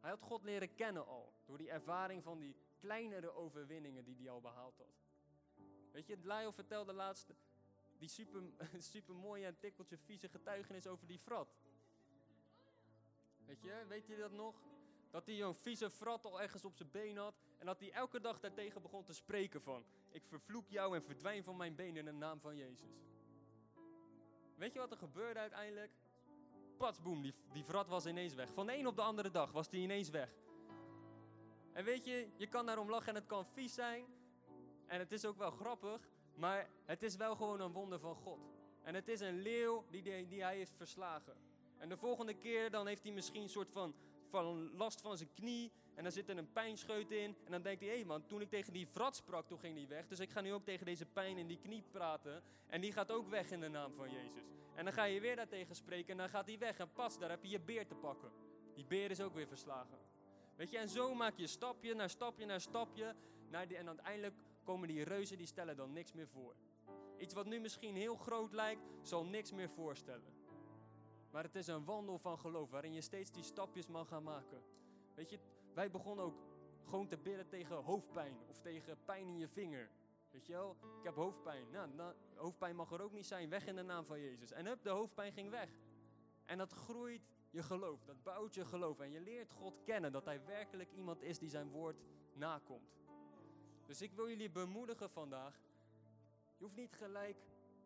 hij 0.00 0.10
had 0.10 0.22
God 0.22 0.42
leren 0.42 0.74
kennen 0.74 1.06
al, 1.06 1.32
door 1.44 1.58
die 1.58 1.70
ervaring 1.70 2.22
van 2.22 2.38
die 2.38 2.56
kleinere 2.78 3.34
overwinningen 3.34 4.04
die 4.04 4.16
hij 4.16 4.30
al 4.30 4.40
behaald 4.40 4.76
had. 4.76 4.98
Weet 5.92 6.06
je, 6.06 6.16
Lyle 6.22 6.52
vertelde 6.52 6.92
laatst 6.92 7.34
die 7.98 8.08
super, 8.08 8.42
super 8.92 9.14
mooie 9.14 9.46
en 9.46 9.58
tikkeltje 9.58 9.98
vieze 9.98 10.28
getuigenis 10.28 10.86
over 10.86 11.06
die 11.06 11.18
frat. 11.18 11.56
Weet 13.44 13.62
je, 13.62 13.84
weet 13.88 14.06
je 14.06 14.16
dat 14.16 14.32
nog? 14.32 14.62
Dat 15.10 15.26
hij 15.26 15.42
een 15.42 15.54
vieze 15.54 15.90
frat 15.90 16.24
al 16.24 16.40
ergens 16.40 16.64
op 16.64 16.76
zijn 16.76 16.90
been 16.90 17.16
had. 17.16 17.34
En 17.58 17.66
dat 17.66 17.80
hij 17.80 17.92
elke 17.92 18.20
dag 18.20 18.40
daartegen 18.40 18.82
begon 18.82 19.04
te 19.04 19.12
spreken 19.12 19.62
van... 19.62 19.84
Ik 20.10 20.24
vervloek 20.26 20.68
jou 20.68 20.96
en 20.96 21.02
verdwijn 21.02 21.44
van 21.44 21.56
mijn 21.56 21.74
benen 21.74 21.96
in 21.96 22.04
de 22.04 22.12
naam 22.12 22.40
van 22.40 22.56
Jezus. 22.56 22.98
Weet 24.54 24.72
je 24.72 24.78
wat 24.78 24.90
er 24.90 24.96
gebeurde 24.96 25.40
uiteindelijk? 25.40 25.92
Patsboom, 26.76 27.22
die, 27.22 27.34
die 27.52 27.64
vrat 27.64 27.88
was 27.88 28.06
ineens 28.06 28.34
weg. 28.34 28.52
Van 28.52 28.66
de 28.66 28.76
een 28.76 28.86
op 28.86 28.96
de 28.96 29.02
andere 29.02 29.30
dag 29.30 29.52
was 29.52 29.68
die 29.68 29.82
ineens 29.82 30.10
weg. 30.10 30.30
En 31.72 31.84
weet 31.84 32.04
je, 32.04 32.28
je 32.36 32.46
kan 32.46 32.66
daarom 32.66 32.90
lachen 32.90 33.08
en 33.08 33.14
het 33.14 33.26
kan 33.26 33.46
vies 33.46 33.74
zijn. 33.74 34.04
En 34.86 34.98
het 34.98 35.12
is 35.12 35.24
ook 35.24 35.38
wel 35.38 35.50
grappig. 35.50 36.08
Maar 36.34 36.70
het 36.84 37.02
is 37.02 37.16
wel 37.16 37.36
gewoon 37.36 37.60
een 37.60 37.72
wonder 37.72 37.98
van 37.98 38.14
God. 38.14 38.38
En 38.82 38.94
het 38.94 39.08
is 39.08 39.20
een 39.20 39.42
leeuw 39.42 39.84
die, 39.90 40.02
die, 40.02 40.26
die 40.26 40.42
hij 40.42 40.56
heeft 40.56 40.76
verslagen. 40.76 41.36
En 41.78 41.88
de 41.88 41.96
volgende 41.96 42.34
keer 42.34 42.70
dan 42.70 42.86
heeft 42.86 43.02
hij 43.02 43.12
misschien 43.12 43.42
een 43.42 43.48
soort 43.48 43.70
van, 43.70 43.94
van 44.28 44.76
last 44.76 45.00
van 45.00 45.16
zijn 45.16 45.32
knie. 45.34 45.72
En 45.94 46.02
dan 46.02 46.12
zit 46.12 46.28
er 46.28 46.38
een 46.38 46.52
pijnscheut 46.52 47.10
in. 47.10 47.36
En 47.44 47.50
dan 47.50 47.62
denkt 47.62 47.80
hij, 47.80 47.90
hé 47.90 47.96
hey 47.96 48.04
man, 48.04 48.26
toen 48.26 48.40
ik 48.40 48.50
tegen 48.50 48.72
die 48.72 48.88
vrat 48.88 49.16
sprak, 49.16 49.46
toen 49.46 49.58
ging 49.58 49.74
die 49.74 49.86
weg. 49.86 50.06
Dus 50.06 50.18
ik 50.18 50.30
ga 50.30 50.40
nu 50.40 50.52
ook 50.52 50.64
tegen 50.64 50.86
deze 50.86 51.06
pijn 51.06 51.38
in 51.38 51.46
die 51.46 51.58
knie 51.58 51.84
praten. 51.90 52.42
En 52.66 52.80
die 52.80 52.92
gaat 52.92 53.12
ook 53.12 53.28
weg 53.28 53.50
in 53.50 53.60
de 53.60 53.68
naam 53.68 53.94
van 53.94 54.10
Jezus. 54.10 54.42
En 54.74 54.84
dan 54.84 54.92
ga 54.92 55.04
je 55.04 55.20
weer 55.20 55.36
daartegen 55.36 55.76
spreken 55.76 56.10
en 56.10 56.16
dan 56.16 56.28
gaat 56.28 56.46
die 56.46 56.58
weg. 56.58 56.78
En 56.78 56.92
pas, 56.92 57.18
daar 57.18 57.30
heb 57.30 57.42
je 57.42 57.48
je 57.48 57.60
beer 57.60 57.86
te 57.86 57.94
pakken. 57.94 58.30
Die 58.74 58.84
beer 58.84 59.10
is 59.10 59.20
ook 59.20 59.34
weer 59.34 59.48
verslagen. 59.48 59.98
Weet 60.56 60.70
je, 60.70 60.78
en 60.78 60.88
zo 60.88 61.14
maak 61.14 61.36
je 61.36 61.46
stapje 61.46 61.94
naar 61.94 62.10
stapje 62.10 62.46
naar 62.46 62.60
stapje. 62.60 63.14
Naar 63.50 63.68
die, 63.68 63.76
en 63.76 63.86
uiteindelijk 63.86 64.34
komen 64.64 64.88
die 64.88 65.04
reuzen, 65.04 65.36
die 65.36 65.46
stellen 65.46 65.76
dan 65.76 65.92
niks 65.92 66.12
meer 66.12 66.28
voor. 66.28 66.54
Iets 67.18 67.34
wat 67.34 67.46
nu 67.46 67.60
misschien 67.60 67.94
heel 67.94 68.16
groot 68.16 68.52
lijkt, 68.52 68.82
zal 69.02 69.24
niks 69.24 69.52
meer 69.52 69.70
voorstellen. 69.70 70.37
Maar 71.30 71.42
het 71.42 71.54
is 71.54 71.66
een 71.66 71.84
wandel 71.84 72.18
van 72.18 72.38
geloof 72.38 72.70
waarin 72.70 72.92
je 72.92 73.00
steeds 73.00 73.30
die 73.30 73.42
stapjes 73.42 73.86
mag 73.86 74.08
gaan 74.08 74.22
maken. 74.22 74.62
Weet 75.14 75.30
je, 75.30 75.38
wij 75.74 75.90
begonnen 75.90 76.24
ook 76.24 76.36
gewoon 76.84 77.06
te 77.06 77.16
bidden 77.16 77.48
tegen 77.48 77.76
hoofdpijn 77.76 78.36
of 78.48 78.58
tegen 78.58 78.98
pijn 79.04 79.26
in 79.26 79.38
je 79.38 79.48
vinger. 79.48 79.90
Weet 80.30 80.46
je 80.46 80.52
wel, 80.52 80.76
ik 80.98 81.04
heb 81.04 81.14
hoofdpijn. 81.14 81.70
Nou, 81.70 82.14
hoofdpijn 82.34 82.76
mag 82.76 82.90
er 82.90 83.02
ook 83.02 83.12
niet 83.12 83.26
zijn. 83.26 83.48
Weg 83.48 83.66
in 83.66 83.76
de 83.76 83.82
naam 83.82 84.04
van 84.04 84.20
Jezus. 84.20 84.52
En 84.52 84.66
hup, 84.66 84.82
de 84.82 84.90
hoofdpijn 84.90 85.32
ging 85.32 85.50
weg. 85.50 85.70
En 86.44 86.58
dat 86.58 86.72
groeit 86.72 87.22
je 87.50 87.62
geloof. 87.62 88.04
Dat 88.04 88.22
bouwt 88.22 88.54
je 88.54 88.64
geloof. 88.64 89.00
En 89.00 89.10
je 89.10 89.20
leert 89.20 89.50
God 89.50 89.82
kennen. 89.84 90.12
Dat 90.12 90.24
Hij 90.24 90.44
werkelijk 90.44 90.92
iemand 90.92 91.22
is 91.22 91.38
die 91.38 91.48
zijn 91.48 91.70
woord 91.70 91.96
nakomt. 92.32 92.98
Dus 93.86 94.02
ik 94.02 94.12
wil 94.12 94.28
jullie 94.28 94.50
bemoedigen 94.50 95.10
vandaag. 95.10 95.60
Je 96.56 96.64
hoeft 96.64 96.76
niet 96.76 96.92
gelijk, 96.92 97.36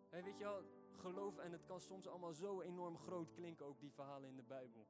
weet 0.08 0.38
je 0.38 0.44
wel, 0.44 0.62
geloof 0.96 1.38
en 1.38 1.52
het 1.52 1.64
kan 1.64 1.80
soms 1.80 2.06
allemaal 2.06 2.32
zo 2.32 2.60
enorm 2.60 2.98
groot 2.98 3.32
klinken, 3.32 3.66
ook 3.66 3.80
die 3.80 3.92
verhalen 3.92 4.28
in 4.28 4.36
de 4.36 4.42
Bijbel. 4.42 4.86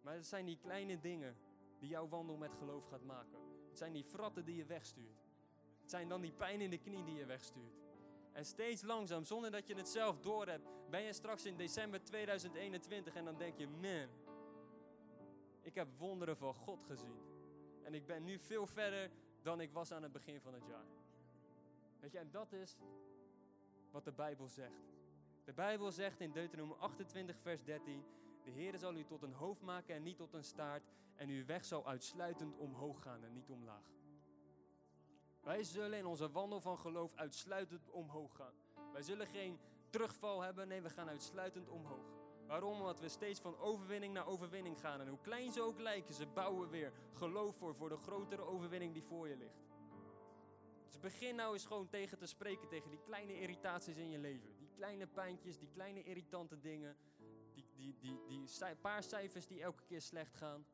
Maar 0.00 0.14
het 0.14 0.26
zijn 0.26 0.46
die 0.46 0.58
kleine 0.58 1.00
dingen 1.00 1.36
die 1.78 1.88
jouw 1.88 2.08
wandel 2.08 2.36
met 2.36 2.54
geloof 2.54 2.86
gaat 2.86 3.04
maken. 3.04 3.38
Het 3.68 3.78
zijn 3.78 3.92
die 3.92 4.04
fratten 4.04 4.44
die 4.44 4.56
je 4.56 4.64
wegstuurt. 4.64 5.24
Het 5.80 5.90
zijn 5.90 6.08
dan 6.08 6.20
die 6.20 6.32
pijn 6.32 6.60
in 6.60 6.70
de 6.70 6.78
knie 6.78 7.04
die 7.04 7.14
je 7.14 7.26
wegstuurt. 7.26 7.82
En 8.32 8.44
steeds 8.44 8.82
langzaam, 8.82 9.24
zonder 9.24 9.50
dat 9.50 9.66
je 9.66 9.74
het 9.74 9.88
zelf 9.88 10.20
doorhebt, 10.20 10.68
ben 10.90 11.02
je 11.02 11.12
straks 11.12 11.44
in 11.44 11.56
december 11.56 12.02
2021 12.02 13.14
en 13.14 13.24
dan 13.24 13.36
denk 13.36 13.56
je, 13.56 13.68
man, 13.68 14.08
ik 15.60 15.74
heb 15.74 15.88
wonderen 15.98 16.36
van 16.36 16.54
God 16.54 16.84
gezien. 16.84 17.20
En 17.82 17.94
ik 17.94 18.06
ben 18.06 18.24
nu 18.24 18.38
veel 18.38 18.66
verder 18.66 19.10
dan 19.42 19.60
ik 19.60 19.72
was 19.72 19.92
aan 19.92 20.02
het 20.02 20.12
begin 20.12 20.40
van 20.40 20.54
het 20.54 20.66
jaar. 20.66 20.86
Weet 22.00 22.12
je, 22.12 22.18
en 22.18 22.30
dat 22.30 22.52
is 22.52 22.76
wat 23.94 24.04
de 24.04 24.12
Bijbel 24.12 24.48
zegt. 24.48 24.84
De 25.44 25.52
Bijbel 25.52 25.90
zegt 25.92 26.20
in 26.20 26.32
Deuteronomium 26.32 26.80
28, 26.80 27.36
vers 27.40 27.64
13: 27.64 28.04
De 28.44 28.50
Heer 28.50 28.78
zal 28.78 28.94
u 28.94 29.04
tot 29.04 29.22
een 29.22 29.32
hoofd 29.32 29.62
maken 29.62 29.94
en 29.94 30.02
niet 30.02 30.16
tot 30.16 30.32
een 30.32 30.44
staart, 30.44 30.90
en 31.14 31.28
uw 31.28 31.44
weg 31.44 31.64
zal 31.64 31.86
uitsluitend 31.86 32.56
omhoog 32.56 33.02
gaan 33.02 33.24
en 33.24 33.32
niet 33.32 33.50
omlaag. 33.50 33.92
Wij 35.40 35.62
zullen 35.62 35.98
in 35.98 36.06
onze 36.06 36.30
wandel 36.30 36.60
van 36.60 36.78
geloof 36.78 37.14
uitsluitend 37.14 37.90
omhoog 37.90 38.36
gaan. 38.36 38.54
Wij 38.92 39.02
zullen 39.02 39.26
geen 39.26 39.58
terugval 39.90 40.40
hebben, 40.40 40.68
nee, 40.68 40.82
we 40.82 40.90
gaan 40.90 41.08
uitsluitend 41.08 41.68
omhoog. 41.68 42.06
Waarom? 42.46 42.78
Omdat 42.78 43.00
we 43.00 43.08
steeds 43.08 43.40
van 43.40 43.58
overwinning 43.58 44.12
naar 44.12 44.26
overwinning 44.26 44.80
gaan. 44.80 45.00
En 45.00 45.08
hoe 45.08 45.20
klein 45.20 45.52
ze 45.52 45.62
ook 45.62 45.80
lijken, 45.80 46.14
ze 46.14 46.26
bouwen 46.26 46.70
weer 46.70 46.92
geloof 47.12 47.56
voor, 47.56 47.74
voor 47.74 47.88
de 47.88 47.96
grotere 47.96 48.42
overwinning 48.42 48.92
die 48.92 49.02
voor 49.02 49.28
je 49.28 49.36
ligt. 49.36 49.64
Dus 50.84 50.98
begin 51.00 51.34
nou 51.34 51.52
eens 51.52 51.66
gewoon 51.66 51.88
tegen 51.88 52.18
te 52.18 52.26
spreken 52.26 52.68
tegen 52.68 52.90
die 52.90 53.00
kleine 53.04 53.40
irritaties 53.40 53.96
in 53.96 54.10
je 54.10 54.18
leven. 54.18 54.56
Die 54.58 54.68
kleine 54.76 55.06
pijntjes, 55.06 55.58
die 55.58 55.68
kleine 55.68 56.02
irritante 56.02 56.60
dingen. 56.60 56.96
Die, 57.54 57.66
die, 57.74 57.96
die, 58.00 58.20
die 58.26 58.76
paar 58.80 59.02
cijfers 59.02 59.46
die 59.46 59.62
elke 59.62 59.82
keer 59.84 60.00
slecht 60.00 60.34
gaan. 60.34 60.66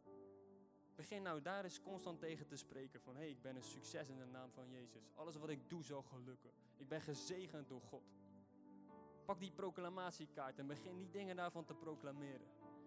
Begin 0.94 1.22
nou 1.22 1.42
daar 1.42 1.64
eens 1.64 1.80
constant 1.80 2.20
tegen 2.20 2.46
te 2.46 2.56
spreken 2.56 3.00
van 3.00 3.14
hé, 3.14 3.20
hey, 3.20 3.30
ik 3.30 3.42
ben 3.42 3.56
een 3.56 3.62
succes 3.62 4.08
in 4.08 4.18
de 4.18 4.26
naam 4.26 4.50
van 4.52 4.70
Jezus. 4.70 5.11
Alles 5.14 5.36
wat 5.36 5.48
ik 5.48 5.68
doe 5.68 5.82
zal 5.82 6.02
gelukken. 6.02 6.50
Ik 6.76 6.88
ben 6.88 7.00
gezegend 7.00 7.68
door 7.68 7.80
God. 7.80 8.02
Pak 9.24 9.40
die 9.40 9.52
proclamatiekaart 9.52 10.58
en 10.58 10.66
begin 10.66 10.96
die 10.96 11.11
dingen 11.11 11.36
daarvan 11.36 11.64
te 11.64 11.74
proclameren. 11.74 12.46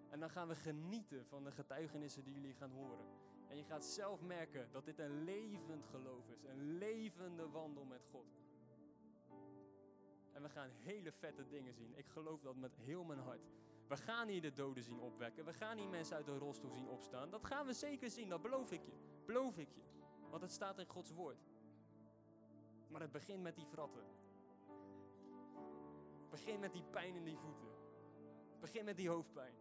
En 0.09 0.19
dan 0.19 0.29
gaan 0.29 0.47
we 0.47 0.55
genieten 0.55 1.25
van 1.25 1.43
de 1.43 1.51
getuigenissen 1.51 2.23
die 2.23 2.33
jullie 2.33 2.53
gaan 2.53 2.71
horen. 2.71 3.05
En 3.53 3.59
je 3.59 3.65
gaat 3.65 3.85
zelf 3.85 4.21
merken 4.21 4.67
dat 4.71 4.85
dit 4.85 4.99
een 4.99 5.23
levend 5.23 5.85
geloof 5.85 6.29
is. 6.29 6.43
Een 6.43 6.77
levende 6.77 7.49
wandel 7.49 7.85
met 7.85 8.05
God. 8.11 8.25
En 10.31 10.41
we 10.41 10.49
gaan 10.49 10.69
hele 10.69 11.11
vette 11.11 11.47
dingen 11.47 11.73
zien. 11.73 11.97
Ik 11.97 12.05
geloof 12.07 12.41
dat 12.41 12.55
met 12.55 12.75
heel 12.75 13.03
mijn 13.03 13.19
hart. 13.19 13.41
We 13.87 13.97
gaan 13.97 14.27
hier 14.27 14.41
de 14.41 14.53
doden 14.53 14.83
zien 14.83 14.99
opwekken. 14.99 15.45
We 15.45 15.53
gaan 15.53 15.77
hier 15.77 15.89
mensen 15.89 16.15
uit 16.15 16.25
de 16.25 16.37
rolstoel 16.37 16.71
zien 16.71 16.87
opstaan. 16.87 17.29
Dat 17.29 17.45
gaan 17.45 17.65
we 17.65 17.73
zeker 17.73 18.09
zien, 18.09 18.29
dat 18.29 18.41
beloof 18.41 18.71
ik 18.71 18.85
je. 18.85 18.91
Beloof 19.25 19.57
ik 19.57 19.69
je. 19.73 19.81
Want 20.29 20.41
het 20.41 20.51
staat 20.51 20.79
in 20.79 20.87
Gods 20.87 21.11
woord. 21.11 21.45
Maar 22.87 23.01
het 23.01 23.11
begint 23.11 23.41
met 23.41 23.55
die 23.55 23.67
vratten. 23.67 24.05
Begin 26.29 26.59
met 26.59 26.73
die 26.73 26.83
pijn 26.83 27.15
in 27.15 27.23
die 27.23 27.37
voeten. 27.37 27.69
Begin 28.59 28.85
met 28.85 28.97
die 28.97 29.09
hoofdpijn. 29.09 29.55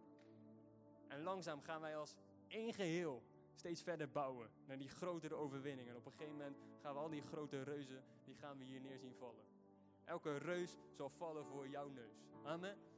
En 1.07 1.23
langzaam 1.23 1.61
gaan 1.61 1.81
wij 1.81 1.97
als 1.97 2.15
één 2.47 2.73
geheel 2.73 3.23
steeds 3.55 3.81
verder 3.81 4.09
bouwen 4.09 4.49
naar 4.65 4.77
die 4.77 4.89
grotere 4.89 5.35
overwinning. 5.35 5.89
En 5.89 5.95
op 5.95 6.05
een 6.05 6.11
gegeven 6.11 6.37
moment 6.37 6.57
gaan 6.81 6.93
we 6.93 6.99
al 6.99 7.09
die 7.09 7.21
grote 7.21 7.63
reuzen, 7.63 8.03
die 8.25 8.35
gaan 8.35 8.57
we 8.57 8.63
hier 8.63 8.81
neer 8.81 8.99
zien 8.99 9.15
vallen. 9.19 9.43
Elke 10.05 10.37
reus 10.37 10.77
zal 10.91 11.09
vallen 11.09 11.45
voor 11.45 11.67
jouw 11.67 11.87
neus. 11.87 12.23
Amen. 12.43 12.92